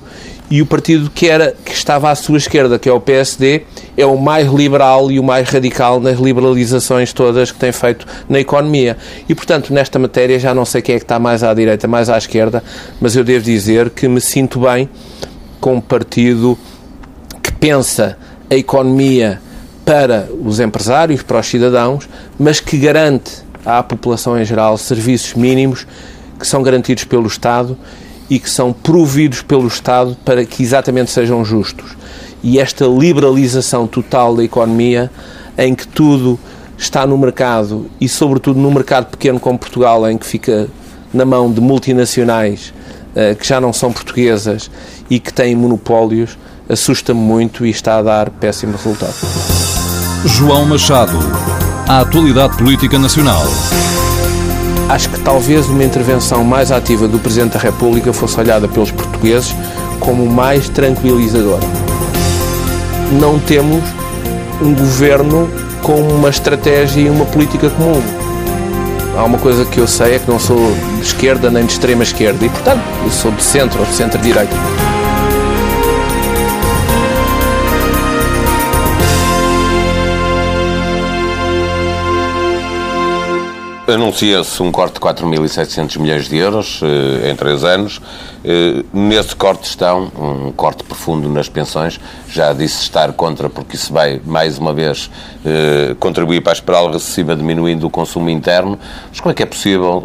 e 0.50 0.62
o 0.62 0.66
partido 0.66 1.10
que, 1.10 1.28
era, 1.28 1.54
que 1.62 1.72
estava 1.72 2.10
à 2.10 2.14
sua 2.14 2.38
esquerda, 2.38 2.78
que 2.78 2.88
é 2.88 2.92
o 2.92 3.00
PSD, 3.00 3.62
é 3.96 4.06
o 4.06 4.16
mais 4.16 4.50
liberal 4.50 5.10
e 5.10 5.20
o 5.20 5.22
mais 5.22 5.48
radical 5.48 6.00
nas 6.00 6.18
liberalizações 6.18 7.12
todas 7.12 7.52
que 7.52 7.58
tem 7.58 7.70
feito 7.70 8.06
na 8.28 8.40
economia. 8.40 8.96
E, 9.28 9.34
portanto, 9.34 9.72
nesta 9.74 9.98
matéria 9.98 10.38
já 10.38 10.54
não 10.54 10.64
sei 10.64 10.80
quem 10.80 10.94
é 10.94 10.98
que 10.98 11.04
está 11.04 11.18
mais 11.18 11.42
à 11.42 11.52
direita, 11.52 11.86
mais 11.86 12.08
à 12.08 12.16
esquerda, 12.16 12.62
mas 12.98 13.14
eu 13.14 13.24
devo 13.24 13.44
dizer 13.44 13.90
que 13.90 14.08
me 14.08 14.20
sinto 14.20 14.60
bem 14.60 14.88
com 15.60 15.74
um 15.74 15.80
partido 15.80 16.58
que 17.42 17.52
pensa 17.52 18.16
a 18.50 18.54
economia 18.54 19.40
para 19.88 20.28
os 20.44 20.60
empresários, 20.60 21.22
para 21.22 21.40
os 21.40 21.46
cidadãos, 21.46 22.06
mas 22.38 22.60
que 22.60 22.76
garante 22.76 23.42
à 23.64 23.82
população 23.82 24.38
em 24.38 24.44
geral 24.44 24.76
serviços 24.76 25.32
mínimos 25.32 25.86
que 26.38 26.46
são 26.46 26.62
garantidos 26.62 27.04
pelo 27.04 27.26
Estado 27.26 27.74
e 28.28 28.38
que 28.38 28.50
são 28.50 28.70
providos 28.70 29.40
pelo 29.40 29.66
Estado 29.66 30.14
para 30.26 30.44
que 30.44 30.62
exatamente 30.62 31.10
sejam 31.10 31.42
justos. 31.42 31.96
E 32.42 32.60
esta 32.60 32.84
liberalização 32.84 33.86
total 33.86 34.36
da 34.36 34.44
economia, 34.44 35.10
em 35.56 35.74
que 35.74 35.88
tudo 35.88 36.38
está 36.76 37.06
no 37.06 37.16
mercado 37.16 37.86
e, 37.98 38.10
sobretudo, 38.10 38.60
no 38.60 38.70
mercado 38.70 39.06
pequeno 39.06 39.40
como 39.40 39.58
Portugal, 39.58 40.06
em 40.06 40.18
que 40.18 40.26
fica 40.26 40.68
na 41.14 41.24
mão 41.24 41.50
de 41.50 41.62
multinacionais 41.62 42.74
uh, 43.16 43.34
que 43.36 43.48
já 43.48 43.58
não 43.58 43.72
são 43.72 43.90
portuguesas 43.90 44.70
e 45.08 45.18
que 45.18 45.32
têm 45.32 45.56
monopólios, 45.56 46.36
assusta-me 46.68 47.20
muito 47.20 47.64
e 47.64 47.70
está 47.70 47.96
a 47.96 48.02
dar 48.02 48.28
péssimo 48.28 48.72
resultado. 48.72 49.57
João 50.24 50.64
Machado. 50.66 51.16
A 51.86 52.00
atualidade 52.00 52.56
política 52.56 52.98
nacional. 52.98 53.42
Acho 54.88 55.08
que 55.10 55.20
talvez 55.20 55.68
uma 55.68 55.84
intervenção 55.84 56.42
mais 56.42 56.72
ativa 56.72 57.06
do 57.06 57.18
Presidente 57.18 57.52
da 57.52 57.60
República 57.60 58.12
fosse 58.12 58.38
olhada 58.40 58.66
pelos 58.66 58.90
portugueses 58.90 59.54
como 60.00 60.26
mais 60.26 60.68
tranquilizadora. 60.68 61.62
Não 63.12 63.38
temos 63.38 63.82
um 64.60 64.74
governo 64.74 65.48
com 65.82 66.00
uma 66.00 66.30
estratégia 66.30 67.02
e 67.02 67.10
uma 67.10 67.24
política 67.24 67.70
comum. 67.70 68.02
Há 69.16 69.24
uma 69.24 69.38
coisa 69.38 69.64
que 69.64 69.78
eu 69.78 69.86
sei 69.86 70.16
é 70.16 70.18
que 70.18 70.28
não 70.28 70.38
sou 70.38 70.58
de 70.96 71.02
esquerda 71.02 71.48
nem 71.50 71.64
de 71.64 71.72
extrema 71.72 72.02
esquerda 72.02 72.44
e, 72.44 72.48
portanto, 72.48 72.82
eu 73.04 73.10
sou 73.10 73.30
de 73.30 73.42
centro 73.42 73.78
ou 73.80 73.86
de 73.86 73.94
centro-direita. 73.94 74.54
Anuncia-se 83.88 84.62
um 84.62 84.70
corte 84.70 84.94
de 84.96 85.00
4.700 85.00 85.98
milhões 85.98 86.28
de 86.28 86.36
euros 86.36 86.82
eh, 86.82 87.30
em 87.30 87.34
três 87.34 87.64
anos. 87.64 88.02
Eh, 88.44 88.84
nesse 88.92 89.34
corte 89.34 89.64
estão 89.64 90.12
um 90.14 90.52
corte 90.52 90.84
profundo 90.84 91.26
nas 91.30 91.48
pensões. 91.48 91.98
Já 92.28 92.52
disse 92.52 92.82
estar 92.82 93.10
contra, 93.14 93.48
porque 93.48 93.76
isso 93.76 93.90
vai, 93.90 94.20
mais 94.26 94.58
uma 94.58 94.74
vez, 94.74 95.10
eh, 95.42 95.96
contribuir 95.98 96.42
para 96.42 96.52
a 96.52 96.56
espiral 96.56 96.92
recessiva, 96.92 97.34
diminuindo 97.34 97.86
o 97.86 97.90
consumo 97.90 98.28
interno. 98.28 98.78
Mas 99.08 99.20
como 99.20 99.32
é 99.32 99.34
que 99.34 99.42
é 99.42 99.46
possível 99.46 100.04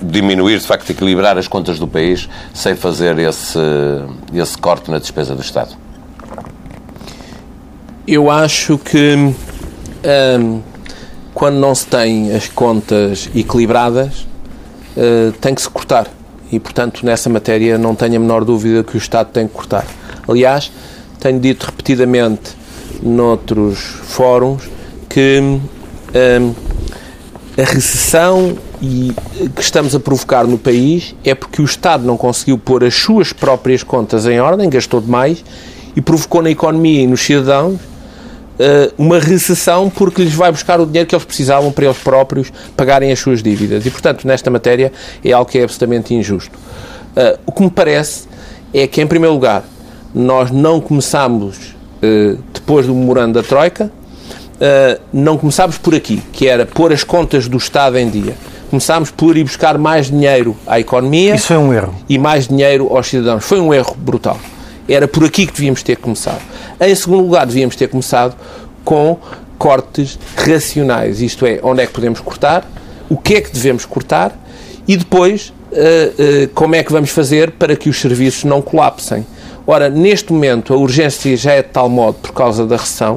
diminuir, 0.00 0.60
de 0.60 0.66
facto, 0.66 0.88
equilibrar 0.88 1.36
as 1.36 1.46
contas 1.46 1.78
do 1.78 1.86
país 1.86 2.26
sem 2.54 2.74
fazer 2.74 3.18
esse, 3.18 3.58
esse 4.32 4.56
corte 4.56 4.90
na 4.90 4.98
despesa 4.98 5.34
do 5.34 5.42
Estado? 5.42 5.76
Eu 8.06 8.30
acho 8.30 8.78
que. 8.78 9.34
Quando 11.38 11.54
não 11.54 11.72
se 11.72 11.86
tem 11.86 12.34
as 12.34 12.48
contas 12.48 13.30
equilibradas, 13.32 14.26
uh, 14.96 15.30
tem 15.40 15.54
que 15.54 15.62
se 15.62 15.70
cortar. 15.70 16.08
E, 16.50 16.58
portanto, 16.58 17.06
nessa 17.06 17.30
matéria 17.30 17.78
não 17.78 17.94
tenho 17.94 18.16
a 18.16 18.18
menor 18.18 18.44
dúvida 18.44 18.82
que 18.82 18.96
o 18.96 18.98
Estado 18.98 19.30
tem 19.32 19.46
que 19.46 19.54
cortar. 19.54 19.86
Aliás, 20.26 20.72
tenho 21.20 21.38
dito 21.38 21.66
repetidamente 21.66 22.56
noutros 23.00 23.78
fóruns 23.78 24.68
que 25.08 25.38
um, 25.40 25.60
ehm, 26.12 26.50
a 27.56 27.62
recessão 27.62 28.58
e, 28.82 29.12
que 29.54 29.62
estamos 29.62 29.94
a 29.94 30.00
provocar 30.00 30.44
no 30.44 30.58
país 30.58 31.14
é 31.24 31.36
porque 31.36 31.62
o 31.62 31.64
Estado 31.64 32.04
não 32.04 32.16
conseguiu 32.16 32.58
pôr 32.58 32.82
as 32.82 32.94
suas 32.94 33.32
próprias 33.32 33.84
contas 33.84 34.26
em 34.26 34.40
ordem, 34.40 34.68
gastou 34.68 35.00
demais 35.00 35.44
e 35.94 36.00
provocou 36.00 36.42
na 36.42 36.50
economia 36.50 37.02
e 37.02 37.06
nos 37.06 37.20
cidadãos 37.20 37.78
uma 38.96 39.18
recessão 39.18 39.88
porque 39.88 40.22
lhes 40.22 40.34
vai 40.34 40.50
buscar 40.50 40.80
o 40.80 40.86
dinheiro 40.86 41.08
que 41.08 41.14
eles 41.14 41.24
precisavam 41.24 41.70
para 41.70 41.84
eles 41.84 41.98
próprios 41.98 42.52
pagarem 42.76 43.12
as 43.12 43.18
suas 43.18 43.42
dívidas. 43.42 43.86
E, 43.86 43.90
portanto, 43.90 44.26
nesta 44.26 44.50
matéria 44.50 44.92
é 45.24 45.32
algo 45.32 45.50
que 45.50 45.58
é 45.58 45.62
absolutamente 45.62 46.14
injusto. 46.14 46.58
Uh, 47.16 47.38
o 47.46 47.52
que 47.52 47.62
me 47.62 47.70
parece 47.70 48.26
é 48.72 48.86
que, 48.86 49.00
em 49.00 49.06
primeiro 49.06 49.34
lugar, 49.34 49.64
nós 50.14 50.50
não 50.50 50.80
começámos 50.80 51.56
uh, 52.02 52.38
depois 52.52 52.86
do 52.86 52.94
memorando 52.94 53.40
da 53.40 53.46
Troika, 53.46 53.90
não 55.12 55.38
começámos 55.38 55.78
por 55.78 55.94
aqui, 55.94 56.20
que 56.32 56.48
era 56.48 56.66
pôr 56.66 56.92
as 56.92 57.04
contas 57.04 57.46
do 57.46 57.56
Estado 57.56 57.96
em 57.96 58.10
dia. 58.10 58.34
Começámos 58.68 59.08
por 59.08 59.36
ir 59.36 59.44
buscar 59.44 59.78
mais 59.78 60.10
dinheiro 60.10 60.56
à 60.66 60.80
economia. 60.80 61.36
Isso 61.36 61.46
foi 61.46 61.56
um 61.56 61.72
erro. 61.72 61.94
E 62.08 62.18
mais 62.18 62.48
dinheiro 62.48 62.88
aos 62.94 63.06
cidadãos. 63.06 63.44
Foi 63.44 63.60
um 63.60 63.72
erro 63.72 63.96
brutal. 63.96 64.36
Era 64.88 65.06
por 65.06 65.24
aqui 65.24 65.46
que 65.46 65.52
devíamos 65.52 65.82
ter 65.82 65.96
começado. 65.96 66.40
Em 66.80 66.94
segundo 66.94 67.22
lugar, 67.22 67.46
devíamos 67.46 67.76
ter 67.76 67.88
começado 67.88 68.34
com 68.84 69.18
cortes 69.58 70.18
racionais, 70.36 71.20
isto 71.20 71.44
é, 71.44 71.60
onde 71.62 71.82
é 71.82 71.86
que 71.86 71.92
podemos 71.92 72.20
cortar, 72.20 72.64
o 73.10 73.16
que 73.16 73.34
é 73.34 73.40
que 73.40 73.50
devemos 73.50 73.84
cortar 73.84 74.32
e 74.86 74.96
depois 74.96 75.52
uh, 75.72 76.44
uh, 76.44 76.48
como 76.54 76.74
é 76.74 76.82
que 76.82 76.92
vamos 76.92 77.10
fazer 77.10 77.50
para 77.52 77.76
que 77.76 77.88
os 77.90 78.00
serviços 78.00 78.44
não 78.44 78.62
colapsem. 78.62 79.26
Ora, 79.66 79.90
neste 79.90 80.32
momento 80.32 80.72
a 80.72 80.76
urgência 80.76 81.36
já 81.36 81.52
é 81.52 81.62
de 81.62 81.68
tal 81.68 81.88
modo 81.88 82.18
por 82.22 82.32
causa 82.32 82.64
da 82.64 82.76
recessão 82.76 83.16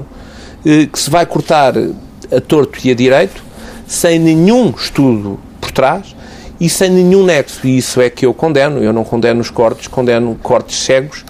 uh, 0.66 0.88
que 0.88 1.00
se 1.00 1.10
vai 1.10 1.26
cortar 1.26 1.74
a 1.78 2.42
torto 2.42 2.80
e 2.84 2.92
a 2.92 2.96
direito 2.96 3.44
sem 3.88 4.20
nenhum 4.20 4.72
estudo 4.72 5.40
por 5.60 5.72
trás 5.72 6.16
e 6.60 6.70
sem 6.70 6.90
nenhum 6.90 7.24
nexo. 7.24 7.66
E 7.66 7.78
isso 7.78 8.02
é 8.02 8.10
que 8.10 8.26
eu 8.26 8.34
condeno. 8.34 8.82
Eu 8.82 8.94
não 8.94 9.04
condeno 9.04 9.42
os 9.42 9.50
cortes, 9.50 9.88
condeno 9.88 10.38
cortes 10.42 10.84
cegos 10.84 11.26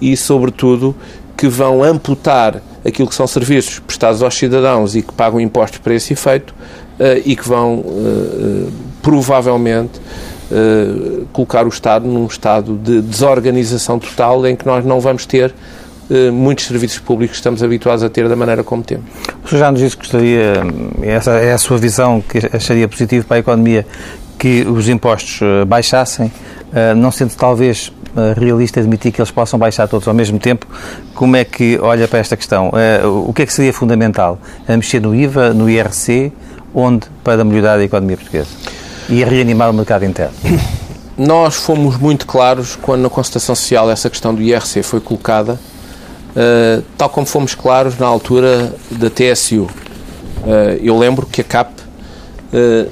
e, 0.00 0.16
sobretudo, 0.16 0.94
que 1.36 1.48
vão 1.48 1.82
amputar 1.84 2.60
aquilo 2.84 3.08
que 3.08 3.14
são 3.14 3.26
serviços 3.26 3.78
prestados 3.78 4.22
aos 4.22 4.34
cidadãos 4.34 4.96
e 4.96 5.02
que 5.02 5.12
pagam 5.12 5.40
impostos 5.40 5.78
para 5.78 5.94
esse 5.94 6.12
efeito 6.12 6.52
uh, 6.98 7.22
e 7.24 7.36
que 7.36 7.46
vão, 7.46 7.76
uh, 7.76 8.72
provavelmente, 9.02 10.00
uh, 10.50 11.26
colocar 11.32 11.64
o 11.64 11.68
Estado 11.68 12.08
num 12.08 12.26
estado 12.26 12.76
de 12.76 13.00
desorganização 13.00 13.98
total 13.98 14.46
em 14.46 14.56
que 14.56 14.66
nós 14.66 14.84
não 14.84 15.00
vamos 15.00 15.26
ter 15.26 15.54
muitos 16.32 16.64
serviços 16.64 16.98
públicos 17.00 17.36
que 17.36 17.40
estamos 17.40 17.62
habituados 17.62 18.02
a 18.02 18.08
ter 18.08 18.26
da 18.30 18.34
maneira 18.34 18.64
como 18.64 18.82
temos. 18.82 19.04
O 19.44 19.46
senhor 19.46 19.60
já 19.60 19.70
nos 19.70 19.78
disse 19.78 19.94
que 19.94 20.04
gostaria, 20.04 20.54
essa 21.02 21.32
é 21.32 21.52
a 21.52 21.58
sua 21.58 21.76
visão, 21.76 22.22
que 22.22 22.38
acharia 22.50 22.88
positivo 22.88 23.26
para 23.26 23.36
a 23.36 23.40
economia 23.40 23.86
que 24.38 24.62
os 24.62 24.88
impostos 24.88 25.40
baixassem, 25.66 26.32
não 26.96 27.10
sendo 27.10 27.34
talvez 27.36 27.92
realista 28.36 28.80
admitir 28.80 29.12
que 29.12 29.20
eles 29.20 29.30
possam 29.30 29.58
baixar 29.58 29.88
todos 29.88 30.06
ao 30.06 30.14
mesmo 30.14 30.38
tempo. 30.38 30.66
Como 31.14 31.36
é 31.36 31.44
que 31.44 31.78
olha 31.80 32.06
para 32.08 32.18
esta 32.18 32.36
questão? 32.36 32.70
Eh, 32.74 33.06
o 33.06 33.32
que 33.32 33.42
é 33.42 33.46
que 33.46 33.52
seria 33.52 33.72
fundamental? 33.72 34.38
A 34.66 34.76
mexer 34.76 35.00
no 35.00 35.14
IVA, 35.14 35.52
no 35.52 35.68
IRC, 35.68 36.32
onde 36.74 37.06
para 37.22 37.44
melhorar 37.44 37.78
a 37.78 37.84
economia 37.84 38.16
portuguesa? 38.16 38.48
E 39.08 39.22
a 39.22 39.26
reanimar 39.26 39.70
o 39.70 39.74
mercado 39.74 40.04
interno? 40.04 40.34
Nós 41.16 41.56
fomos 41.56 41.96
muito 41.96 42.26
claros 42.26 42.76
quando 42.76 43.02
na 43.02 43.10
constatação 43.10 43.54
social 43.54 43.90
essa 43.90 44.08
questão 44.08 44.34
do 44.34 44.40
IRC 44.40 44.82
foi 44.82 45.00
colocada, 45.00 45.54
uh, 45.54 46.82
tal 46.96 47.08
como 47.08 47.26
fomos 47.26 47.54
claros 47.56 47.98
na 47.98 48.06
altura 48.06 48.72
da 48.90 49.10
TSU. 49.10 49.66
Eu 50.80 50.96
lembro 50.96 51.26
que 51.26 51.40
a 51.40 51.44
CAP, 51.44 51.72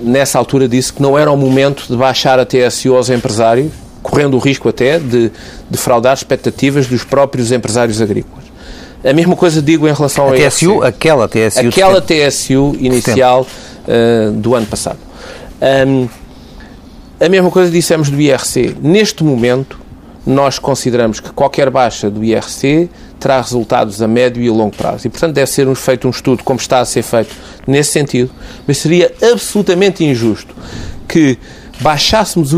nessa 0.00 0.36
altura, 0.36 0.68
disse 0.68 0.92
que 0.92 1.00
não 1.00 1.16
era 1.16 1.30
o 1.30 1.36
momento 1.36 1.86
de 1.88 1.96
baixar 1.96 2.40
a 2.40 2.44
TSU 2.44 2.94
aos 2.94 3.08
empresários, 3.08 3.72
correndo 4.06 4.34
o 4.34 4.38
risco 4.38 4.68
até 4.68 5.00
de 5.00 5.32
defraudar 5.68 6.14
expectativas 6.14 6.86
dos 6.86 7.02
próprios 7.02 7.50
empresários 7.50 8.00
agrícolas. 8.00 8.44
A 9.04 9.12
mesma 9.12 9.34
coisa 9.34 9.60
digo 9.60 9.88
em 9.88 9.92
relação 9.92 10.26
a 10.26 10.28
ao 10.28 10.34
TSU, 10.34 10.82
aquela 10.82 11.28
TSU, 11.28 11.68
aquela 11.68 12.00
TSU 12.00 12.76
inicial 12.78 13.44
uh, 13.44 14.30
do 14.32 14.54
ano 14.54 14.66
passado. 14.66 14.98
Um, 15.60 16.08
a 17.18 17.28
mesma 17.28 17.50
coisa 17.50 17.68
dissemos 17.68 18.08
do 18.08 18.20
IRC. 18.20 18.76
Neste 18.80 19.24
momento, 19.24 19.76
nós 20.24 20.58
consideramos 20.60 21.18
que 21.18 21.30
qualquer 21.32 21.68
baixa 21.68 22.08
do 22.08 22.22
IRC 22.22 22.88
terá 23.18 23.40
resultados 23.40 24.00
a 24.00 24.06
médio 24.06 24.40
e 24.40 24.48
a 24.48 24.52
longo 24.52 24.76
prazo. 24.76 25.08
E, 25.08 25.10
portanto, 25.10 25.34
deve 25.34 25.50
ser 25.50 25.74
feito 25.74 26.06
um 26.06 26.10
estudo, 26.10 26.44
como 26.44 26.60
está 26.60 26.78
a 26.78 26.84
ser 26.84 27.02
feito, 27.02 27.34
nesse 27.66 27.90
sentido. 27.90 28.30
Mas 28.66 28.78
seria 28.78 29.12
absolutamente 29.20 30.04
injusto 30.04 30.54
que 31.08 31.38
baixássemos 31.80 32.52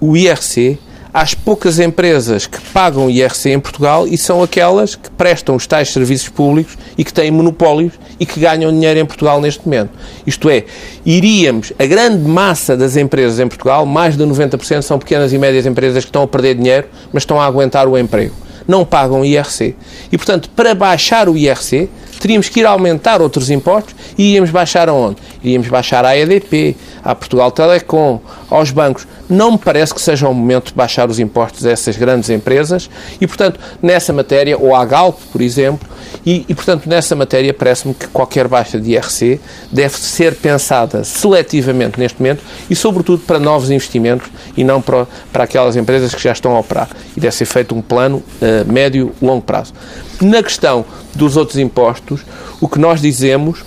o 0.00 0.16
IRC 0.16 0.78
às 1.14 1.32
poucas 1.32 1.78
empresas 1.78 2.44
que 2.44 2.60
pagam 2.72 3.08
IRC 3.08 3.50
em 3.50 3.60
Portugal 3.60 4.04
e 4.04 4.18
são 4.18 4.42
aquelas 4.42 4.96
que 4.96 5.08
prestam 5.10 5.54
os 5.54 5.64
tais 5.64 5.92
serviços 5.92 6.28
públicos 6.28 6.76
e 6.98 7.04
que 7.04 7.12
têm 7.12 7.30
monopólios 7.30 7.92
e 8.18 8.26
que 8.26 8.40
ganham 8.40 8.72
dinheiro 8.72 8.98
em 8.98 9.06
Portugal 9.06 9.40
neste 9.40 9.64
momento. 9.64 9.90
Isto 10.26 10.50
é, 10.50 10.64
iríamos, 11.06 11.72
a 11.78 11.86
grande 11.86 12.28
massa 12.28 12.76
das 12.76 12.96
empresas 12.96 13.38
em 13.38 13.46
Portugal, 13.46 13.86
mais 13.86 14.16
de 14.16 14.24
90% 14.24 14.82
são 14.82 14.98
pequenas 14.98 15.32
e 15.32 15.38
médias 15.38 15.66
empresas 15.66 16.02
que 16.02 16.08
estão 16.08 16.22
a 16.22 16.26
perder 16.26 16.56
dinheiro, 16.56 16.88
mas 17.12 17.22
estão 17.22 17.40
a 17.40 17.46
aguentar 17.46 17.86
o 17.86 17.96
emprego. 17.96 18.34
Não 18.66 18.84
pagam 18.84 19.24
IRC. 19.24 19.76
E, 20.10 20.16
portanto, 20.16 20.50
para 20.50 20.74
baixar 20.74 21.28
o 21.28 21.36
IRC, 21.36 21.88
teríamos 22.18 22.48
que 22.48 22.60
ir 22.60 22.66
aumentar 22.66 23.20
outros 23.20 23.50
impostos 23.50 23.94
e 24.16 24.34
íamos 24.34 24.50
baixar 24.50 24.88
aonde? 24.88 25.16
Iríamos 25.42 25.68
baixar 25.68 26.04
à 26.04 26.16
EDP, 26.16 26.76
à 27.02 27.14
Portugal 27.14 27.50
Telecom, 27.50 28.20
aos 28.50 28.70
bancos. 28.70 29.06
Não 29.28 29.52
me 29.52 29.58
parece 29.58 29.94
que 29.94 30.00
seja 30.00 30.28
o 30.28 30.34
momento 30.34 30.68
de 30.68 30.74
baixar 30.74 31.08
os 31.08 31.18
impostos 31.18 31.66
a 31.66 31.70
essas 31.70 31.96
grandes 31.96 32.30
empresas 32.30 32.88
e, 33.20 33.26
portanto, 33.26 33.58
nessa 33.82 34.12
matéria, 34.12 34.58
ou 34.58 34.74
à 34.74 34.84
Galp, 34.84 35.18
por 35.32 35.40
exemplo, 35.40 35.88
e, 36.24 36.44
e 36.48 36.54
portanto, 36.54 36.88
nessa 36.88 37.14
matéria 37.16 37.52
parece-me 37.52 37.94
que 37.94 38.06
qualquer 38.08 38.48
baixa 38.48 38.78
de 38.78 38.92
IRC 38.92 39.40
deve 39.70 39.96
ser 39.96 40.34
pensada 40.36 41.04
seletivamente 41.04 41.98
neste 41.98 42.20
momento 42.20 42.42
e, 42.68 42.76
sobretudo, 42.76 43.22
para 43.26 43.38
novos 43.38 43.70
investimentos 43.70 44.28
e 44.56 44.64
não 44.64 44.80
para, 44.80 45.06
para 45.32 45.44
aquelas 45.44 45.76
empresas 45.76 46.14
que 46.14 46.22
já 46.22 46.32
estão 46.32 46.54
a 46.54 46.60
operar. 46.60 46.88
E 47.16 47.20
deve 47.20 47.34
ser 47.34 47.46
feito 47.46 47.74
um 47.74 47.82
plano 47.82 48.22
uh, 48.40 48.72
médio, 48.72 49.12
longo 49.20 49.42
prazo. 49.42 49.72
Na 50.20 50.42
questão 50.42 50.84
dos 51.14 51.36
outros 51.36 51.58
impostos, 51.58 52.20
o 52.60 52.68
que 52.68 52.78
nós 52.78 53.00
dizemos 53.00 53.64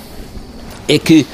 é 0.88 0.98
que 0.98 1.26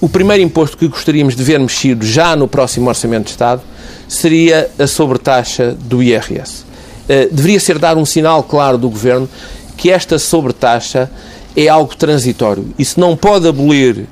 o 0.00 0.08
primeiro 0.08 0.42
imposto 0.42 0.76
que 0.76 0.88
gostaríamos 0.88 1.36
de 1.36 1.44
ver 1.44 1.58
mexido 1.60 2.04
já 2.04 2.34
no 2.34 2.48
próximo 2.48 2.88
Orçamento 2.88 3.26
de 3.26 3.30
Estado 3.30 3.62
seria 4.08 4.68
a 4.78 4.86
sobretaxa 4.86 5.72
do 5.72 6.02
IRS. 6.02 6.64
Eh, 7.08 7.28
deveria 7.30 7.60
ser 7.60 7.78
dado 7.78 8.00
um 8.00 8.04
sinal 8.04 8.42
claro 8.42 8.76
do 8.76 8.90
Governo 8.90 9.28
que 9.76 9.90
esta 9.90 10.18
sobretaxa 10.18 11.10
é 11.56 11.68
algo 11.68 11.94
transitório. 11.96 12.66
E 12.78 12.84
se 12.84 12.98
não 12.98 13.16
pode 13.16 13.46
abolir 13.48 13.96
uh, 13.96 14.04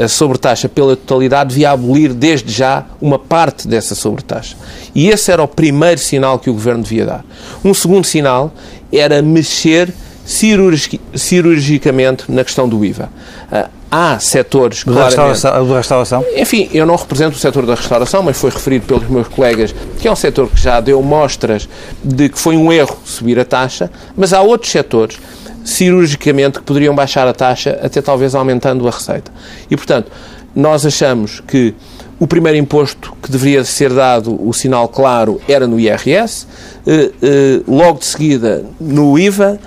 uh, 0.00 0.04
a 0.04 0.08
sobretaxa 0.08 0.68
pela 0.68 0.96
totalidade, 0.96 1.50
devia 1.50 1.70
abolir 1.70 2.12
desde 2.12 2.52
já 2.52 2.84
uma 3.00 3.18
parte 3.18 3.66
dessa 3.66 3.94
sobretaxa. 3.94 4.56
E 4.94 5.08
esse 5.08 5.30
era 5.30 5.42
o 5.42 5.48
primeiro 5.48 6.00
sinal 6.00 6.38
que 6.38 6.48
o 6.48 6.52
Governo 6.52 6.82
devia 6.82 7.06
dar. 7.06 7.24
Um 7.64 7.74
segundo 7.74 8.04
sinal 8.04 8.52
era 8.92 9.20
mexer 9.20 9.92
cirurgi 10.24 11.00
cirurgicamente 11.14 12.24
na 12.28 12.44
questão 12.44 12.68
do 12.68 12.84
IVA. 12.84 13.08
Uh, 13.50 13.68
há 13.90 14.18
setores, 14.18 14.84
do. 14.84 14.92
Restauração, 14.92 15.66
do 15.66 15.74
restauração? 15.74 16.24
Enfim, 16.36 16.68
eu 16.72 16.84
não 16.84 16.96
represento 16.96 17.36
o 17.36 17.38
setor 17.38 17.64
da 17.64 17.74
restauração, 17.74 18.22
mas 18.22 18.38
foi 18.38 18.50
referido 18.50 18.86
pelos 18.86 19.08
meus 19.08 19.28
colegas 19.28 19.74
que 19.98 20.08
é 20.08 20.12
um 20.12 20.16
setor 20.16 20.48
que 20.48 20.60
já 20.60 20.80
deu 20.80 21.00
mostras 21.02 21.68
de 22.02 22.28
que 22.28 22.38
foi 22.38 22.56
um 22.56 22.72
erro 22.72 22.96
subir 23.04 23.38
a 23.38 23.44
taxa, 23.44 23.90
mas 24.16 24.32
há 24.32 24.40
outros 24.42 24.70
setores 24.70 25.18
cirurgicamente 25.66 26.60
que 26.60 26.64
poderiam 26.64 26.94
baixar 26.94 27.26
a 27.26 27.32
taxa, 27.32 27.78
até 27.82 28.00
talvez 28.00 28.34
aumentando 28.34 28.86
a 28.86 28.90
receita. 28.90 29.32
E, 29.68 29.76
portanto, 29.76 30.10
nós 30.54 30.86
achamos 30.86 31.40
que 31.40 31.74
o 32.20 32.26
primeiro 32.26 32.56
imposto 32.56 33.12
que 33.20 33.30
deveria 33.30 33.64
ser 33.64 33.92
dado 33.92 34.40
o 34.48 34.52
sinal 34.54 34.88
claro 34.88 35.40
era 35.48 35.66
no 35.66 35.78
IRS, 35.78 36.46
eh, 36.86 37.10
eh, 37.20 37.60
logo 37.66 37.98
de 37.98 38.06
seguida 38.06 38.64
no 38.80 39.18
IVA 39.18 39.58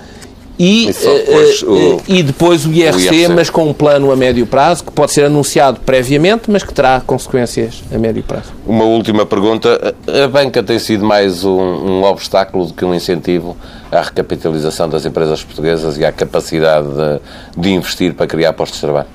e, 0.62 0.90
e, 0.90 0.92
depois, 0.92 1.62
o, 1.62 2.00
e 2.06 2.22
depois 2.22 2.66
o 2.66 2.70
IRC, 2.70 3.08
o 3.08 3.14
IRC, 3.14 3.28
mas 3.28 3.48
com 3.48 3.70
um 3.70 3.72
plano 3.72 4.12
a 4.12 4.16
médio 4.16 4.44
prazo, 4.46 4.84
que 4.84 4.92
pode 4.92 5.10
ser 5.10 5.24
anunciado 5.24 5.80
previamente, 5.80 6.50
mas 6.50 6.62
que 6.62 6.74
terá 6.74 7.00
consequências 7.00 7.82
a 7.90 7.96
médio 7.96 8.22
prazo. 8.22 8.52
Uma 8.66 8.84
última 8.84 9.24
pergunta. 9.24 9.94
A 10.06 10.28
banca 10.28 10.62
tem 10.62 10.78
sido 10.78 11.02
mais 11.02 11.46
um, 11.46 11.50
um 11.50 12.02
obstáculo 12.04 12.66
do 12.66 12.74
que 12.74 12.84
um 12.84 12.94
incentivo 12.94 13.56
à 13.90 14.02
recapitalização 14.02 14.86
das 14.86 15.06
empresas 15.06 15.42
portuguesas 15.42 15.96
e 15.96 16.04
à 16.04 16.12
capacidade 16.12 16.88
de, 16.88 17.62
de 17.62 17.70
investir 17.70 18.12
para 18.12 18.26
criar 18.26 18.52
postos 18.52 18.80
de 18.80 18.84
trabalho? 18.84 19.08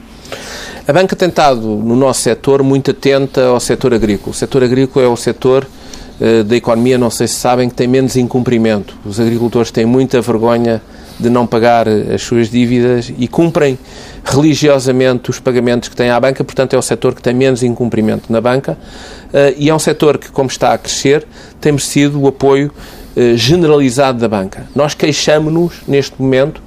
A 0.87 0.93
banca 0.93 1.15
tem 1.15 1.29
estado, 1.29 1.61
no 1.61 1.95
nosso 1.95 2.21
setor, 2.21 2.63
muito 2.63 2.89
atenta 2.89 3.45
ao 3.45 3.59
setor 3.59 3.93
agrícola. 3.93 4.31
O 4.31 4.33
setor 4.33 4.63
agrícola 4.63 5.05
é 5.05 5.07
o 5.07 5.15
setor 5.15 5.67
uh, 6.19 6.43
da 6.43 6.55
economia, 6.55 6.97
não 6.97 7.11
sei 7.11 7.27
se 7.27 7.35
sabem, 7.35 7.69
que 7.69 7.75
tem 7.75 7.87
menos 7.87 8.15
incumprimento. 8.15 8.97
Os 9.05 9.19
agricultores 9.19 9.69
têm 9.69 9.85
muita 9.85 10.19
vergonha 10.21 10.81
de 11.19 11.29
não 11.29 11.47
pagar 11.47 11.87
as 11.87 12.21
suas 12.21 12.49
dívidas 12.49 13.11
e 13.17 13.27
cumprem 13.27 13.77
religiosamente 14.23 15.29
os 15.29 15.39
pagamentos 15.39 15.87
que 15.89 15.95
têm 15.95 16.09
à 16.09 16.19
banca, 16.19 16.43
portanto 16.43 16.73
é 16.73 16.77
o 16.77 16.81
setor 16.81 17.15
que 17.15 17.21
tem 17.21 17.33
menos 17.33 17.63
incumprimento 17.63 18.31
na 18.31 18.41
banca 18.41 18.77
eh, 19.33 19.55
e 19.57 19.69
é 19.69 19.75
um 19.75 19.79
setor 19.79 20.17
que, 20.17 20.31
como 20.31 20.49
está 20.49 20.73
a 20.73 20.77
crescer, 20.77 21.25
tem 21.61 21.71
merecido 21.71 22.21
o 22.21 22.27
apoio 22.27 22.71
eh, 23.15 23.35
generalizado 23.35 24.19
da 24.19 24.27
banca. 24.27 24.67
Nós 24.75 24.93
queixamos-nos, 24.93 25.83
neste 25.87 26.21
momento, 26.21 26.61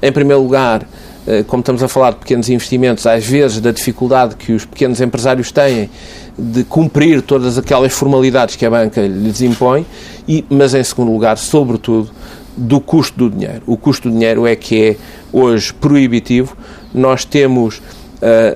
em 0.00 0.10
primeiro 0.10 0.42
lugar, 0.42 0.86
eh, 1.26 1.44
como 1.46 1.60
estamos 1.60 1.82
a 1.82 1.88
falar 1.88 2.12
de 2.12 2.16
pequenos 2.16 2.48
investimentos, 2.48 3.06
às 3.06 3.24
vezes 3.24 3.60
da 3.60 3.70
dificuldade 3.70 4.36
que 4.36 4.52
os 4.52 4.64
pequenos 4.64 5.00
empresários 5.00 5.52
têm 5.52 5.90
de 6.38 6.64
cumprir 6.64 7.20
todas 7.20 7.58
aquelas 7.58 7.92
formalidades 7.92 8.56
que 8.56 8.64
a 8.64 8.70
banca 8.70 9.02
lhes 9.02 9.42
impõe, 9.42 9.84
e, 10.26 10.44
mas 10.48 10.74
em 10.74 10.82
segundo 10.82 11.12
lugar, 11.12 11.36
sobretudo, 11.36 12.10
do 12.56 12.80
custo 12.80 13.28
do 13.28 13.30
dinheiro. 13.30 13.62
O 13.66 13.76
custo 13.76 14.08
do 14.08 14.12
dinheiro 14.12 14.46
é 14.46 14.54
que 14.56 14.82
é 14.82 14.96
hoje 15.32 15.72
proibitivo. 15.72 16.56
Nós 16.92 17.24
temos 17.24 17.78
uh, 17.78 17.82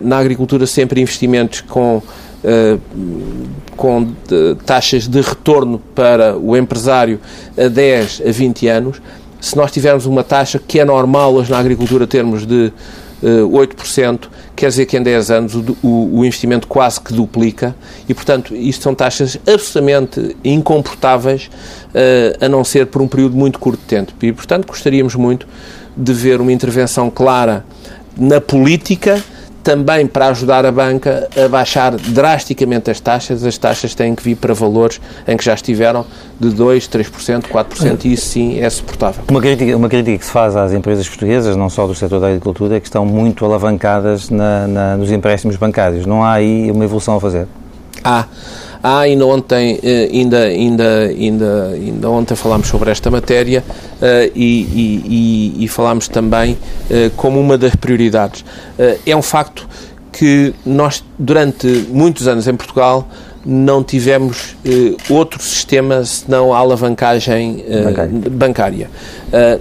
na 0.02 0.18
agricultura 0.18 0.66
sempre 0.66 1.00
investimentos 1.00 1.60
com, 1.60 1.98
uh, 1.98 2.80
com 3.76 4.04
de, 4.04 4.56
taxas 4.66 5.06
de 5.06 5.20
retorno 5.20 5.78
para 5.94 6.36
o 6.36 6.56
empresário 6.56 7.20
a 7.56 7.68
10 7.68 8.22
a 8.26 8.32
20 8.32 8.68
anos. 8.68 9.02
Se 9.40 9.56
nós 9.56 9.70
tivermos 9.70 10.06
uma 10.06 10.24
taxa 10.24 10.58
que 10.58 10.80
é 10.80 10.84
normal 10.84 11.34
hoje 11.34 11.50
na 11.50 11.58
agricultura 11.58 12.06
termos 12.06 12.46
de 12.46 12.72
8%, 13.24 14.28
quer 14.54 14.68
dizer 14.68 14.86
que 14.86 14.96
em 14.96 15.02
10 15.02 15.30
anos 15.30 15.54
o, 15.54 15.76
o, 15.82 16.24
investimento 16.24 16.66
quase 16.66 17.00
que 17.00 17.12
duplica 17.12 17.74
e, 18.08 18.14
portanto, 18.14 18.54
isto 18.54 18.82
são 18.82 18.94
taxas 18.94 19.38
absolutamente 19.46 20.36
incomportáveis, 20.44 21.50
uh, 21.88 22.44
a 22.44 22.48
não 22.48 22.62
ser 22.62 22.86
por 22.86 23.00
um 23.00 23.08
período 23.08 23.36
muito 23.36 23.58
curto 23.58 23.80
de 23.80 23.86
tempo. 23.86 24.12
E, 24.22 24.32
portanto, 24.32 24.66
gostaríamos 24.66 25.14
muito 25.14 25.46
de 25.96 26.12
ver 26.12 26.40
uma 26.40 26.52
intervenção 26.52 27.10
clara 27.10 27.64
na 28.16 28.40
política 28.40 29.22
também 29.64 30.06
para 30.06 30.28
ajudar 30.28 30.66
a 30.66 30.70
banca 30.70 31.26
a 31.42 31.48
baixar 31.48 31.96
drasticamente 31.96 32.90
as 32.90 33.00
taxas. 33.00 33.44
As 33.44 33.56
taxas 33.56 33.94
têm 33.94 34.14
que 34.14 34.22
vir 34.22 34.36
para 34.36 34.52
valores 34.52 35.00
em 35.26 35.36
que 35.36 35.44
já 35.44 35.54
estiveram 35.54 36.04
de 36.38 36.48
2%, 36.50 36.88
3%, 36.88 37.44
4% 37.44 38.04
e 38.04 38.12
isso 38.12 38.26
sim 38.26 38.60
é 38.60 38.68
suportável. 38.68 39.24
Uma 39.30 39.40
crítica, 39.40 39.74
uma 39.74 39.88
crítica 39.88 40.18
que 40.18 40.26
se 40.26 40.30
faz 40.30 40.54
às 40.54 40.72
empresas 40.74 41.08
portuguesas, 41.08 41.56
não 41.56 41.70
só 41.70 41.86
do 41.86 41.94
setor 41.94 42.20
da 42.20 42.28
agricultura, 42.28 42.76
é 42.76 42.80
que 42.80 42.86
estão 42.86 43.06
muito 43.06 43.44
alavancadas 43.44 44.28
na, 44.28 44.68
na, 44.68 44.96
nos 44.98 45.10
empréstimos 45.10 45.56
bancários. 45.56 46.04
Não 46.04 46.22
há 46.22 46.34
aí 46.34 46.70
uma 46.70 46.84
evolução 46.84 47.16
a 47.16 47.20
fazer? 47.20 47.48
Há. 48.04 48.20
Ah, 48.20 48.26
ainda 48.84 49.24
ontem, 49.24 49.80
eh, 49.82 50.10
ainda, 50.12 50.40
ainda, 50.42 50.98
ainda, 51.06 51.68
ainda 51.72 52.10
ontem 52.10 52.34
falámos 52.34 52.68
sobre 52.68 52.90
esta 52.90 53.10
matéria 53.10 53.64
uh, 53.66 54.30
e, 54.34 55.54
e, 55.56 55.64
e, 55.64 55.68
falámos 55.68 56.06
também 56.06 56.52
uh, 56.52 57.10
como 57.16 57.40
uma 57.40 57.56
das 57.56 57.74
prioridades. 57.74 58.42
Uh, 58.42 58.98
é 59.06 59.16
um 59.16 59.22
facto 59.22 59.66
que 60.12 60.52
nós, 60.66 61.02
durante 61.18 61.66
muitos 61.88 62.28
anos 62.28 62.46
em 62.46 62.54
Portugal, 62.54 63.08
não 63.46 63.84
tivemos 63.84 64.56
outro 65.10 65.42
sistema 65.42 66.02
senão 66.02 66.54
a 66.54 66.56
alavancagem 66.56 67.62
bancária. 67.84 68.30
bancária. 68.30 68.90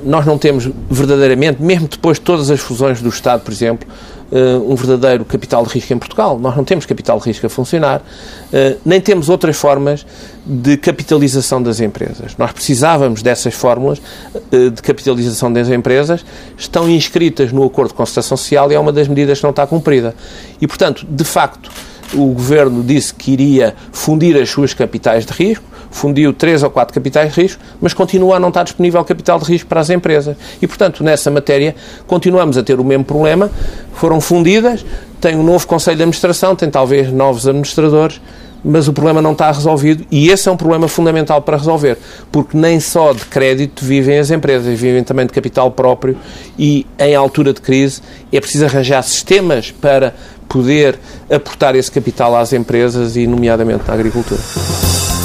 nós 0.06 0.26
não 0.26 0.38
temos 0.38 0.70
verdadeiramente, 0.90 1.62
mesmo 1.62 1.90
depois 1.90 2.18
de 2.18 2.24
todas 2.24 2.50
as 2.50 2.62
fusões 2.62 3.02
do 3.02 3.10
Estado, 3.10 3.42
por 3.42 3.52
exemplo, 3.52 3.86
uh, 4.34 4.72
um 4.72 4.76
verdadeiro 4.76 5.24
capital 5.24 5.64
de 5.64 5.74
risco 5.74 5.94
em 5.94 5.98
Portugal. 6.00 6.40
Nós 6.40 6.56
não 6.56 6.64
temos 6.64 6.86
capital 6.86 7.20
de 7.20 7.26
risco 7.26 7.46
a 7.46 7.50
funcionar, 7.50 8.00
uh, 8.00 8.80
nem 8.84 9.00
temos 9.00 9.30
outras 9.30 9.56
formas 9.56 10.06
de 10.46 10.76
capitalização 10.78 11.62
das 11.62 11.80
empresas. 11.80 12.36
Nós 12.38 12.52
precisávamos 12.52 13.22
dessas 13.22 13.54
fórmulas 13.54 14.02
uh, 14.36 14.72
de 14.72 14.82
capitalização 14.82 15.54
das 15.54 15.70
empresas, 15.70 16.26
estão 16.58 16.90
inscritas 16.90 17.52
no 17.52 17.64
Acordo 17.64 17.90
de 17.90 17.96
Concertação 17.96 18.36
Social 18.36 18.72
e 18.72 18.76
é 18.76 18.80
uma 18.80 18.92
das 18.92 19.08
medidas 19.08 19.38
que 19.38 19.44
não 19.44 19.52
está 19.52 19.68
cumprida. 19.68 20.16
E, 20.60 20.68
portanto, 20.68 21.06
de 21.08 21.24
facto, 21.24 21.70
o 22.14 22.28
Governo 22.28 22.84
disse 22.84 23.14
que 23.14 23.32
iria 23.32 23.76
fundir 23.92 24.36
as 24.38 24.50
suas 24.50 24.74
capitais 24.74 25.26
de 25.26 25.34
risco, 25.34 25.66
fundiu 25.94 26.34
três 26.34 26.64
ou 26.64 26.70
quatro 26.70 26.94
capitais 26.94 27.34
de 27.34 27.42
risco, 27.42 27.62
mas 27.80 27.94
continua 27.94 28.36
a 28.36 28.40
não 28.40 28.50
estar 28.50 28.64
disponível 28.64 29.04
capital 29.06 29.40
de 29.40 29.46
risco 29.46 29.70
para 29.70 29.80
as 29.80 29.90
empresas. 29.90 30.36
E, 30.62 30.68
portanto, 30.68 31.04
nessa 31.04 31.32
matéria, 31.32 31.76
continuamos 32.08 32.58
a 32.58 32.64
ter 32.64 32.80
o 32.80 32.84
mesmo 32.84 33.06
problema. 33.06 33.50
Foram 33.94 34.20
fundidas, 34.20 34.86
tem 35.22 35.36
um 35.36 35.44
novo 35.44 35.66
Conselho 35.68 35.98
de 35.98 36.04
Administração, 36.04 36.56
tem 36.56 36.70
talvez 36.70 37.12
novos 37.12 37.48
administradores, 37.48 38.20
mas 38.64 38.88
o 38.88 38.94
problema 38.94 39.22
não 39.22 39.34
está 39.34 39.52
resolvido 39.52 40.06
e 40.10 40.30
esse 40.30 40.48
é 40.48 40.52
um 40.52 40.56
problema 40.56 40.88
fundamental 40.88 41.42
para 41.42 41.58
resolver, 41.58 41.98
porque 42.32 42.58
nem 42.58 42.80
só 42.80 43.12
de 43.12 43.26
crédito 43.26 43.84
vivem 43.84 44.18
as 44.18 44.32
empresas, 44.32 44.80
vivem 44.80 45.04
também 45.04 45.26
de 45.26 45.34
capital 45.34 45.70
próprio 45.70 46.18
e 46.58 46.88
em 46.98 47.14
altura 47.14 47.52
de 47.54 47.60
crise 47.60 48.02
é 48.32 48.40
preciso 48.40 48.66
arranjar 48.66 49.02
sistemas 49.04 49.70
para 49.70 50.16
poder 50.48 50.98
aportar 51.30 51.76
esse 51.76 51.92
capital 51.92 52.36
às 52.36 52.54
empresas 52.54 53.16
e, 53.16 53.28
nomeadamente, 53.28 53.84
na 53.88 53.94
agricultura. 53.94 54.40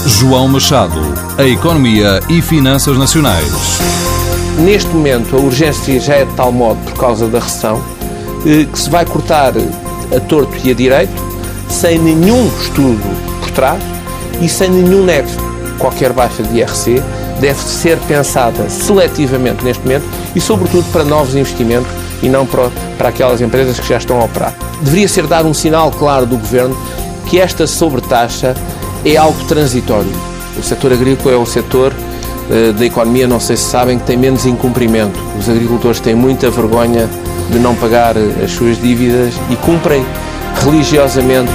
João 0.06 0.48
Machado. 0.48 1.00
A 1.36 1.44
economia 1.44 2.20
e 2.28 2.40
finanças 2.40 2.96
nacionais. 2.96 3.50
Neste 4.58 4.88
momento, 4.90 5.36
a 5.36 5.40
urgência 5.40 5.98
já 6.00 6.14
é 6.14 6.24
de 6.24 6.32
tal 6.34 6.52
modo, 6.52 6.78
por 6.84 6.94
causa 6.94 7.26
da 7.26 7.38
recessão, 7.38 7.82
eh, 8.46 8.64
que 8.64 8.78
se 8.78 8.88
vai 8.88 9.04
cortar 9.04 9.52
a 10.14 10.20
torto 10.20 10.54
e 10.64 10.70
a 10.70 10.74
direito, 10.74 11.12
sem 11.68 11.98
nenhum 11.98 12.48
estudo 12.60 13.02
por 13.40 13.50
trás 13.50 13.82
e 14.40 14.48
sem 14.48 14.70
nenhum 14.70 15.04
nexo. 15.04 15.36
Qualquer 15.78 16.12
baixa 16.12 16.42
de 16.42 16.58
IRC 16.58 17.02
deve 17.40 17.60
ser 17.60 17.98
pensada 18.00 18.68
seletivamente 18.68 19.64
neste 19.64 19.82
momento 19.82 20.06
e, 20.34 20.40
sobretudo, 20.40 20.84
para 20.92 21.04
novos 21.04 21.34
investimentos 21.34 21.90
e 22.22 22.28
não 22.28 22.46
para, 22.46 22.70
para 22.96 23.08
aquelas 23.08 23.40
empresas 23.40 23.78
que 23.78 23.88
já 23.88 23.98
estão 23.98 24.20
a 24.20 24.24
operar. 24.24 24.54
Deveria 24.80 25.08
ser 25.08 25.26
dado 25.26 25.48
um 25.48 25.54
sinal 25.54 25.90
claro 25.90 26.26
do 26.26 26.36
Governo 26.36 26.76
que 27.28 27.38
esta 27.38 27.66
sobretaxa 27.66 28.54
é 29.04 29.16
algo 29.16 29.42
transitório. 29.44 30.10
O 30.58 30.62
setor 30.62 30.92
agrícola 30.92 31.34
é 31.34 31.38
o 31.38 31.46
setor 31.46 31.92
uh, 31.92 32.72
da 32.72 32.84
economia, 32.84 33.26
não 33.26 33.40
sei 33.40 33.56
se 33.56 33.64
sabem, 33.64 33.98
que 33.98 34.04
tem 34.04 34.16
menos 34.16 34.46
incumprimento. 34.46 35.18
Os 35.38 35.48
agricultores 35.48 36.00
têm 36.00 36.14
muita 36.14 36.50
vergonha 36.50 37.08
de 37.50 37.58
não 37.58 37.74
pagar 37.74 38.16
as 38.16 38.50
suas 38.50 38.80
dívidas 38.80 39.34
e 39.50 39.56
cumprem 39.56 40.04
religiosamente 40.64 41.50